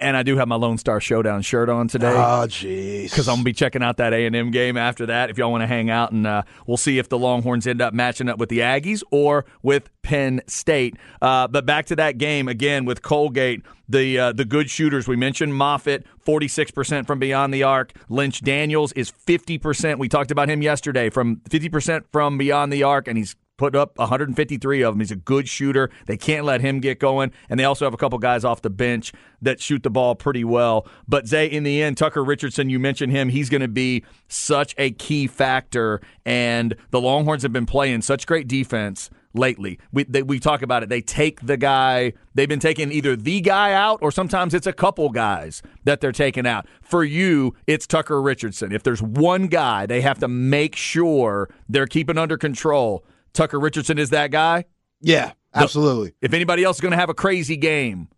and 0.00 0.16
I 0.16 0.22
do 0.22 0.36
have 0.36 0.48
my 0.48 0.56
Lone 0.56 0.78
Star 0.78 1.00
Showdown 1.00 1.42
shirt 1.42 1.68
on 1.68 1.88
today. 1.88 2.12
Oh, 2.12 2.46
jeez. 2.46 3.04
Because 3.04 3.28
I'm 3.28 3.36
gonna 3.36 3.44
be 3.44 3.52
checking 3.52 3.82
out 3.82 3.98
that 3.98 4.12
A 4.12 4.26
and 4.26 4.34
M 4.34 4.50
game 4.50 4.76
after 4.76 5.06
that. 5.06 5.30
If 5.30 5.38
y'all 5.38 5.50
want 5.50 5.62
to 5.62 5.66
hang 5.66 5.90
out, 5.90 6.12
and 6.12 6.26
uh, 6.26 6.42
we'll 6.66 6.76
see 6.76 6.98
if 6.98 7.08
the 7.08 7.18
Longhorns 7.18 7.66
end 7.66 7.80
up 7.80 7.94
matching 7.94 8.28
up 8.28 8.38
with 8.38 8.48
the 8.48 8.60
Aggies 8.60 9.02
or 9.10 9.44
with 9.62 9.90
Penn 10.02 10.40
State. 10.46 10.96
Uh, 11.20 11.46
but 11.48 11.66
back 11.66 11.86
to 11.86 11.96
that 11.96 12.18
game 12.18 12.48
again 12.48 12.84
with 12.84 13.02
Colgate. 13.02 13.62
The 13.88 14.18
uh, 14.18 14.32
the 14.32 14.44
good 14.44 14.70
shooters 14.70 15.08
we 15.08 15.16
mentioned 15.16 15.52
Moffatt, 15.52 16.04
46% 16.24 17.06
from 17.06 17.18
beyond 17.18 17.52
the 17.52 17.64
arc. 17.64 17.92
Lynch 18.08 18.40
Daniels 18.40 18.92
is 18.92 19.10
50%. 19.26 19.98
We 19.98 20.08
talked 20.08 20.30
about 20.30 20.48
him 20.48 20.62
yesterday 20.62 21.10
from 21.10 21.36
50% 21.50 22.04
from 22.12 22.38
beyond 22.38 22.72
the 22.72 22.84
arc, 22.84 23.08
and 23.08 23.18
he's 23.18 23.34
put 23.60 23.76
up 23.76 23.98
153 23.98 24.80
of 24.80 24.94
them. 24.94 25.00
He's 25.00 25.10
a 25.10 25.16
good 25.16 25.46
shooter. 25.46 25.90
They 26.06 26.16
can't 26.16 26.46
let 26.46 26.62
him 26.62 26.80
get 26.80 26.98
going. 26.98 27.30
And 27.50 27.60
they 27.60 27.64
also 27.64 27.84
have 27.84 27.92
a 27.92 27.98
couple 27.98 28.18
guys 28.18 28.42
off 28.42 28.62
the 28.62 28.70
bench 28.70 29.12
that 29.42 29.60
shoot 29.60 29.82
the 29.82 29.90
ball 29.90 30.14
pretty 30.14 30.44
well. 30.44 30.86
But 31.06 31.26
Zay, 31.26 31.44
in 31.44 31.62
the 31.62 31.82
end, 31.82 31.98
Tucker 31.98 32.24
Richardson, 32.24 32.70
you 32.70 32.78
mentioned 32.78 33.12
him. 33.12 33.28
He's 33.28 33.50
going 33.50 33.60
to 33.60 33.68
be 33.68 34.02
such 34.28 34.74
a 34.78 34.92
key 34.92 35.26
factor. 35.26 36.00
And 36.24 36.74
the 36.90 37.02
Longhorns 37.02 37.42
have 37.42 37.52
been 37.52 37.66
playing 37.66 38.00
such 38.00 38.26
great 38.26 38.48
defense 38.48 39.10
lately. 39.34 39.78
We 39.92 40.04
they, 40.04 40.22
we 40.22 40.38
talk 40.38 40.62
about 40.62 40.82
it. 40.82 40.88
They 40.88 41.00
take 41.00 41.46
the 41.46 41.56
guy. 41.56 42.12
They've 42.34 42.48
been 42.48 42.60
taking 42.60 42.90
either 42.92 43.16
the 43.16 43.40
guy 43.40 43.72
out 43.72 43.98
or 44.02 44.10
sometimes 44.10 44.54
it's 44.54 44.66
a 44.66 44.72
couple 44.72 45.08
guys 45.10 45.62
that 45.84 46.00
they're 46.00 46.12
taking 46.12 46.46
out. 46.46 46.66
For 46.80 47.04
you, 47.04 47.54
it's 47.66 47.86
Tucker 47.86 48.20
Richardson. 48.20 48.72
If 48.72 48.82
there's 48.82 49.02
one 49.02 49.46
guy, 49.46 49.86
they 49.86 50.00
have 50.00 50.18
to 50.20 50.28
make 50.28 50.76
sure 50.76 51.50
they're 51.68 51.86
keeping 51.86 52.18
under 52.18 52.36
control. 52.36 53.04
Tucker 53.32 53.58
Richardson 53.58 53.98
is 53.98 54.10
that 54.10 54.30
guy? 54.30 54.64
Yeah, 55.00 55.32
absolutely. 55.54 56.14
The, 56.20 56.26
if 56.26 56.34
anybody 56.34 56.64
else 56.64 56.76
is 56.76 56.80
going 56.80 56.92
to 56.92 56.98
have 56.98 57.10
a 57.10 57.14
crazy 57.14 57.56
game, 57.56 58.08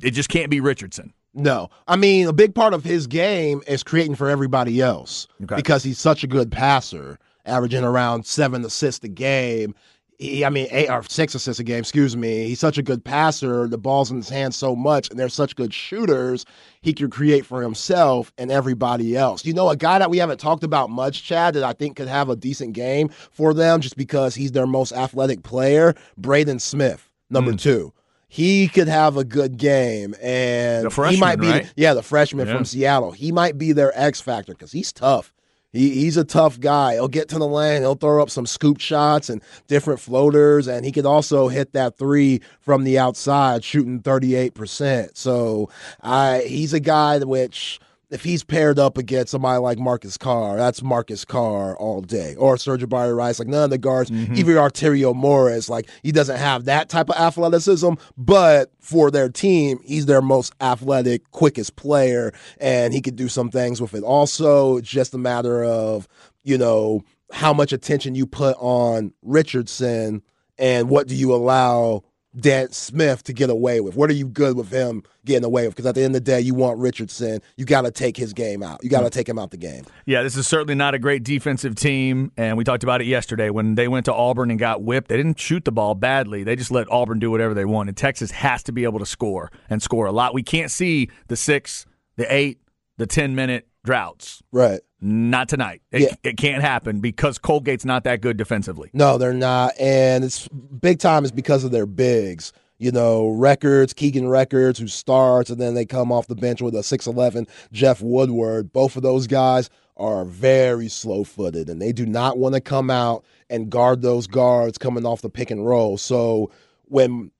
it 0.00 0.12
just 0.12 0.28
can't 0.28 0.50
be 0.50 0.60
Richardson. 0.60 1.12
No. 1.34 1.68
I 1.86 1.96
mean, 1.96 2.26
a 2.26 2.32
big 2.32 2.54
part 2.54 2.72
of 2.72 2.82
his 2.82 3.06
game 3.06 3.62
is 3.66 3.82
creating 3.82 4.14
for 4.14 4.28
everybody 4.28 4.80
else 4.80 5.28
okay. 5.42 5.56
because 5.56 5.82
he's 5.82 5.98
such 5.98 6.24
a 6.24 6.26
good 6.26 6.50
passer, 6.50 7.18
averaging 7.44 7.84
around 7.84 8.24
seven 8.24 8.64
assists 8.64 9.04
a 9.04 9.08
game 9.08 9.74
he, 10.18 10.44
I 10.44 10.50
mean, 10.50 10.68
eight 10.70 10.88
or 10.88 11.02
six 11.08 11.34
assists 11.34 11.60
a 11.60 11.64
game, 11.64 11.80
excuse 11.80 12.16
me. 12.16 12.48
He's 12.48 12.60
such 12.60 12.78
a 12.78 12.82
good 12.82 13.04
passer. 13.04 13.66
The 13.68 13.78
ball's 13.78 14.10
in 14.10 14.16
his 14.16 14.28
hands 14.28 14.56
so 14.56 14.74
much, 14.74 15.10
and 15.10 15.18
they're 15.18 15.28
such 15.28 15.56
good 15.56 15.72
shooters. 15.72 16.44
He 16.80 16.92
could 16.92 17.10
create 17.10 17.44
for 17.44 17.62
himself 17.62 18.32
and 18.38 18.50
everybody 18.50 19.16
else. 19.16 19.44
You 19.44 19.54
know, 19.54 19.68
a 19.68 19.76
guy 19.76 19.98
that 19.98 20.10
we 20.10 20.18
haven't 20.18 20.38
talked 20.38 20.64
about 20.64 20.90
much, 20.90 21.24
Chad, 21.24 21.54
that 21.54 21.64
I 21.64 21.72
think 21.72 21.96
could 21.96 22.08
have 22.08 22.28
a 22.28 22.36
decent 22.36 22.72
game 22.72 23.08
for 23.08 23.52
them 23.54 23.80
just 23.80 23.96
because 23.96 24.34
he's 24.34 24.52
their 24.52 24.66
most 24.66 24.92
athletic 24.92 25.42
player, 25.42 25.94
Braeden 26.16 26.60
Smith, 26.60 27.10
number 27.30 27.52
mm. 27.52 27.60
two 27.60 27.92
he 28.28 28.68
could 28.68 28.88
have 28.88 29.16
a 29.16 29.24
good 29.24 29.56
game, 29.56 30.14
and 30.20 30.92
freshman, 30.92 31.14
he 31.14 31.20
might 31.20 31.40
be 31.40 31.48
right? 31.48 31.72
yeah 31.76 31.94
the 31.94 32.02
freshman 32.02 32.46
yeah. 32.46 32.56
from 32.56 32.64
Seattle. 32.64 33.12
He 33.12 33.32
might 33.32 33.56
be 33.56 33.72
their 33.72 33.92
X 33.98 34.20
factor 34.20 34.52
because 34.52 34.72
he's 34.72 34.92
tough. 34.92 35.32
He, 35.76 35.90
he's 35.90 36.16
a 36.16 36.24
tough 36.24 36.58
guy. 36.58 36.94
He'll 36.94 37.08
get 37.08 37.28
to 37.30 37.38
the 37.38 37.46
lane. 37.46 37.82
He'll 37.82 37.94
throw 37.94 38.22
up 38.22 38.30
some 38.30 38.46
scoop 38.46 38.80
shots 38.80 39.28
and 39.28 39.42
different 39.68 40.00
floaters, 40.00 40.66
and 40.66 40.84
he 40.84 40.92
can 40.92 41.06
also 41.06 41.48
hit 41.48 41.72
that 41.72 41.98
three 41.98 42.40
from 42.60 42.84
the 42.84 42.98
outside, 42.98 43.62
shooting 43.62 44.00
38%. 44.00 45.16
So 45.16 45.68
I, 46.00 46.44
he's 46.46 46.72
a 46.72 46.80
guy 46.80 47.18
which 47.18 47.80
if 48.10 48.22
he's 48.22 48.44
paired 48.44 48.78
up 48.78 48.98
against 48.98 49.32
somebody 49.32 49.58
like 49.58 49.78
Marcus 49.78 50.16
Carr, 50.16 50.56
that's 50.56 50.82
Marcus 50.82 51.24
Carr 51.24 51.76
all 51.76 52.00
day. 52.00 52.36
Or 52.36 52.56
Sir'Jabari 52.56 53.16
Rice, 53.16 53.38
like 53.38 53.48
none 53.48 53.64
of 53.64 53.70
the 53.70 53.78
guards, 53.78 54.10
mm-hmm. 54.10 54.34
even 54.34 54.54
Arterio 54.54 55.14
Morris, 55.14 55.68
like 55.68 55.88
he 56.02 56.12
doesn't 56.12 56.36
have 56.36 56.66
that 56.66 56.88
type 56.88 57.10
of 57.10 57.16
athleticism, 57.16 57.94
but 58.16 58.70
for 58.80 59.10
their 59.10 59.28
team, 59.28 59.80
he's 59.84 60.06
their 60.06 60.22
most 60.22 60.54
athletic, 60.60 61.28
quickest 61.32 61.74
player, 61.76 62.32
and 62.58 62.94
he 62.94 63.00
could 63.00 63.16
do 63.16 63.28
some 63.28 63.50
things 63.50 63.80
with 63.80 63.94
it. 63.94 64.04
Also, 64.04 64.76
it's 64.76 64.88
just 64.88 65.14
a 65.14 65.18
matter 65.18 65.64
of, 65.64 66.06
you 66.44 66.56
know, 66.56 67.02
how 67.32 67.52
much 67.52 67.72
attention 67.72 68.14
you 68.14 68.24
put 68.24 68.56
on 68.60 69.12
Richardson 69.22 70.22
and 70.58 70.88
what 70.88 71.08
do 71.08 71.16
you 71.16 71.34
allow 71.34 72.04
Dan 72.38 72.70
Smith 72.72 73.22
to 73.24 73.32
get 73.32 73.48
away 73.48 73.80
with? 73.80 73.96
What 73.96 74.10
are 74.10 74.14
you 74.14 74.26
good 74.26 74.56
with 74.56 74.70
him 74.70 75.02
getting 75.24 75.44
away 75.44 75.66
with? 75.66 75.74
Because 75.74 75.86
at 75.86 75.94
the 75.94 76.02
end 76.02 76.14
of 76.14 76.24
the 76.24 76.30
day, 76.30 76.40
you 76.40 76.54
want 76.54 76.78
Richardson. 76.78 77.40
You 77.56 77.64
got 77.64 77.82
to 77.82 77.90
take 77.90 78.16
his 78.16 78.32
game 78.32 78.62
out. 78.62 78.84
You 78.84 78.90
got 78.90 79.00
to 79.00 79.06
mm. 79.06 79.12
take 79.12 79.28
him 79.28 79.38
out 79.38 79.50
the 79.50 79.56
game. 79.56 79.84
Yeah, 80.04 80.22
this 80.22 80.36
is 80.36 80.46
certainly 80.46 80.74
not 80.74 80.94
a 80.94 80.98
great 80.98 81.22
defensive 81.22 81.74
team, 81.74 82.32
and 82.36 82.56
we 82.56 82.64
talked 82.64 82.82
about 82.82 83.00
it 83.00 83.06
yesterday 83.06 83.50
when 83.50 83.74
they 83.74 83.88
went 83.88 84.04
to 84.06 84.14
Auburn 84.14 84.50
and 84.50 84.58
got 84.58 84.82
whipped. 84.82 85.08
They 85.08 85.16
didn't 85.16 85.38
shoot 85.40 85.64
the 85.64 85.72
ball 85.72 85.94
badly. 85.94 86.44
They 86.44 86.56
just 86.56 86.70
let 86.70 86.90
Auburn 86.90 87.18
do 87.18 87.30
whatever 87.30 87.54
they 87.54 87.64
want. 87.64 87.88
And 87.88 87.96
Texas 87.96 88.30
has 88.32 88.62
to 88.64 88.72
be 88.72 88.84
able 88.84 88.98
to 88.98 89.06
score 89.06 89.50
and 89.70 89.82
score 89.82 90.06
a 90.06 90.12
lot. 90.12 90.34
We 90.34 90.42
can't 90.42 90.70
see 90.70 91.10
the 91.28 91.36
six, 91.36 91.86
the 92.16 92.32
eight, 92.32 92.60
the 92.98 93.06
ten 93.06 93.34
minute 93.34 93.66
droughts. 93.86 94.42
Right. 94.52 94.80
Not 95.00 95.48
tonight. 95.48 95.80
It, 95.90 96.02
yeah. 96.02 96.14
it 96.22 96.36
can't 96.36 96.62
happen 96.62 97.00
because 97.00 97.38
Colgate's 97.38 97.84
not 97.84 98.04
that 98.04 98.20
good 98.20 98.36
defensively. 98.36 98.90
No, 98.92 99.16
they're 99.16 99.32
not. 99.32 99.72
And 99.80 100.24
it's 100.24 100.48
big 100.48 100.98
time 100.98 101.24
is 101.24 101.32
because 101.32 101.64
of 101.64 101.70
their 101.70 101.86
bigs. 101.86 102.52
You 102.78 102.92
know, 102.92 103.28
Records, 103.28 103.94
Keegan 103.94 104.28
Records, 104.28 104.78
who 104.78 104.88
starts, 104.88 105.48
and 105.48 105.58
then 105.58 105.72
they 105.72 105.86
come 105.86 106.12
off 106.12 106.26
the 106.26 106.34
bench 106.34 106.60
with 106.60 106.74
a 106.74 106.80
6'11 106.80 107.48
Jeff 107.72 108.02
Woodward. 108.02 108.70
Both 108.70 108.96
of 108.96 109.02
those 109.02 109.26
guys 109.26 109.70
are 109.96 110.26
very 110.26 110.88
slow 110.88 111.24
footed, 111.24 111.70
and 111.70 111.80
they 111.80 111.92
do 111.92 112.04
not 112.04 112.36
want 112.36 112.54
to 112.54 112.60
come 112.60 112.90
out 112.90 113.24
and 113.48 113.70
guard 113.70 114.02
those 114.02 114.26
guards 114.26 114.76
coming 114.76 115.06
off 115.06 115.22
the 115.22 115.30
pick 115.30 115.50
and 115.50 115.66
roll. 115.66 115.96
So 115.96 116.50
when 116.84 117.30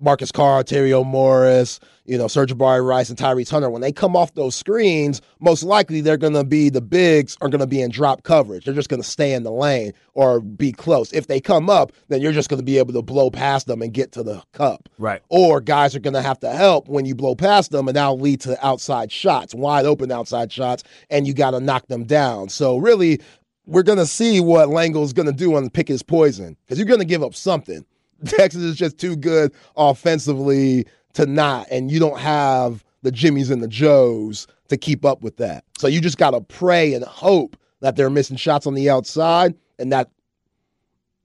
Marcus 0.00 0.32
Carr, 0.32 0.64
Terrio 0.64 1.04
Morris, 1.04 1.78
you 2.06 2.18
know, 2.18 2.26
Sir'Jabari 2.26 2.84
Rice, 2.84 3.08
and 3.08 3.18
Tyrese 3.18 3.50
Hunter, 3.50 3.70
when 3.70 3.82
they 3.82 3.92
come 3.92 4.16
off 4.16 4.34
those 4.34 4.56
screens, 4.56 5.20
most 5.38 5.62
likely 5.62 6.00
they're 6.00 6.16
going 6.16 6.32
to 6.32 6.42
be 6.42 6.68
the 6.68 6.80
bigs 6.80 7.36
are 7.40 7.48
going 7.48 7.60
to 7.60 7.66
be 7.66 7.80
in 7.80 7.90
drop 7.90 8.22
coverage. 8.22 8.64
They're 8.64 8.74
just 8.74 8.88
going 8.88 9.02
to 9.02 9.08
stay 9.08 9.32
in 9.32 9.42
the 9.42 9.52
lane 9.52 9.92
or 10.14 10.40
be 10.40 10.72
close. 10.72 11.12
If 11.12 11.26
they 11.26 11.40
come 11.40 11.70
up, 11.70 11.92
then 12.08 12.20
you're 12.20 12.32
just 12.32 12.48
going 12.48 12.58
to 12.58 12.64
be 12.64 12.78
able 12.78 12.92
to 12.94 13.02
blow 13.02 13.30
past 13.30 13.66
them 13.66 13.82
and 13.82 13.92
get 13.92 14.12
to 14.12 14.22
the 14.22 14.42
cup. 14.52 14.88
Right. 14.98 15.22
Or 15.28 15.60
guys 15.60 15.94
are 15.94 16.00
going 16.00 16.14
to 16.14 16.22
have 16.22 16.40
to 16.40 16.50
help 16.50 16.88
when 16.88 17.04
you 17.04 17.14
blow 17.14 17.34
past 17.34 17.70
them, 17.70 17.86
and 17.86 17.96
that'll 17.96 18.18
lead 18.18 18.40
to 18.42 18.66
outside 18.66 19.12
shots, 19.12 19.54
wide 19.54 19.86
open 19.86 20.10
outside 20.10 20.50
shots, 20.50 20.82
and 21.10 21.26
you 21.26 21.34
got 21.34 21.52
to 21.52 21.60
knock 21.60 21.86
them 21.86 22.04
down. 22.04 22.48
So 22.48 22.78
really, 22.78 23.20
we're 23.66 23.82
going 23.82 23.98
to 23.98 24.06
see 24.06 24.40
what 24.40 24.68
Langel's 24.68 25.12
going 25.12 25.26
to 25.26 25.32
do 25.32 25.54
on 25.54 25.70
pick 25.70 25.86
his 25.86 26.02
poison 26.02 26.56
because 26.66 26.78
you're 26.78 26.88
going 26.88 27.00
to 27.00 27.06
give 27.06 27.22
up 27.22 27.34
something. 27.34 27.84
Texas 28.26 28.62
is 28.62 28.76
just 28.76 28.98
too 28.98 29.16
good 29.16 29.52
offensively 29.76 30.86
to 31.14 31.26
not, 31.26 31.66
and 31.70 31.90
you 31.90 31.98
don't 31.98 32.18
have 32.18 32.84
the 33.02 33.10
Jimmies 33.10 33.50
and 33.50 33.62
the 33.62 33.68
Joes 33.68 34.46
to 34.68 34.76
keep 34.76 35.04
up 35.04 35.22
with 35.22 35.36
that. 35.38 35.64
So 35.78 35.86
you 35.86 36.00
just 36.00 36.18
got 36.18 36.30
to 36.30 36.40
pray 36.40 36.94
and 36.94 37.04
hope 37.04 37.56
that 37.80 37.96
they're 37.96 38.10
missing 38.10 38.36
shots 38.36 38.66
on 38.66 38.74
the 38.74 38.90
outside 38.90 39.54
and 39.78 39.90
that 39.92 40.10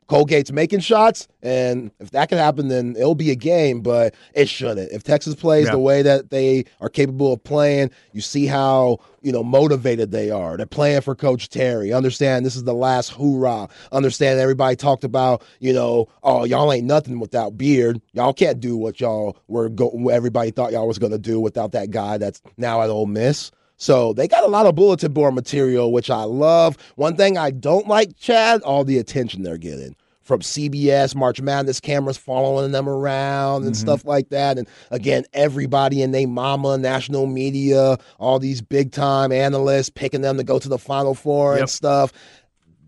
Colgate's 0.07 0.51
making 0.51 0.81
shots, 0.81 1.27
and 1.41 1.89
if 1.99 2.11
that 2.11 2.29
can 2.29 2.37
happen, 2.37 2.67
then 2.67 2.95
it'll 2.95 3.15
be 3.15 3.31
a 3.31 3.35
game, 3.35 3.81
but 3.81 4.13
it 4.35 4.47
shouldn't. 4.47 4.91
If 4.91 5.03
Texas 5.03 5.33
plays 5.33 5.65
Yeah. 5.65 5.71
the 5.71 5.79
way 5.79 6.03
that 6.03 6.29
they 6.29 6.65
are 6.79 6.89
capable 6.89 7.33
of 7.33 7.43
playing, 7.43 7.89
you 8.13 8.21
see 8.21 8.45
how, 8.45 8.99
you 9.21 9.31
know, 9.31 9.43
motivated 9.43 10.11
they 10.11 10.29
are. 10.29 10.57
They're 10.57 10.67
playing 10.67 11.01
for 11.01 11.15
Coach 11.15 11.49
Terry. 11.49 11.91
Understand 11.91 12.45
this 12.45 12.55
is 12.55 12.65
the 12.65 12.73
last 12.73 13.09
hoorah. 13.13 13.67
Understand 13.91 14.39
everybody 14.39 14.75
talked 14.75 15.03
about, 15.03 15.43
you 15.59 15.73
know, 15.73 16.07
oh, 16.21 16.43
y'all 16.43 16.71
ain't 16.71 16.85
nothing 16.85 17.19
without 17.19 17.57
Beard. 17.57 17.99
Y'all 18.13 18.33
can't 18.33 18.59
do 18.59 18.77
what 18.77 18.99
y'all 18.99 19.37
were 19.47 19.69
go 19.69 19.89
everybody 20.09 20.51
thought 20.51 20.71
y'all 20.71 20.87
was 20.87 20.99
gonna 20.99 21.17
do 21.17 21.39
without 21.39 21.71
that 21.71 21.89
guy 21.89 22.17
that's 22.19 22.41
now 22.57 22.81
at 22.81 22.89
Ole 22.89 23.07
Miss. 23.07 23.51
So 23.77 24.13
they 24.13 24.27
got 24.27 24.43
a 24.43 24.47
lot 24.47 24.65
of 24.65 24.75
bulletin 24.75 25.11
board 25.11 25.35
material, 25.35 25.91
which 25.91 26.09
I 26.09 26.23
love. 26.23 26.77
One 26.95 27.15
thing 27.15 27.37
I 27.37 27.51
don't 27.51 27.87
like, 27.87 28.17
Chad, 28.17 28.61
all 28.61 28.83
the 28.83 28.97
attention 28.97 29.43
they're 29.43 29.57
getting 29.57 29.95
from 30.25 30.39
CBS, 30.39 31.13
March 31.15 31.39
Madness 31.39 31.79
cameras 31.79 32.17
following 32.17 32.71
them 32.71 32.89
around 32.89 33.63
and 33.63 33.73
mm-hmm. 33.73 33.81
stuff 33.81 34.05
like 34.05 34.29
that. 34.29 34.57
And 34.57 34.67
again, 34.89 35.23
everybody 35.33 36.01
in 36.01 36.11
they 36.11 36.25
mama, 36.25 36.77
national 36.79 37.27
media, 37.27 37.97
all 38.17 38.39
these 38.39 38.59
big 38.59 38.91
time 38.91 39.31
analysts 39.31 39.89
picking 39.89 40.21
them 40.21 40.37
to 40.37 40.43
go 40.43 40.57
to 40.57 40.67
the 40.67 40.79
Final 40.79 41.13
Four 41.13 41.53
Yep. 41.53 41.59
and 41.61 41.69
stuff. 41.69 42.11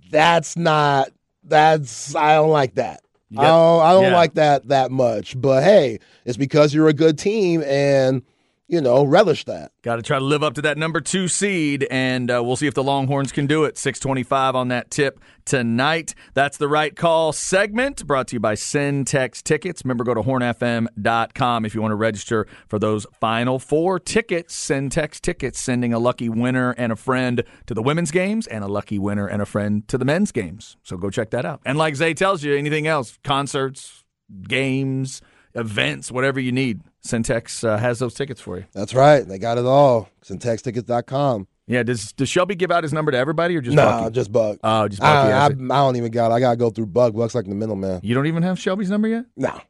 That's 0.10 0.58
not. 0.58 1.10
That's 1.44 2.16
I 2.16 2.34
don't 2.34 2.50
like 2.50 2.74
that. 2.76 3.02
Yep. 3.30 3.44
I 3.44 3.48
don't, 3.48 3.82
I 3.82 3.92
don't 3.92 4.04
Yeah. 4.04 4.16
like 4.16 4.34
that 4.34 4.68
that 4.70 4.90
much. 4.90 5.40
But 5.40 5.64
hey, 5.64 6.00
it's 6.26 6.38
because 6.38 6.74
you're 6.74 6.88
a 6.88 6.94
good 6.94 7.20
team 7.20 7.62
and 7.64 8.24
you 8.68 8.82
know 8.82 9.04
relish 9.04 9.46
that. 9.46 9.72
Got 9.82 9.98
to 9.98 10.02
try 10.02 10.20
to 10.20 10.26
live 10.26 10.44
up 10.44 10.56
to 10.56 10.62
that 10.64 10.78
number 10.78 11.00
two 11.00 11.28
seed, 11.28 11.88
and 11.90 12.30
uh, 12.30 12.42
we'll 12.44 12.56
see 12.56 12.68
if 12.68 12.74
the 12.74 12.84
Longhorns 12.84 13.32
can 13.32 13.48
do 13.48 13.64
it. 13.64 13.78
625 13.78 14.56
on 14.56 14.68
that 14.68 14.92
tip 14.92 15.20
tonight. 15.46 16.14
That's 16.34 16.58
the 16.58 16.68
right 16.68 16.96
call 16.96 17.32
segment 17.32 18.06
brought 18.06 18.28
to 18.30 18.36
you 18.36 18.40
by 18.40 18.56
Syntex 18.56 19.42
Tickets. 19.42 19.84
Remember, 19.86 20.04
go 20.04 20.14
to 20.14 20.22
hornfm.com 20.22 21.66
if 21.66 21.74
you 21.74 21.82
want 21.82 21.92
to 21.92 21.96
register 21.96 22.46
for 22.68 22.78
those 22.78 23.06
final 23.20 23.58
four 23.58 24.00
tickets. 24.00 24.56
Syntex 24.56 25.22
Tickets 25.22 25.60
sending 25.60 25.94
a 25.94 26.00
lucky 26.00 26.28
winner 26.28 26.72
and 26.78 26.92
a 26.92 26.98
friend 26.98 27.44
to 27.68 27.74
the 27.74 27.82
women's 27.82 28.12
games 28.12 28.48
and 28.48 28.64
a 28.64 28.68
lucky 28.68 29.00
winner 29.00 29.28
and 29.28 29.42
a 29.42 29.46
friend 29.46 29.88
to 29.88 29.98
the 29.98 30.06
men's 30.06 30.32
games. 30.32 30.76
So 30.84 30.98
go 30.98 31.10
check 31.10 31.30
that 31.32 31.46
out. 31.46 31.62
And 31.66 31.78
like 31.78 31.96
Zay 31.96 32.14
tells 32.14 32.44
you, 32.44 32.56
anything 32.56 32.88
else, 32.88 33.18
concerts, 33.24 34.04
games, 34.48 35.22
events, 35.56 36.12
whatever 36.12 36.40
you 36.40 36.52
need, 36.52 36.82
Syntex 37.08 37.68
uh, 37.68 37.78
has 37.78 38.00
those 38.00 38.14
tickets 38.14 38.40
for 38.42 38.58
you. 38.58 38.66
That's 38.74 38.94
right. 38.94 39.28
They 39.28 39.38
got 39.40 39.58
it 39.58 39.66
all. 39.66 40.10
Syntextickets.com. 40.24 41.48
Yeah, 41.70 41.84
does 41.84 42.14
does 42.14 42.30
Shelby 42.30 42.56
give 42.56 42.72
out 42.72 42.84
his 42.84 42.94
number 42.94 43.12
to 43.12 43.18
everybody 43.18 43.58
or 43.58 43.62
just 43.62 43.76
Nah, 43.76 44.04
Bucky? 44.04 44.14
just 44.14 44.32
Buck. 44.32 44.58
Oh, 44.64 44.88
just 44.88 45.02
Bucky. 45.02 45.34
I, 45.34 45.42
I, 45.42 45.46
I 45.48 45.50
don't 45.50 45.98
even 45.98 46.12
got. 46.12 46.32
it. 46.32 46.36
I 46.36 46.40
gotta 46.40 46.56
go 46.56 46.70
through 46.70 46.86
Buck. 46.86 47.14
Buck's 47.14 47.36
like 47.36 47.46
the 47.46 47.56
middleman. 47.56 48.00
you 48.04 48.16
don't 48.16 48.26
even 48.28 48.42
have 48.44 48.58
Shelby's 48.58 48.90
number 48.90 49.10
yet? 49.10 49.26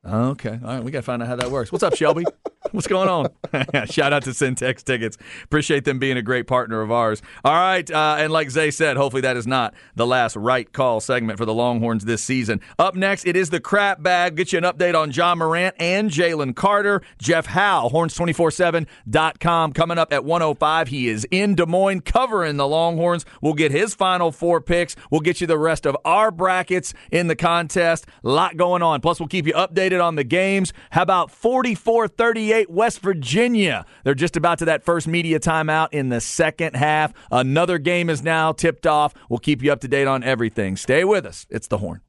Oh, 0.05 0.29
okay. 0.29 0.59
All 0.63 0.75
right, 0.75 0.83
we 0.83 0.91
got 0.91 0.99
to 0.99 1.03
find 1.03 1.23
out 1.23 1.27
how 1.27 1.35
that 1.37 1.49
works. 1.49 1.71
What's 1.71 1.83
up, 1.83 1.95
Shelby? 1.95 2.25
What's 2.71 2.87
going 2.87 3.07
on? 3.07 3.27
Shout 3.87 4.13
out 4.13 4.23
to 4.23 4.31
Syntex 4.31 4.83
Tickets. 4.83 5.17
Appreciate 5.43 5.85
them 5.85 5.99
being 5.99 6.17
a 6.17 6.21
great 6.21 6.47
partner 6.47 6.81
of 6.81 6.91
ours. 6.91 7.21
All 7.45 7.53
right, 7.53 7.89
uh, 7.89 8.15
and 8.19 8.31
like 8.33 8.49
Zay 8.49 8.71
said, 8.71 8.97
hopefully 8.97 9.21
that 9.21 9.37
is 9.37 9.47
not 9.47 9.73
the 9.95 10.07
last 10.07 10.35
right 10.35 10.71
call 10.71 10.99
segment 10.99 11.37
for 11.37 11.45
the 11.45 11.53
Longhorns 11.53 12.05
this 12.05 12.23
season. 12.23 12.59
Up 12.79 12.95
next, 12.95 13.25
it 13.25 13.35
is 13.35 13.51
the 13.51 13.59
crap 13.59 14.01
bag. 14.01 14.35
Get 14.35 14.51
you 14.51 14.57
an 14.57 14.63
update 14.63 14.99
on 14.99 15.11
Ja 15.11 15.35
Morant 15.35 15.75
and 15.79 16.09
Jalen 16.09 16.55
Carter. 16.55 17.01
Jeff 17.19 17.45
Howe, 17.45 17.89
horns247.com, 17.91 19.73
coming 19.73 19.97
up 19.97 20.11
at 20.11 20.25
105. 20.25 20.87
He 20.87 21.07
is 21.07 21.27
in 21.31 21.55
Des 21.55 21.65
Moines 21.65 22.01
covering 22.01 22.57
the 22.57 22.67
Longhorns. 22.67 23.25
We'll 23.41 23.53
get 23.53 23.71
his 23.71 23.93
final 23.93 24.31
four 24.31 24.61
picks. 24.61 24.95
We'll 25.11 25.21
get 25.21 25.41
you 25.41 25.47
the 25.47 25.59
rest 25.59 25.85
of 25.85 25.95
our 26.03 26.31
brackets 26.31 26.93
in 27.11 27.27
the 27.27 27.35
contest. 27.35 28.07
A 28.23 28.29
lot 28.29 28.57
going 28.57 28.81
on. 28.81 28.99
Plus, 28.99 29.19
we'll 29.19 29.27
keep 29.27 29.45
you 29.47 29.53
updated 29.53 30.03
on 30.03 30.15
the 30.15 30.23
games. 30.23 30.73
How 30.91 31.03
about 31.03 31.31
44 31.31 32.07
38 32.07 32.56
West 32.65 32.99
Virginia? 33.01 33.85
They're 34.03 34.15
just 34.15 34.35
about 34.35 34.59
to 34.59 34.65
that 34.65 34.83
first 34.83 35.07
media 35.07 35.39
timeout 35.39 35.89
in 35.91 36.09
the 36.09 36.21
second 36.21 36.75
half. 36.75 37.13
Another 37.31 37.77
game 37.77 38.09
is 38.09 38.23
now 38.23 38.51
tipped 38.51 38.87
off. 38.87 39.13
We'll 39.29 39.39
keep 39.39 39.61
you 39.61 39.71
up 39.71 39.81
to 39.81 39.87
date 39.87 40.07
on 40.07 40.23
everything. 40.23 40.77
Stay 40.77 41.03
with 41.03 41.25
us. 41.25 41.45
It's 41.49 41.67
the 41.67 41.77
horn. 41.77 42.01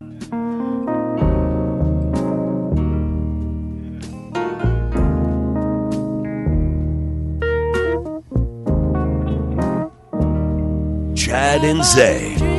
Chad 11.14 11.62
and 11.62 11.84
Zay. 11.84 12.57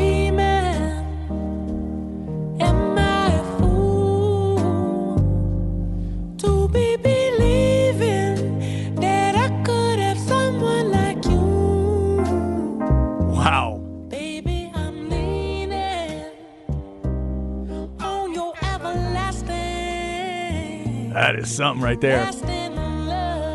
That 21.19 21.35
is 21.35 21.53
something 21.53 21.83
right 21.83 21.99
there. 21.99 22.31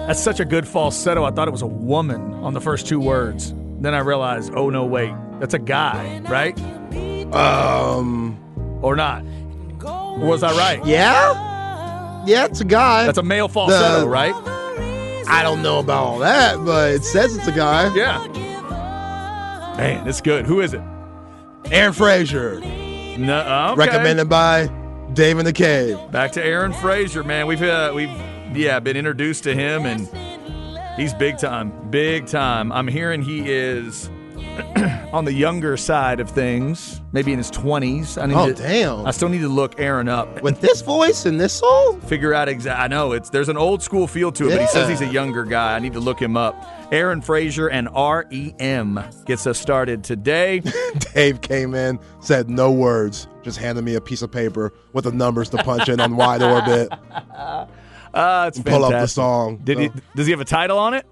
That's 0.06 0.22
such 0.22 0.38
a 0.38 0.44
good 0.44 0.68
falsetto. 0.68 1.24
I 1.24 1.30
thought 1.30 1.48
it 1.48 1.50
was 1.52 1.62
a 1.62 1.66
woman 1.66 2.34
on 2.34 2.52
the 2.52 2.60
first 2.60 2.86
two 2.86 3.00
words. 3.00 3.54
Then 3.80 3.94
I 3.94 4.00
realized, 4.00 4.52
oh 4.54 4.68
no, 4.68 4.84
wait, 4.84 5.14
that's 5.40 5.54
a 5.54 5.58
guy, 5.58 6.20
right? 6.28 6.54
Um. 7.34 8.38
Or 8.82 8.94
not? 8.96 9.24
Or 9.82 10.18
was 10.18 10.42
I 10.42 10.52
right? 10.58 10.84
Yeah. 10.84 12.22
Yeah, 12.26 12.44
it's 12.44 12.60
a 12.60 12.66
guy. 12.66 13.06
That's 13.06 13.16
a 13.16 13.22
male 13.22 13.48
falsetto, 13.48 14.00
The- 14.00 14.08
right? 14.08 14.34
I 15.26 15.40
don't 15.42 15.62
know 15.62 15.78
about 15.78 16.02
all 16.04 16.18
that, 16.18 16.62
but 16.66 16.90
it 16.92 17.02
says 17.04 17.34
it's 17.34 17.46
a 17.48 17.52
guy. 17.52 17.94
Yeah. 17.94 18.18
Man, 19.78 20.06
it's 20.06 20.20
good. 20.20 20.44
Who 20.44 20.60
is 20.60 20.74
it? 20.74 20.82
Aaron 21.72 21.94
Frazer, 21.94 22.60
No, 22.60 23.70
okay. 23.72 23.78
recommended 23.78 24.28
by 24.28 24.68
Dave 25.14 25.38
in 25.38 25.44
the 25.44 25.52
Cave. 25.52 25.98
Back 26.10 26.32
to 26.32 26.44
Aaron 26.44 26.72
Frazer, 26.72 27.22
man. 27.22 27.46
We've 27.46 27.62
uh, 27.62 27.92
we've 27.94 28.10
yeah 28.52 28.80
been 28.80 28.96
introduced 28.96 29.44
to 29.44 29.54
him, 29.54 29.86
and 29.86 30.08
he's 30.96 31.14
big 31.14 31.38
time, 31.38 31.72
big 31.90 32.26
time. 32.26 32.72
I'm 32.72 32.88
hearing 32.88 33.22
he 33.22 33.50
is 33.50 34.10
on 35.12 35.24
the 35.24 35.32
younger 35.32 35.76
side 35.76 36.20
of 36.20 36.30
things, 36.30 37.00
maybe 37.12 37.32
in 37.32 37.38
his 37.38 37.50
20s. 37.50 38.20
I 38.22 38.26
need 38.26 38.34
Oh, 38.34 38.46
to, 38.48 38.54
damn. 38.54 39.06
I 39.06 39.10
still 39.10 39.28
need 39.28 39.40
to 39.40 39.48
look 39.48 39.80
Aaron 39.80 40.08
up. 40.08 40.42
With 40.42 40.60
this 40.60 40.80
voice 40.96 41.26
and 41.26 41.40
this 41.40 41.52
soul? 41.54 41.94
figure 42.00 42.32
out 42.34 42.48
exactly. 42.48 42.84
I 42.84 42.88
know 42.88 43.12
it's 43.12 43.30
there's 43.30 43.48
an 43.48 43.56
old 43.56 43.82
school 43.82 44.06
feel 44.06 44.30
to 44.32 44.46
it, 44.48 44.50
but 44.50 44.60
he 44.60 44.66
says 44.66 44.88
he's 44.88 45.00
a 45.00 45.06
younger 45.12 45.44
guy. 45.44 45.74
I 45.74 45.78
need 45.78 45.92
to 45.94 46.00
look 46.00 46.20
him 46.20 46.36
up. 46.36 46.54
Aaron 46.92 47.20
Frazer 47.22 47.68
and 47.68 47.88
REM 47.94 49.02
gets 49.26 49.46
us 49.46 49.58
started 49.58 50.04
today. 50.04 50.60
Dave 51.14 51.40
came 51.40 51.74
in, 51.74 51.98
said 52.20 52.48
no 52.50 52.70
words, 52.70 53.26
just 53.42 53.58
handed 53.58 53.84
me 53.84 53.94
a 53.94 54.00
piece 54.00 54.22
of 54.22 54.30
paper 54.30 54.72
with 54.92 55.04
the 55.04 55.12
numbers 55.12 55.48
to 55.50 55.56
punch 55.58 55.88
in 55.88 55.98
on 56.00 56.12
WideOrbit. 56.14 56.88
Uh, 58.12 58.44
it's 58.48 58.60
Pull 58.60 58.84
up 58.84 58.92
the 58.92 59.06
song. 59.06 59.58
Did 59.64 59.78
he, 59.78 59.90
does 60.14 60.26
he 60.26 60.30
have 60.32 60.40
a 60.40 60.44
title 60.44 60.78
on 60.78 60.94
it? 60.94 61.06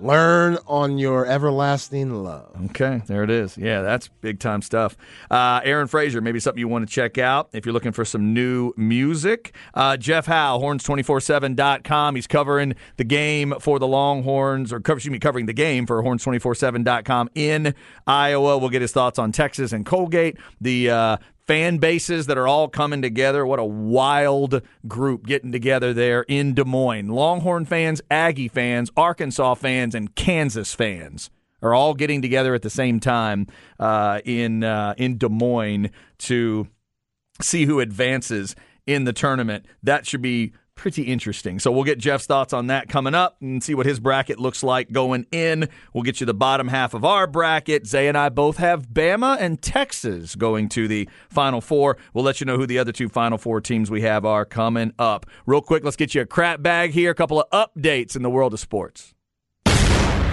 Learn 0.00 0.56
on 0.66 0.98
your 0.98 1.26
everlasting 1.26 2.24
love. 2.24 2.56
Okay, 2.70 3.02
there 3.06 3.22
it 3.22 3.30
is. 3.30 3.58
Yeah, 3.58 3.82
that's 3.82 4.08
big 4.08 4.40
time 4.40 4.62
stuff. 4.62 4.96
Uh, 5.30 5.60
Aaron 5.62 5.88
Frazer, 5.88 6.20
maybe 6.20 6.40
something 6.40 6.58
you 6.58 6.68
want 6.68 6.88
to 6.88 6.92
check 6.92 7.18
out 7.18 7.50
if 7.52 7.66
you're 7.66 7.72
looking 7.72 7.92
for 7.92 8.04
some 8.04 8.32
new 8.32 8.72
music. 8.76 9.54
Uh, 9.74 9.96
Jeff 9.96 10.26
Howe, 10.26 10.58
horns247.com. 10.58 12.14
He's 12.14 12.26
covering 12.26 12.74
the 12.96 13.04
game 13.04 13.54
for 13.60 13.78
the 13.78 13.86
Longhorns, 13.86 14.72
or 14.72 14.76
excuse 14.76 15.10
me, 15.10 15.18
covering 15.18 15.46
the 15.46 15.52
game 15.52 15.86
for 15.86 16.02
horns247.com 16.02 17.30
in 17.34 17.74
Iowa. 18.06 18.58
We'll 18.58 18.70
get 18.70 18.82
his 18.82 18.92
thoughts 18.92 19.18
on 19.18 19.32
Texas 19.32 19.72
and 19.72 19.84
Colgate. 19.84 20.38
The 20.60 20.90
uh, 20.90 21.16
fan 21.50 21.78
bases 21.78 22.26
that 22.26 22.38
are 22.38 22.46
all 22.46 22.68
coming 22.68 23.02
together. 23.02 23.44
What 23.44 23.58
a 23.58 23.64
wild 23.64 24.62
group 24.86 25.26
getting 25.26 25.50
together 25.50 25.92
there 25.92 26.24
in 26.28 26.54
Des 26.54 26.62
Moines. 26.62 27.08
Longhorn 27.08 27.64
fans, 27.64 28.00
Aggie 28.08 28.46
fans, 28.46 28.92
Arkansas 28.96 29.54
fans, 29.54 29.96
and 29.96 30.14
Kansas 30.14 30.72
fans 30.76 31.28
are 31.60 31.74
all 31.74 31.94
getting 31.94 32.22
together 32.22 32.54
at 32.54 32.62
the 32.62 32.70
same 32.70 33.00
time 33.00 33.48
uh, 33.80 34.20
in 34.24 34.62
uh, 34.62 34.94
in 34.96 35.18
Des 35.18 35.28
Moines 35.28 35.90
to 36.18 36.68
see 37.40 37.64
who 37.64 37.80
advances 37.80 38.54
in 38.86 39.02
the 39.02 39.12
tournament. 39.12 39.66
That 39.82 40.06
should 40.06 40.22
be 40.22 40.52
pretty 40.80 41.02
interesting. 41.02 41.58
So 41.58 41.70
we'll 41.70 41.84
get 41.84 41.98
Jeff's 41.98 42.24
thoughts 42.24 42.54
on 42.54 42.68
that 42.68 42.88
coming 42.88 43.14
up 43.14 43.36
and 43.42 43.62
see 43.62 43.74
what 43.74 43.84
his 43.84 44.00
bracket 44.00 44.40
looks 44.40 44.62
like 44.62 44.90
going 44.90 45.26
in. 45.30 45.68
We'll 45.92 46.04
get 46.04 46.20
you 46.20 46.26
the 46.26 46.32
bottom 46.32 46.68
half 46.68 46.94
of 46.94 47.04
our 47.04 47.26
bracket. 47.26 47.86
Zay 47.86 48.08
and 48.08 48.16
I 48.16 48.30
both 48.30 48.56
have 48.56 48.88
Bama 48.88 49.36
and 49.38 49.60
Texas 49.60 50.34
going 50.34 50.70
to 50.70 50.88
the 50.88 51.06
Final 51.28 51.60
Four. 51.60 51.98
We'll 52.14 52.24
let 52.24 52.40
you 52.40 52.46
know 52.46 52.56
who 52.56 52.66
the 52.66 52.78
other 52.78 52.92
two 52.92 53.10
Final 53.10 53.36
Four 53.36 53.60
teams 53.60 53.90
we 53.90 54.00
have 54.00 54.24
are 54.24 54.46
coming 54.46 54.94
up. 54.98 55.26
Real 55.44 55.60
quick, 55.60 55.84
let's 55.84 55.96
get 55.96 56.14
you 56.14 56.22
a 56.22 56.26
crap 56.26 56.62
bag 56.62 56.92
here. 56.92 57.10
A 57.10 57.14
couple 57.14 57.42
of 57.42 57.50
updates 57.50 58.16
in 58.16 58.22
the 58.22 58.30
world 58.30 58.54
of 58.54 58.60
sports. 58.60 59.12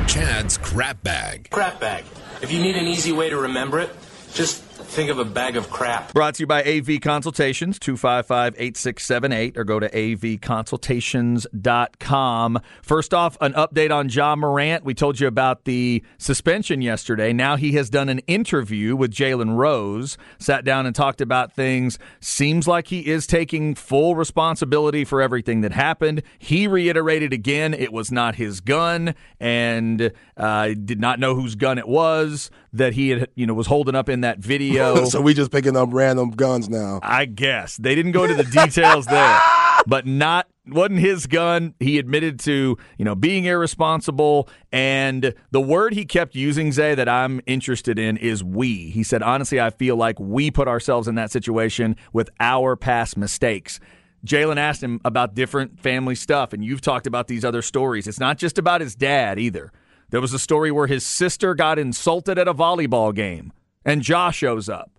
Chad's 0.07 0.57
crap 0.57 1.03
bag. 1.03 1.49
Crap 1.51 1.81
bag. 1.81 2.05
If 2.41 2.53
you 2.53 2.61
need 2.61 2.77
an 2.77 2.85
easy 2.85 3.11
way 3.11 3.29
to 3.29 3.37
remember 3.37 3.81
it, 3.81 3.93
just 4.33 4.63
think 4.87 5.09
of 5.09 5.17
a 5.19 5.25
bag 5.25 5.57
of 5.57 5.69
crap. 5.69 6.13
Brought 6.13 6.35
to 6.35 6.43
you 6.43 6.47
by 6.47 6.63
AV 6.63 7.01
Consultations, 7.01 7.77
255 7.79 8.55
8678, 8.57 9.57
or 9.57 9.63
go 9.63 9.79
to 9.79 9.89
avconsultations.com. 9.89 12.59
First 12.81 13.13
off, 13.13 13.37
an 13.41 13.53
update 13.53 13.91
on 13.91 14.09
Ja 14.09 14.35
Morant. 14.35 14.83
We 14.83 14.93
told 14.93 15.19
you 15.19 15.27
about 15.27 15.63
the 15.65 16.03
suspension 16.17 16.81
yesterday. 16.81 17.33
Now 17.33 17.57
he 17.57 17.73
has 17.73 17.89
done 17.89 18.07
an 18.09 18.19
interview 18.19 18.95
with 18.95 19.11
Jalen 19.11 19.57
Rose, 19.57 20.17
sat 20.39 20.63
down 20.63 20.85
and 20.85 20.95
talked 20.95 21.19
about 21.21 21.51
things. 21.53 21.99
Seems 22.19 22.67
like 22.67 22.87
he 22.87 23.07
is 23.07 23.25
taking 23.27 23.75
full 23.75 24.15
responsibility 24.15 25.05
for 25.05 25.21
everything 25.21 25.61
that 25.61 25.73
happened. 25.73 26.23
He 26.39 26.67
reiterated 26.67 27.33
again 27.33 27.73
it 27.73 27.93
was 27.93 28.11
not 28.11 28.35
his 28.35 28.61
gun 28.61 29.15
and 29.39 30.11
uh, 30.35 30.69
did 30.69 30.99
not 30.99 31.19
know 31.19 31.35
whose 31.35 31.53
gun 31.55 31.77
it 31.77 31.87
was 31.87 32.49
that 32.73 32.93
he 32.93 33.09
had, 33.09 33.29
you 33.35 33.45
know, 33.45 33.53
was 33.53 33.67
holding 33.67 33.95
up 33.95 34.09
in 34.09 34.21
that 34.21 34.39
video. 34.39 35.05
so 35.05 35.21
we 35.21 35.33
just 35.33 35.51
picking 35.51 35.75
up 35.75 35.89
random 35.91 36.31
guns 36.31 36.69
now. 36.69 36.99
I 37.03 37.25
guess 37.25 37.77
they 37.77 37.95
didn't 37.95 38.11
go 38.11 38.23
into 38.23 38.35
the 38.35 38.49
details 38.49 39.05
there, 39.05 39.39
but 39.87 40.05
not 40.05 40.47
wasn't 40.67 40.99
his 40.99 41.27
gun. 41.27 41.73
He 41.79 41.97
admitted 41.97 42.39
to 42.41 42.77
you 42.97 43.05
know 43.05 43.15
being 43.15 43.45
irresponsible, 43.45 44.49
and 44.71 45.33
the 45.51 45.61
word 45.61 45.93
he 45.93 46.05
kept 46.05 46.35
using, 46.35 46.71
Zay, 46.71 46.95
that 46.95 47.09
I'm 47.09 47.41
interested 47.45 47.97
in 47.97 48.17
is 48.17 48.43
we. 48.43 48.89
He 48.89 49.03
said, 49.03 49.23
honestly, 49.23 49.59
I 49.59 49.69
feel 49.69 49.95
like 49.95 50.19
we 50.19 50.51
put 50.51 50.67
ourselves 50.67 51.07
in 51.07 51.15
that 51.15 51.31
situation 51.31 51.95
with 52.13 52.29
our 52.39 52.75
past 52.75 53.17
mistakes. 53.17 53.79
Jalen 54.25 54.57
asked 54.57 54.83
him 54.83 54.99
about 55.05 55.35
different 55.35 55.79
family 55.79 56.15
stuff, 56.15 56.51
and 56.51 56.63
you've 56.63 56.81
talked 56.81 57.07
about 57.07 57.27
these 57.27 57.45
other 57.45 57.61
stories. 57.61 58.07
It's 58.07 58.19
not 58.19 58.37
just 58.37 58.57
about 58.57 58.81
his 58.81 58.95
dad 58.95 59.39
either. 59.39 59.71
There 60.09 60.21
was 60.21 60.33
a 60.33 60.39
story 60.39 60.71
where 60.71 60.87
his 60.87 61.05
sister 61.05 61.53
got 61.53 61.77
insulted 61.77 62.37
at 62.37 62.47
a 62.47 62.53
volleyball 62.53 63.13
game, 63.13 63.51
and 63.83 64.01
Josh 64.01 64.37
shows 64.37 64.69
up. 64.69 64.91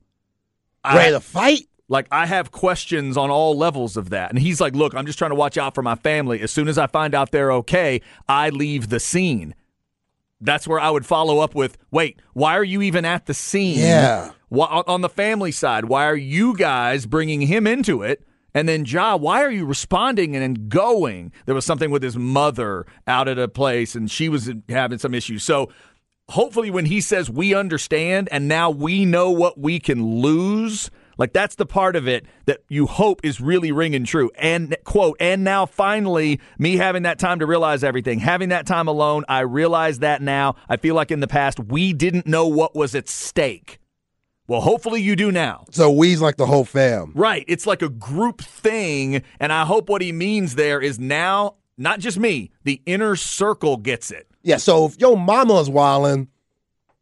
Ready 0.85 1.13
to 1.13 1.21
fight? 1.21 1.69
Like 1.89 2.07
I 2.11 2.27
have 2.27 2.51
questions 2.51 3.17
on 3.17 3.31
all 3.31 3.57
levels 3.57 3.97
of 3.97 4.11
that. 4.11 4.31
And 4.31 4.39
he's 4.39 4.61
like, 4.61 4.75
"Look, 4.75 4.95
I'm 4.95 5.07
just 5.07 5.19
trying 5.19 5.31
to 5.31 5.35
watch 5.35 5.57
out 5.57 5.75
for 5.75 5.83
my 5.83 5.95
family. 5.95 6.41
As 6.41 6.51
soon 6.51 6.69
as 6.69 6.77
I 6.77 6.87
find 6.87 7.15
out 7.15 7.31
they're 7.31 7.53
okay, 7.53 8.03
I 8.29 8.51
leave 8.51 8.91
the 8.91 9.01
scene." 9.01 9.55
That's 10.41 10.69
where 10.69 10.79
I 10.79 10.91
would 10.91 11.07
follow 11.07 11.41
up 11.41 11.55
with, 11.55 11.79
"Wait, 11.91 12.21
why 12.33 12.57
are 12.57 12.65
you 12.65 12.83
even 12.83 13.05
at 13.05 13.27
the 13.27 13.35
scene?" 13.35 13.79
Yeah. 13.79 14.33
Why, 14.51 14.67
on 14.87 15.01
the 15.01 15.09
family 15.09 15.51
side, 15.51 15.87
why 15.87 16.05
are 16.05 16.17
you 16.17 16.55
guys 16.55 17.07
bringing 17.07 17.43
him 17.43 17.67
into 17.67 18.03
it? 18.03 18.23
And 18.59 18.69
then, 18.69 18.85
Ja, 18.85 19.15
why 19.15 19.45
are 19.45 19.53
you 19.53 19.65
responding 19.65 20.35
and 20.35 20.43
then 20.43 20.67
going? 20.69 21.31
There 21.47 21.55
was 21.55 21.65
something 21.65 21.93
with 21.93 22.03
his 22.03 22.17
mother 22.17 22.87
out 23.07 23.29
at 23.29 23.39
a 23.39 23.47
place, 23.47 23.95
and 23.95 24.11
she 24.11 24.29
was 24.29 24.51
having 24.69 24.99
some 24.99 25.15
issues. 25.15 25.45
So, 25.45 25.71
hopefully, 26.29 26.69
when 26.69 26.87
he 26.87 27.01
says 27.01 27.31
we 27.31 27.55
understand 27.55 28.29
and 28.33 28.49
now 28.49 28.69
we 28.69 29.05
know 29.05 29.31
what 29.31 29.61
we 29.61 29.79
can 29.79 30.21
lose, 30.21 30.91
like 31.19 31.33
that's 31.33 31.55
the 31.55 31.67
part 31.67 31.95
of 31.95 32.09
it 32.09 32.27
that 32.47 32.59
you 32.69 32.87
hope 32.87 33.21
is 33.23 33.41
really 33.41 33.71
ringing 33.71 34.03
true. 34.03 34.29
And 34.35 34.77
quote, 34.83 35.19
and 35.21 35.45
now 35.45 35.65
finally, 35.65 36.41
me 36.59 36.79
having 36.79 37.05
that 37.05 37.21
time 37.21 37.39
to 37.39 37.47
realize 37.47 37.85
everything, 37.85 38.19
having 38.19 38.49
that 38.49 38.67
time 38.67 38.89
alone, 38.89 39.25
I 39.29 39.43
realize 39.43 40.01
that 40.01 40.21
now. 40.21 40.57
I 40.69 40.79
feel 40.79 40.97
like 40.97 41.13
in 41.13 41.21
the 41.21 41.29
past, 41.29 41.61
we 41.61 41.93
didn't 41.93 42.27
know 42.27 42.49
what 42.49 42.75
was 42.75 42.97
at 42.97 43.09
stake. 43.09 43.79
Well, 44.49 44.62
hopefully 44.62 45.03
you 45.03 45.14
do 45.14 45.30
now. 45.30 45.66
So 45.70 45.90
we's 45.90 46.22
like 46.22 46.38
the 46.38 46.46
whole 46.46 46.64
fam. 46.64 47.12
Right. 47.14 47.44
It's 47.46 47.66
like 47.66 47.82
a 47.82 47.90
group 47.90 48.40
thing. 48.40 49.22
And 49.38 49.53
I 49.53 49.66
hope 49.66 49.90
what 49.90 50.01
he 50.01 50.11
means 50.11 50.55
there 50.55 50.80
is 50.80 50.99
now, 50.99 51.57
not 51.76 52.01
just 52.01 52.18
me, 52.18 52.51
the 52.64 52.80
inner 52.86 53.14
circle 53.14 53.76
gets 53.76 54.11
it. 54.11 54.26
Yeah, 54.42 54.57
so 54.57 54.86
if 54.86 54.99
your 54.99 55.18
mama's 55.18 55.68
wildin', 55.68 56.28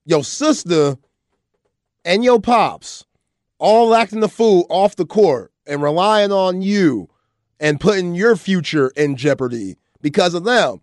your 0.05 0.25
sister 0.25 0.97
and 2.05 2.25
your 2.25 2.41
pops 2.41 3.05
all 3.59 3.95
acting 3.95 4.21
the 4.21 4.29
fool 4.29 4.67
off 4.69 4.97
the 4.97 5.07
court 5.07 5.53
and 5.67 5.81
relying 5.81 6.33
on 6.33 6.63
you 6.63 7.09
and 7.61 7.81
putting 7.81 8.15
your 8.17 8.35
future 8.35 8.89
in 8.97 9.17
jeopardy 9.17 9.77
because 10.01 10.35
of 10.35 10.43
them. 10.43 10.81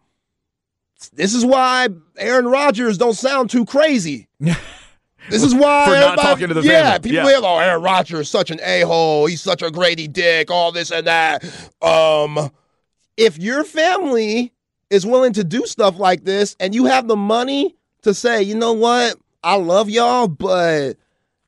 This 1.11 1.33
is 1.33 1.45
why 1.45 1.89
Aaron 2.17 2.45
Rodgers 2.45 2.97
don't 2.97 3.13
sound 3.13 3.49
too 3.49 3.65
crazy. 3.65 4.29
This 5.29 5.43
is 5.43 5.55
why 5.55 5.85
For 5.85 5.91
not 5.93 6.17
talking 6.19 6.47
to 6.49 6.53
the 6.53 6.61
yeah, 6.61 6.91
family. 6.93 6.99
people 7.09 7.29
Yeah. 7.29 7.37
hear, 7.37 7.39
oh, 7.43 7.57
Aaron 7.59 7.81
Rodgers 7.81 8.21
is 8.21 8.29
such 8.29 8.51
an 8.51 8.59
a 8.63 8.81
hole. 8.81 9.25
He's 9.25 9.41
such 9.41 9.61
a 9.61 9.71
Grady 9.71 10.07
Dick. 10.07 10.51
All 10.51 10.71
this 10.71 10.91
and 10.91 11.07
that. 11.07 11.43
Um, 11.81 12.49
if 13.17 13.37
your 13.37 13.63
family 13.63 14.51
is 14.89 15.05
willing 15.05 15.33
to 15.33 15.43
do 15.43 15.65
stuff 15.65 15.97
like 15.97 16.23
this, 16.23 16.55
and 16.59 16.75
you 16.75 16.85
have 16.85 17.07
the 17.07 17.15
money 17.15 17.75
to 18.03 18.13
say, 18.13 18.43
you 18.43 18.55
know 18.55 18.73
what, 18.73 19.15
I 19.43 19.55
love 19.55 19.89
y'all, 19.89 20.27
but 20.27 20.93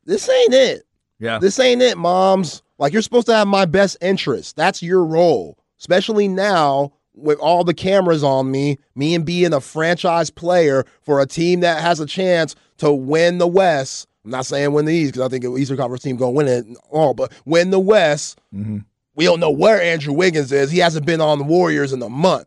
this 0.04 0.28
ain't 0.28 0.54
it. 0.54 0.82
Yeah. 1.18 1.38
This 1.38 1.58
ain't 1.58 1.82
it, 1.82 1.96
moms. 1.98 2.62
Like 2.78 2.92
you're 2.92 3.02
supposed 3.02 3.26
to 3.28 3.34
have 3.34 3.46
my 3.48 3.64
best 3.64 3.96
interest. 4.00 4.56
That's 4.56 4.82
your 4.82 5.04
role, 5.04 5.58
especially 5.78 6.28
now 6.28 6.92
with 7.16 7.38
all 7.38 7.64
the 7.64 7.74
cameras 7.74 8.22
on 8.22 8.50
me. 8.50 8.78
Me 8.94 9.14
and 9.14 9.24
being 9.24 9.52
a 9.52 9.60
franchise 9.60 10.30
player 10.30 10.84
for 11.02 11.20
a 11.20 11.26
team 11.26 11.60
that 11.60 11.80
has 11.80 11.98
a 12.00 12.06
chance 12.06 12.54
to 12.78 12.92
win 12.92 13.38
the 13.38 13.46
West. 13.46 14.06
I'm 14.24 14.30
not 14.30 14.46
saying 14.46 14.72
win 14.72 14.84
the 14.84 14.94
East 14.94 15.12
because 15.12 15.26
I 15.26 15.28
think 15.28 15.44
the 15.44 15.56
Eastern 15.56 15.76
Conference 15.76 16.02
team 16.02 16.16
gonna 16.16 16.32
win 16.32 16.48
it 16.48 16.66
all, 16.90 17.14
but 17.14 17.32
win 17.44 17.70
the 17.70 17.80
West. 17.80 18.38
Mm-hmm. 18.54 18.78
We 19.14 19.24
don't 19.24 19.40
know 19.40 19.50
where 19.50 19.80
Andrew 19.80 20.12
Wiggins 20.12 20.52
is. 20.52 20.70
He 20.70 20.78
hasn't 20.78 21.06
been 21.06 21.20
on 21.20 21.38
the 21.38 21.44
Warriors 21.44 21.92
in 21.92 22.02
a 22.02 22.08
month. 22.08 22.46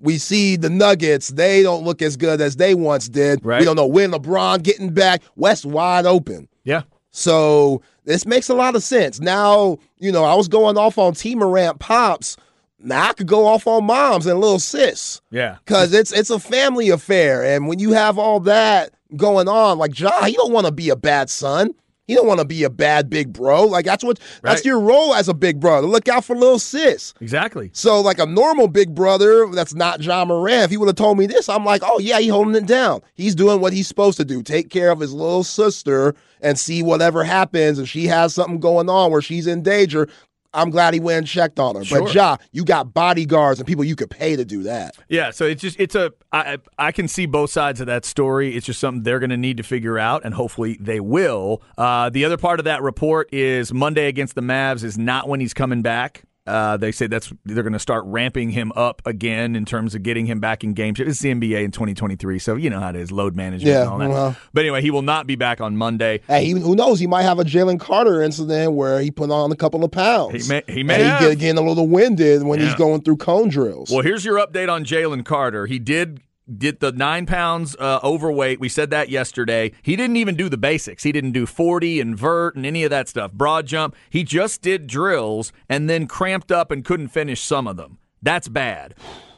We 0.00 0.18
see 0.18 0.56
the 0.56 0.68
Nuggets; 0.68 1.28
they 1.28 1.62
don't 1.62 1.84
look 1.84 2.02
as 2.02 2.16
good 2.16 2.40
as 2.40 2.56
they 2.56 2.74
once 2.74 3.08
did. 3.08 3.44
Right. 3.44 3.60
We 3.60 3.64
don't 3.64 3.76
know 3.76 3.86
when 3.86 4.10
LeBron 4.10 4.62
getting 4.62 4.90
back. 4.90 5.22
West 5.36 5.64
wide 5.64 6.04
open. 6.04 6.48
Yeah. 6.64 6.82
So 7.10 7.80
this 8.04 8.26
makes 8.26 8.48
a 8.48 8.54
lot 8.54 8.74
of 8.74 8.82
sense. 8.82 9.20
Now, 9.20 9.78
you 9.98 10.10
know, 10.10 10.24
I 10.24 10.34
was 10.34 10.48
going 10.48 10.76
off 10.76 10.98
on 10.98 11.14
Tee 11.14 11.36
Morant 11.36 11.78
pops. 11.78 12.36
Now 12.84 13.08
I 13.08 13.12
could 13.12 13.26
go 13.26 13.46
off 13.46 13.66
on 13.66 13.84
moms 13.84 14.26
and 14.26 14.40
little 14.40 14.58
sis. 14.58 15.20
Yeah. 15.30 15.56
Cause 15.66 15.92
it's 15.92 16.12
it's 16.12 16.30
a 16.30 16.38
family 16.38 16.90
affair. 16.90 17.44
And 17.44 17.66
when 17.66 17.78
you 17.78 17.92
have 17.92 18.18
all 18.18 18.40
that 18.40 18.90
going 19.16 19.48
on, 19.48 19.78
like 19.78 19.92
John, 19.92 20.26
he 20.26 20.34
don't 20.34 20.52
want 20.52 20.66
to 20.66 20.72
be 20.72 20.90
a 20.90 20.96
bad 20.96 21.30
son. 21.30 21.74
He 22.06 22.14
don't 22.14 22.26
want 22.26 22.40
to 22.40 22.44
be 22.44 22.64
a 22.64 22.70
bad 22.70 23.08
big 23.08 23.32
bro. 23.32 23.64
Like 23.64 23.86
that's 23.86 24.04
what 24.04 24.20
that's 24.42 24.64
your 24.64 24.78
role 24.78 25.14
as 25.14 25.28
a 25.28 25.34
big 25.34 25.58
brother. 25.58 25.86
Look 25.86 26.06
out 26.06 26.24
for 26.24 26.36
little 26.36 26.58
sis. 26.58 27.14
Exactly. 27.20 27.70
So, 27.72 28.00
like 28.00 28.18
a 28.18 28.26
normal 28.26 28.68
big 28.68 28.94
brother 28.94 29.46
that's 29.46 29.74
not 29.74 30.02
Ja 30.02 30.24
Morant, 30.24 30.64
if 30.64 30.70
he 30.70 30.76
would 30.76 30.88
have 30.88 30.96
told 30.96 31.16
me 31.16 31.26
this, 31.26 31.48
I'm 31.48 31.64
like, 31.64 31.82
oh, 31.82 31.98
yeah, 31.98 32.20
he 32.20 32.28
holding 32.28 32.54
it 32.54 32.66
down. 32.66 33.00
He's 33.14 33.34
doing 33.34 33.60
what 33.60 33.72
he's 33.72 33.88
supposed 33.88 34.18
to 34.18 34.24
do 34.24 34.42
take 34.42 34.68
care 34.68 34.90
of 34.90 35.00
his 35.00 35.14
little 35.14 35.44
sister 35.44 36.14
and 36.42 36.58
see 36.58 36.82
whatever 36.82 37.24
happens. 37.24 37.78
If 37.78 37.88
she 37.88 38.06
has 38.06 38.34
something 38.34 38.60
going 38.60 38.90
on 38.90 39.10
where 39.10 39.22
she's 39.22 39.46
in 39.46 39.62
danger, 39.62 40.08
I'm 40.54 40.70
glad 40.70 40.94
he 40.94 41.00
went 41.00 41.18
and 41.18 41.26
checked 41.26 41.58
on 41.58 41.76
her. 41.76 41.84
Sure. 41.84 42.02
But, 42.02 42.14
Ja, 42.14 42.36
you 42.52 42.64
got 42.64 42.94
bodyguards 42.94 43.60
and 43.60 43.66
people 43.66 43.84
you 43.84 43.96
could 43.96 44.10
pay 44.10 44.36
to 44.36 44.44
do 44.44 44.62
that. 44.64 44.96
Yeah, 45.08 45.30
so 45.30 45.44
it's 45.44 45.60
just 45.60 45.78
it's 45.78 45.94
a 45.94 46.12
I 46.32 46.58
I 46.78 46.92
can 46.92 47.08
see 47.08 47.26
both 47.26 47.50
sides 47.50 47.80
of 47.80 47.86
that 47.86 48.04
story. 48.04 48.56
It's 48.56 48.66
just 48.66 48.80
something 48.80 49.02
they're 49.02 49.20
going 49.20 49.30
to 49.30 49.36
need 49.36 49.56
to 49.58 49.62
figure 49.62 49.98
out, 49.98 50.24
and 50.24 50.34
hopefully 50.34 50.78
they 50.80 51.00
will. 51.00 51.62
Uh, 51.76 52.10
the 52.10 52.24
other 52.24 52.36
part 52.36 52.60
of 52.60 52.64
that 52.64 52.82
report 52.82 53.32
is 53.32 53.72
Monday 53.72 54.06
against 54.06 54.34
the 54.34 54.40
Mavs 54.40 54.84
is 54.84 54.96
not 54.96 55.28
when 55.28 55.40
he's 55.40 55.54
coming 55.54 55.82
back. 55.82 56.24
Uh, 56.46 56.76
they 56.76 56.92
say 56.92 57.06
that's 57.06 57.32
they're 57.46 57.62
going 57.62 57.72
to 57.72 57.78
start 57.78 58.04
ramping 58.06 58.50
him 58.50 58.70
up 58.76 59.00
again 59.06 59.56
in 59.56 59.64
terms 59.64 59.94
of 59.94 60.02
getting 60.02 60.26
him 60.26 60.40
back 60.40 60.62
in 60.62 60.74
game 60.74 60.94
shape. 60.94 61.06
It's 61.08 61.20
the 61.20 61.32
NBA 61.32 61.64
in 61.64 61.70
2023, 61.70 62.38
so 62.38 62.54
you 62.56 62.68
know 62.68 62.80
how 62.80 62.90
it 62.90 62.96
is, 62.96 63.10
load 63.10 63.34
management 63.34 63.66
Yeah, 63.74 63.82
and 63.82 63.90
all 63.90 63.98
that. 63.98 64.08
well. 64.10 64.36
But 64.52 64.60
anyway, 64.60 64.82
he 64.82 64.90
will 64.90 65.00
not 65.00 65.26
be 65.26 65.36
back 65.36 65.62
on 65.62 65.76
Monday. 65.76 66.20
Hey, 66.26 66.44
he, 66.44 66.50
who 66.52 66.76
knows? 66.76 67.00
He 67.00 67.06
might 67.06 67.22
have 67.22 67.38
a 67.38 67.44
Jalen 67.44 67.80
Carter 67.80 68.20
incident 68.22 68.72
where 68.74 69.00
he 69.00 69.10
put 69.10 69.30
on 69.30 69.52
a 69.52 69.56
couple 69.56 69.84
of 69.84 69.90
pounds. 69.90 70.46
He 70.46 70.52
may- 70.52 70.64
he 70.68 70.82
may 70.82 70.94
And 70.96 71.02
have. 71.04 71.20
get, 71.20 71.38
getting 71.38 71.58
a 71.64 71.66
little 71.66 71.86
winded 71.88 72.42
when 72.42 72.60
he's 72.60 72.74
going 72.74 73.00
through 73.00 73.16
cone 73.16 73.48
drills. 73.48 73.90
Well, 73.90 74.02
here's 74.02 74.24
your 74.24 74.36
update 74.38 74.70
on 74.70 74.84
Jalen 74.84 75.24
Carter. 75.24 75.64
He 75.66 75.78
did 75.78 76.20
did 76.52 76.80
the 76.80 76.92
nine 76.92 77.26
pounds 77.26 77.74
uh, 77.76 78.00
overweight. 78.02 78.60
We 78.60 78.68
said 78.68 78.90
that 78.90 79.08
yesterday. 79.08 79.72
He 79.82 79.96
didn't 79.96 80.16
even 80.16 80.36
do 80.36 80.48
the 80.48 80.58
basics. 80.58 81.02
He 81.02 81.12
didn't 81.12 81.32
do 81.32 81.46
40 81.46 82.00
and 82.00 82.16
vert 82.16 82.56
and 82.56 82.66
any 82.66 82.84
of 82.84 82.90
that 82.90 83.08
stuff. 83.08 83.32
Broad 83.32 83.66
jump. 83.66 83.96
He 84.10 84.24
just 84.24 84.62
did 84.62 84.86
drills 84.86 85.52
and 85.68 85.88
then 85.88 86.06
cramped 86.06 86.52
up 86.52 86.70
and 86.70 86.84
couldn't 86.84 87.08
finish 87.08 87.40
some 87.40 87.66
of 87.66 87.76
them. 87.76 87.98
That's 88.22 88.48
bad. 88.48 88.94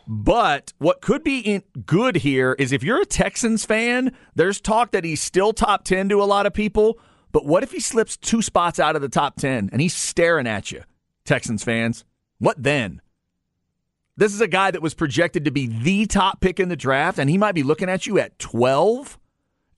But 0.09 0.73
what 0.79 1.01
could 1.01 1.25
be 1.25 1.63
good 1.85 2.17
here 2.17 2.55
is 2.59 2.71
if 2.71 2.85
you're 2.85 3.03
a 3.03 3.07
Texans 3.07 3.65
fan, 3.65 4.15
there's 4.37 4.61
talk 4.61 4.93
that 4.93 5.05
he's 5.05 5.21
still 5.21 5.53
top 5.53 5.85
10 5.85 6.09
to 6.11 6.23
a 6.23 6.25
lot 6.25 6.47
of 6.47 6.53
people. 6.53 6.99
But 7.33 7.45
what 7.45 7.65
if 7.65 7.73
he 7.73 7.81
slips 7.81 8.17
two 8.17 8.41
spots 8.41 8.79
out 8.79 8.95
of 8.95 9.03
the 9.03 9.09
top 9.09 9.37
10 9.37 9.71
and 9.73 9.81
he's 9.81 9.95
staring 9.95 10.47
at 10.47 10.71
you, 10.71 10.83
Texans 11.25 11.65
fans? 11.65 12.05
What 12.39 12.63
then? 12.63 13.01
This 14.17 14.33
is 14.33 14.41
a 14.41 14.49
guy 14.49 14.71
that 14.71 14.81
was 14.83 14.95
projected 14.95 15.45
to 15.45 15.51
be 15.51 15.67
the 15.67 16.07
top 16.07 16.41
pick 16.41 16.59
in 16.59 16.69
the 16.69 16.77
draft, 16.77 17.19
and 17.19 17.29
he 17.29 17.37
might 17.37 17.55
be 17.55 17.63
looking 17.63 17.89
at 17.91 18.07
you 18.07 18.19
at 18.19 18.39
12. 18.39 19.19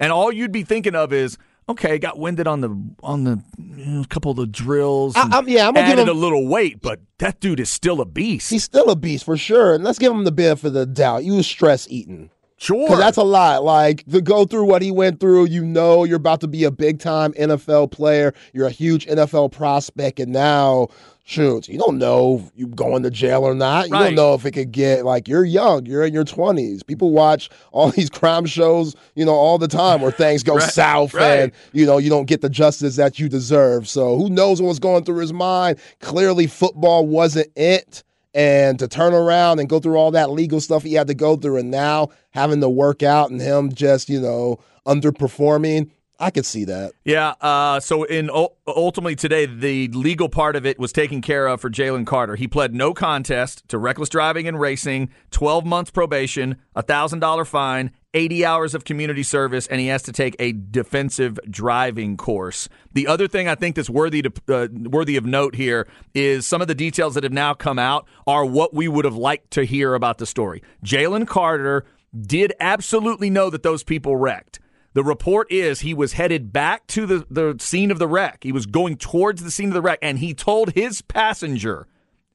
And 0.00 0.12
all 0.12 0.30
you'd 0.32 0.52
be 0.52 0.62
thinking 0.62 0.94
of 0.94 1.12
is, 1.12 1.36
okay, 1.68 1.98
got 1.98 2.18
winded 2.18 2.46
on 2.46 2.60
the 2.60 2.68
on 3.02 3.24
the 3.24 3.42
you 3.58 3.84
know, 3.84 4.04
couple 4.08 4.30
of 4.30 4.36
the 4.36 4.46
drills. 4.46 5.16
I, 5.16 5.22
I'm, 5.32 5.48
yeah, 5.48 5.66
I'm 5.66 5.74
gonna 5.74 5.86
give 5.88 5.98
added 5.98 6.02
him- 6.10 6.16
a 6.16 6.20
little 6.20 6.46
weight, 6.46 6.80
but 6.80 7.00
that 7.18 7.40
dude 7.40 7.58
is 7.58 7.68
still 7.68 8.00
a 8.00 8.06
beast. 8.06 8.50
He's 8.50 8.62
still 8.64 8.90
a 8.90 8.96
beast 8.96 9.24
for 9.24 9.36
sure. 9.36 9.74
And 9.74 9.82
let's 9.82 9.98
give 9.98 10.12
him 10.12 10.22
the 10.24 10.30
benefit 10.32 10.68
of 10.68 10.72
the 10.74 10.86
doubt. 10.86 11.24
You 11.24 11.34
was 11.34 11.46
stress 11.48 11.88
eating. 11.90 12.30
sure. 12.58 12.86
Because 12.86 13.00
that's 13.00 13.16
a 13.16 13.24
lot. 13.24 13.64
Like 13.64 14.04
to 14.06 14.20
go 14.20 14.44
through 14.44 14.66
what 14.66 14.82
he 14.82 14.92
went 14.92 15.18
through, 15.18 15.46
you 15.46 15.64
know 15.64 16.04
you're 16.04 16.16
about 16.16 16.40
to 16.42 16.48
be 16.48 16.62
a 16.62 16.70
big 16.70 17.00
time 17.00 17.32
NFL 17.32 17.90
player. 17.90 18.32
You're 18.52 18.68
a 18.68 18.70
huge 18.70 19.04
NFL 19.06 19.50
prospect, 19.50 20.20
and 20.20 20.32
now 20.32 20.86
shoot, 21.28 21.68
you 21.68 21.78
don't 21.78 21.98
know 21.98 22.42
if 22.42 22.50
you 22.56 22.66
going 22.68 23.02
to 23.02 23.10
jail 23.10 23.42
or 23.44 23.54
not. 23.54 23.88
You 23.88 23.92
Right. 23.94 24.04
don't 24.06 24.14
know 24.14 24.32
if 24.34 24.46
it 24.46 24.52
could 24.52 24.72
get 24.72 25.04
like 25.04 25.28
you're 25.28 25.44
young, 25.44 25.84
you're 25.84 26.04
in 26.04 26.14
your 26.14 26.24
twenties. 26.24 26.82
People 26.82 27.10
watch 27.10 27.50
all 27.70 27.90
these 27.98 28.08
crime 28.08 28.46
shows, 28.46 28.96
you 29.14 29.24
know, 29.24 29.34
all 29.34 29.58
the 29.58 29.68
time 29.68 30.00
where 30.00 30.10
things 30.10 30.42
go 30.42 30.54
Right, 30.58 30.62
south 30.70 31.12
right. 31.14 31.38
and 31.40 31.52
you 31.72 31.84
know 31.84 31.98
you 31.98 32.08
don't 32.08 32.26
get 32.26 32.40
the 32.40 32.48
justice 32.48 32.96
that 32.96 33.18
you 33.18 33.28
deserve. 33.28 33.86
So 33.88 34.16
who 34.16 34.30
knows 34.30 34.62
what 34.62 34.68
was 34.68 34.78
going 34.78 35.04
through 35.04 35.18
his 35.20 35.32
mind? 35.32 35.78
Clearly, 36.00 36.46
football 36.46 37.06
wasn't 37.06 37.48
it 37.56 38.02
and 38.34 38.78
to 38.78 38.86
turn 38.88 39.14
around 39.14 39.58
and 39.58 39.68
go 39.68 39.80
through 39.80 39.96
all 39.96 40.10
that 40.12 40.30
legal 40.30 40.60
stuff 40.60 40.82
he 40.82 40.92
had 40.94 41.06
to 41.08 41.14
go 41.14 41.34
through 41.36 41.56
and 41.56 41.70
now 41.70 42.08
having 42.30 42.60
to 42.60 42.68
work 42.68 43.02
out 43.02 43.30
and 43.30 43.40
him 43.40 43.72
just 43.72 44.08
you 44.10 44.20
know 44.20 44.58
underperforming 44.86 45.90
i 46.18 46.30
could 46.30 46.46
see 46.46 46.64
that 46.64 46.92
Yeah. 47.04 47.34
Uh, 47.40 47.80
so 47.80 48.02
in 48.04 48.30
ultimately 48.66 49.16
today, 49.16 49.46
the 49.46 49.88
legal 49.88 50.28
part 50.28 50.56
of 50.56 50.66
it 50.66 50.78
was 50.78 50.92
taken 50.92 51.22
care 51.22 51.46
of 51.46 51.60
for 51.60 51.70
Jalen 51.70 52.06
Carter. 52.06 52.36
He 52.36 52.46
pled 52.46 52.74
no 52.74 52.92
contest 52.92 53.66
to 53.68 53.78
reckless 53.78 54.08
driving 54.08 54.46
and 54.46 54.60
racing, 54.60 55.10
12 55.30 55.64
months 55.64 55.90
probation, 55.90 56.56
a 56.74 56.82
thousand 56.82 57.20
dollar 57.20 57.44
fine, 57.44 57.92
80 58.14 58.44
hours 58.44 58.74
of 58.74 58.84
community 58.84 59.22
service, 59.22 59.66
and 59.68 59.80
he 59.80 59.86
has 59.86 60.02
to 60.02 60.12
take 60.12 60.36
a 60.38 60.52
defensive 60.52 61.38
driving 61.48 62.16
course. 62.16 62.68
The 62.92 63.06
other 63.06 63.26
thing 63.28 63.48
I 63.48 63.54
think 63.54 63.76
that's 63.76 63.90
worthy 63.90 64.22
to 64.22 64.32
uh, 64.48 64.68
worthy 64.88 65.16
of 65.16 65.24
note 65.24 65.54
here 65.54 65.88
is 66.14 66.46
some 66.46 66.60
of 66.60 66.68
the 66.68 66.74
details 66.74 67.14
that 67.14 67.24
have 67.24 67.32
now 67.32 67.54
come 67.54 67.78
out 67.78 68.06
are 68.26 68.44
what 68.44 68.74
we 68.74 68.86
would 68.88 69.04
have 69.06 69.16
liked 69.16 69.50
to 69.52 69.64
hear 69.64 69.94
about 69.94 70.18
the 70.18 70.26
story. 70.26 70.62
Jalen 70.84 71.26
Carter 71.26 71.84
did 72.18 72.52
absolutely 72.60 73.30
know 73.30 73.50
that 73.50 73.62
those 73.62 73.82
people 73.82 74.16
wrecked. 74.16 74.60
The 74.94 75.04
report 75.04 75.50
is 75.52 75.80
he 75.80 75.94
was 75.94 76.14
headed 76.14 76.52
back 76.52 76.86
to 76.88 77.06
the, 77.06 77.26
the 77.30 77.56
scene 77.60 77.90
of 77.90 77.98
the 77.98 78.08
wreck. 78.08 78.42
He 78.42 78.52
was 78.52 78.66
going 78.66 78.96
towards 78.96 79.42
the 79.42 79.50
scene 79.50 79.68
of 79.68 79.74
the 79.74 79.82
wreck, 79.82 79.98
and 80.02 80.18
he 80.18 80.34
told 80.34 80.72
his 80.72 81.02
passenger 81.02 81.86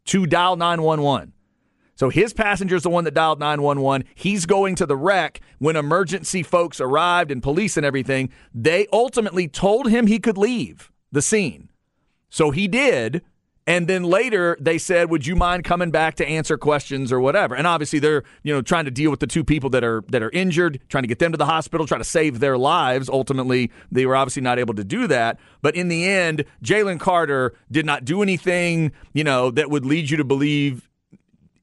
to 0.06 0.26
dial 0.26 0.56
911. 0.56 1.34
So 1.96 2.10
his 2.10 2.34
passenger 2.34 2.76
is 2.76 2.84
the 2.84 2.90
one 2.90 3.04
that 3.04 3.14
dialed 3.14 3.40
911. 3.40 4.08
He's 4.16 4.46
going 4.46 4.76
to 4.76 4.86
the 4.86 4.96
wreck. 4.96 5.42
When 5.60 5.76
emergency 5.76 6.44
folks 6.44 6.82
arrived 6.82 7.32
and 7.32 7.44
police 7.44 7.78
and 7.78 7.86
everything, 7.86 8.30
they 8.54 8.88
ultimately 8.92 9.48
told 9.48 9.90
him 9.90 10.08
he 10.08 10.20
could 10.20 10.38
leave 10.38 10.92
the 11.12 11.22
scene. 11.22 11.70
So 12.30 12.52
he 12.52 12.68
did. 12.68 13.22
And 13.66 13.88
then 13.88 14.04
later 14.04 14.58
they 14.60 14.78
said, 14.78 15.10
"Would 15.10 15.26
you 15.26 15.36
mind 15.36 15.64
coming 15.64 15.90
back 15.90 16.16
to 16.16 16.28
answer 16.28 16.58
questions 16.58 17.12
or 17.12 17.20
whatever?" 17.20 17.56
And 17.56 17.66
obviously 17.66 18.00
they're 18.00 18.24
you 18.44 18.54
know 18.54 18.62
trying 18.62 18.86
to 18.86 18.92
deal 18.92 19.10
with 19.10 19.22
the 19.22 19.28
two 19.28 19.44
people 19.44 19.70
that 19.72 19.84
are 19.84 20.04
that 20.10 20.22
are 20.22 20.30
injured, 20.32 20.80
trying 20.90 21.04
to 21.04 21.08
get 21.08 21.20
them 21.20 21.32
to 21.32 21.38
the 21.38 21.46
hospital, 21.46 21.88
try 21.88 21.98
to 21.98 22.04
save 22.04 22.40
their 22.40 22.58
lives. 22.58 23.10
Ultimately, 23.10 23.72
they 23.92 24.06
were 24.06 24.16
obviously 24.16 24.42
not 24.42 24.60
able 24.60 24.74
to 24.74 24.84
do 24.84 25.08
that. 25.08 25.40
But 25.62 25.76
in 25.76 25.88
the 25.88 26.06
end, 26.06 26.44
Jalen 26.64 27.00
Carter 27.00 27.54
did 27.72 27.86
not 27.86 28.04
do 28.04 28.22
anything 28.22 28.92
you 29.14 29.24
know 29.24 29.50
that 29.52 29.70
would 29.70 29.86
lead 29.86 30.10
you 30.10 30.18
to 30.18 30.26
believe 30.26 30.90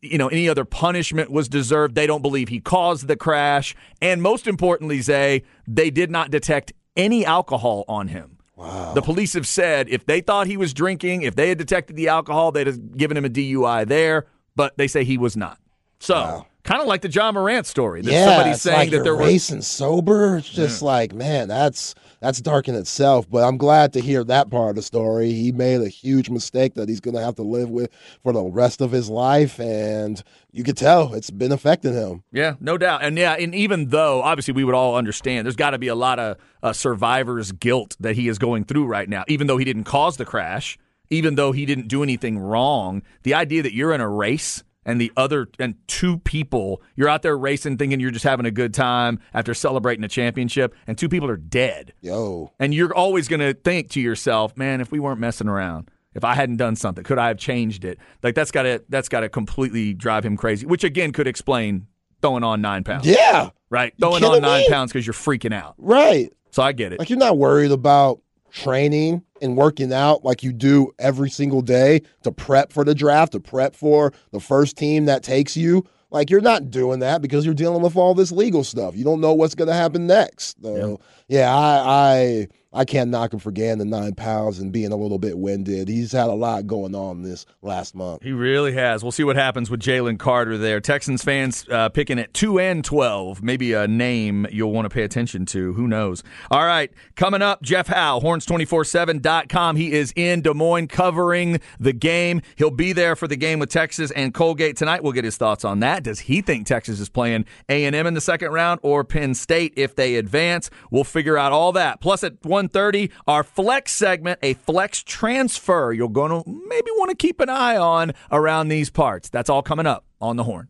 you 0.00 0.16
know 0.16 0.28
any 0.28 0.48
other 0.48 0.64
punishment 0.64 1.30
was 1.30 1.48
deserved. 1.48 1.94
They 1.94 2.06
don't 2.06 2.22
believe 2.22 2.48
he 2.48 2.60
caused 2.60 3.08
the 3.08 3.16
crash, 3.16 3.74
and 4.00 4.22
most 4.22 4.46
importantly, 4.46 5.00
Zay, 5.02 5.42
they 5.68 5.90
did 5.90 6.10
not 6.10 6.30
detect 6.30 6.72
any 6.96 7.26
alcohol 7.26 7.84
on 7.88 8.08
him. 8.08 8.38
Wow. 8.60 8.92
The 8.92 9.00
police 9.00 9.32
have 9.32 9.46
said 9.46 9.88
if 9.88 10.04
they 10.04 10.20
thought 10.20 10.46
he 10.46 10.58
was 10.58 10.74
drinking, 10.74 11.22
if 11.22 11.34
they 11.34 11.48
had 11.48 11.56
detected 11.56 11.96
the 11.96 12.08
alcohol, 12.08 12.52
they'd 12.52 12.66
have 12.66 12.96
given 12.96 13.16
him 13.16 13.24
a 13.24 13.30
DUI 13.30 13.88
there, 13.88 14.26
but 14.54 14.76
they 14.76 14.86
say 14.86 15.02
he 15.02 15.16
was 15.16 15.34
not. 15.34 15.58
So, 15.98 16.46
kind 16.62 16.82
of 16.82 16.86
like 16.86 17.00
the 17.00 17.08
Ja 17.08 17.32
Morant 17.32 17.66
story. 17.66 18.02
That 18.02 18.12
yeah 18.12 18.26
somebody's 18.26 18.60
saying 18.60 18.78
like 18.78 18.90
that 18.90 19.10
was 19.10 19.18
racing 19.18 19.62
sober 19.62 20.36
it's 20.36 20.48
just 20.48 20.82
like 20.82 21.14
man 21.14 21.48
that's 21.48 21.94
that's 22.20 22.40
dark 22.40 22.68
in 22.68 22.74
itself 22.74 23.28
but 23.30 23.42
i'm 23.42 23.56
glad 23.56 23.92
to 23.92 24.00
hear 24.00 24.22
that 24.24 24.50
part 24.50 24.70
of 24.70 24.76
the 24.76 24.82
story 24.82 25.32
he 25.32 25.52
made 25.52 25.80
a 25.80 25.88
huge 25.88 26.30
mistake 26.30 26.74
that 26.74 26.88
he's 26.88 27.00
going 27.00 27.14
to 27.14 27.22
have 27.22 27.34
to 27.34 27.42
live 27.42 27.70
with 27.70 27.90
for 28.22 28.32
the 28.32 28.42
rest 28.42 28.80
of 28.80 28.92
his 28.92 29.08
life 29.10 29.58
and 29.60 30.22
you 30.52 30.64
could 30.64 30.76
tell 30.76 31.14
it's 31.14 31.30
been 31.30 31.52
affecting 31.52 31.92
him 31.92 32.22
Yeah, 32.32 32.54
no 32.60 32.76
doubt. 32.76 33.02
And 33.02 33.16
yeah, 33.16 33.34
and 33.34 33.54
even 33.54 33.88
though 33.88 34.22
obviously 34.22 34.52
we 34.54 34.64
would 34.64 34.74
all 34.74 34.96
understand 34.96 35.46
there's 35.46 35.56
got 35.56 35.70
to 35.70 35.78
be 35.78 35.88
a 35.88 35.94
lot 35.94 36.18
of 36.18 36.36
uh, 36.62 36.72
survivor's 36.72 37.52
guilt 37.52 37.96
that 38.00 38.16
he 38.16 38.28
is 38.28 38.38
going 38.38 38.64
through 38.64 38.86
right 38.86 39.08
now, 39.08 39.24
even 39.28 39.46
though 39.46 39.58
he 39.58 39.64
didn't 39.64 39.84
cause 39.84 40.16
the 40.16 40.24
crash, 40.24 40.78
even 41.08 41.34
though 41.36 41.52
he 41.52 41.66
didn't 41.66 41.88
do 41.88 42.02
anything 42.02 42.38
wrong. 42.38 43.02
The 43.22 43.34
idea 43.34 43.62
that 43.62 43.74
you're 43.74 43.92
in 43.92 44.00
a 44.00 44.08
race 44.08 44.62
and 44.84 45.00
the 45.00 45.12
other 45.16 45.48
and 45.58 45.74
two 45.86 46.18
people 46.18 46.82
you're 46.96 47.08
out 47.08 47.22
there 47.22 47.36
racing 47.36 47.76
thinking 47.76 48.00
you're 48.00 48.10
just 48.10 48.24
having 48.24 48.46
a 48.46 48.50
good 48.50 48.72
time 48.74 49.20
after 49.34 49.54
celebrating 49.54 50.04
a 50.04 50.08
championship 50.08 50.74
and 50.86 50.96
two 50.96 51.08
people 51.08 51.30
are 51.30 51.36
dead. 51.36 51.92
Yo. 52.00 52.52
And 52.58 52.74
you're 52.74 52.94
always 52.94 53.28
going 53.28 53.40
to 53.40 53.54
think 53.54 53.90
to 53.90 54.00
yourself 54.00 54.56
man 54.56 54.80
if 54.80 54.90
we 54.90 55.00
weren't 55.00 55.20
messing 55.20 55.48
around 55.48 55.90
if 56.12 56.24
i 56.24 56.34
hadn't 56.34 56.56
done 56.56 56.74
something 56.74 57.04
could 57.04 57.18
i 57.18 57.28
have 57.28 57.38
changed 57.38 57.84
it? 57.84 57.98
Like 58.22 58.34
that's 58.34 58.50
got 58.50 58.62
to 58.62 58.82
that's 58.88 59.08
got 59.08 59.20
to 59.20 59.28
completely 59.28 59.94
drive 59.94 60.24
him 60.24 60.36
crazy 60.36 60.66
which 60.66 60.84
again 60.84 61.12
could 61.12 61.26
explain 61.26 61.86
throwing 62.22 62.44
on 62.44 62.60
nine 62.60 62.84
pounds. 62.84 63.06
Yeah. 63.06 63.50
Right? 63.70 63.92
You 63.96 64.06
throwing 64.06 64.24
on 64.24 64.42
nine 64.42 64.62
me? 64.62 64.68
pounds 64.68 64.92
because 64.92 65.06
you're 65.06 65.14
freaking 65.14 65.54
out. 65.54 65.74
Right. 65.78 66.32
So 66.50 66.62
i 66.62 66.72
get 66.72 66.92
it. 66.92 66.98
Like 66.98 67.10
you're 67.10 67.18
not 67.18 67.38
worried 67.38 67.70
about 67.70 68.20
training 68.50 69.22
and 69.40 69.56
working 69.56 69.92
out 69.92 70.24
like 70.24 70.42
you 70.42 70.52
do 70.52 70.92
every 70.98 71.30
single 71.30 71.62
day 71.62 72.02
to 72.22 72.32
prep 72.32 72.72
for 72.72 72.84
the 72.84 72.94
draft, 72.94 73.32
to 73.32 73.40
prep 73.40 73.74
for 73.74 74.12
the 74.32 74.40
first 74.40 74.76
team 74.76 75.06
that 75.06 75.22
takes 75.22 75.56
you. 75.56 75.84
Like 76.10 76.28
you're 76.28 76.40
not 76.40 76.70
doing 76.70 77.00
that 77.00 77.22
because 77.22 77.44
you're 77.44 77.54
dealing 77.54 77.82
with 77.82 77.96
all 77.96 78.14
this 78.14 78.32
legal 78.32 78.64
stuff. 78.64 78.96
You 78.96 79.04
don't 79.04 79.20
know 79.20 79.32
what's 79.32 79.54
going 79.54 79.68
to 79.68 79.74
happen 79.74 80.06
next. 80.06 80.60
So 80.62 81.00
yeah, 81.28 81.54
I 81.54 81.84
I 81.86 82.48
I 82.72 82.84
can't 82.84 83.10
knock 83.10 83.32
him 83.32 83.40
for 83.40 83.50
gaining 83.50 83.78
the 83.78 83.84
nine 83.84 84.14
pounds 84.14 84.60
and 84.60 84.70
being 84.70 84.92
a 84.92 84.96
little 84.96 85.18
bit 85.18 85.36
winded. 85.36 85.88
He's 85.88 86.12
had 86.12 86.28
a 86.28 86.34
lot 86.34 86.68
going 86.68 86.94
on 86.94 87.22
this 87.22 87.44
last 87.62 87.96
month. 87.96 88.22
He 88.22 88.30
really 88.30 88.72
has. 88.74 89.02
We'll 89.02 89.10
see 89.10 89.24
what 89.24 89.34
happens 89.34 89.70
with 89.70 89.80
Jalen 89.80 90.20
Carter 90.20 90.56
there. 90.56 90.80
Texans 90.80 91.24
fans 91.24 91.66
uh, 91.68 91.88
picking 91.88 92.20
at 92.20 92.32
2 92.32 92.60
and 92.60 92.84
12. 92.84 93.42
Maybe 93.42 93.72
a 93.72 93.88
name 93.88 94.46
you'll 94.52 94.70
want 94.70 94.84
to 94.84 94.90
pay 94.90 95.02
attention 95.02 95.46
to. 95.46 95.72
Who 95.72 95.88
knows? 95.88 96.22
All 96.48 96.64
right. 96.64 96.92
Coming 97.16 97.42
up, 97.42 97.60
Jeff 97.62 97.88
Howe, 97.88 98.20
horns247.com. 98.20 99.74
He 99.74 99.92
is 99.92 100.12
in 100.14 100.42
Des 100.42 100.54
Moines 100.54 100.86
covering 100.86 101.60
the 101.80 101.92
game. 101.92 102.40
He'll 102.54 102.70
be 102.70 102.92
there 102.92 103.16
for 103.16 103.26
the 103.26 103.36
game 103.36 103.58
with 103.58 103.70
Texas 103.70 104.12
and 104.12 104.32
Colgate 104.32 104.76
tonight. 104.76 105.02
We'll 105.02 105.12
get 105.12 105.24
his 105.24 105.36
thoughts 105.36 105.64
on 105.64 105.80
that. 105.80 106.04
Does 106.04 106.20
he 106.20 106.40
think 106.40 106.66
Texas 106.66 107.00
is 107.00 107.08
playing 107.08 107.46
A&M 107.68 108.06
in 108.06 108.14
the 108.14 108.20
second 108.20 108.52
round 108.52 108.78
or 108.84 109.02
Penn 109.02 109.34
State 109.34 109.72
if 109.76 109.96
they 109.96 110.14
advance? 110.14 110.70
We'll 110.92 111.02
figure 111.02 111.36
out 111.36 111.50
all 111.50 111.72
that. 111.72 112.00
Plus 112.00 112.22
at 112.22 112.40
1.30, 112.68 113.10
our 113.26 113.44
flex 113.44 113.92
segment, 113.92 114.38
a 114.42 114.54
flex 114.54 115.02
transfer 115.02 115.92
you're 115.92 116.08
going 116.08 116.30
to 116.30 116.48
maybe 116.48 116.90
want 116.96 117.10
to 117.10 117.16
keep 117.16 117.40
an 117.40 117.48
eye 117.48 117.76
on 117.76 118.12
around 118.30 118.68
these 118.68 118.90
parts. 118.90 119.28
That's 119.28 119.50
all 119.50 119.62
coming 119.62 119.86
up 119.86 120.04
on 120.20 120.36
the 120.36 120.44
horn. 120.44 120.69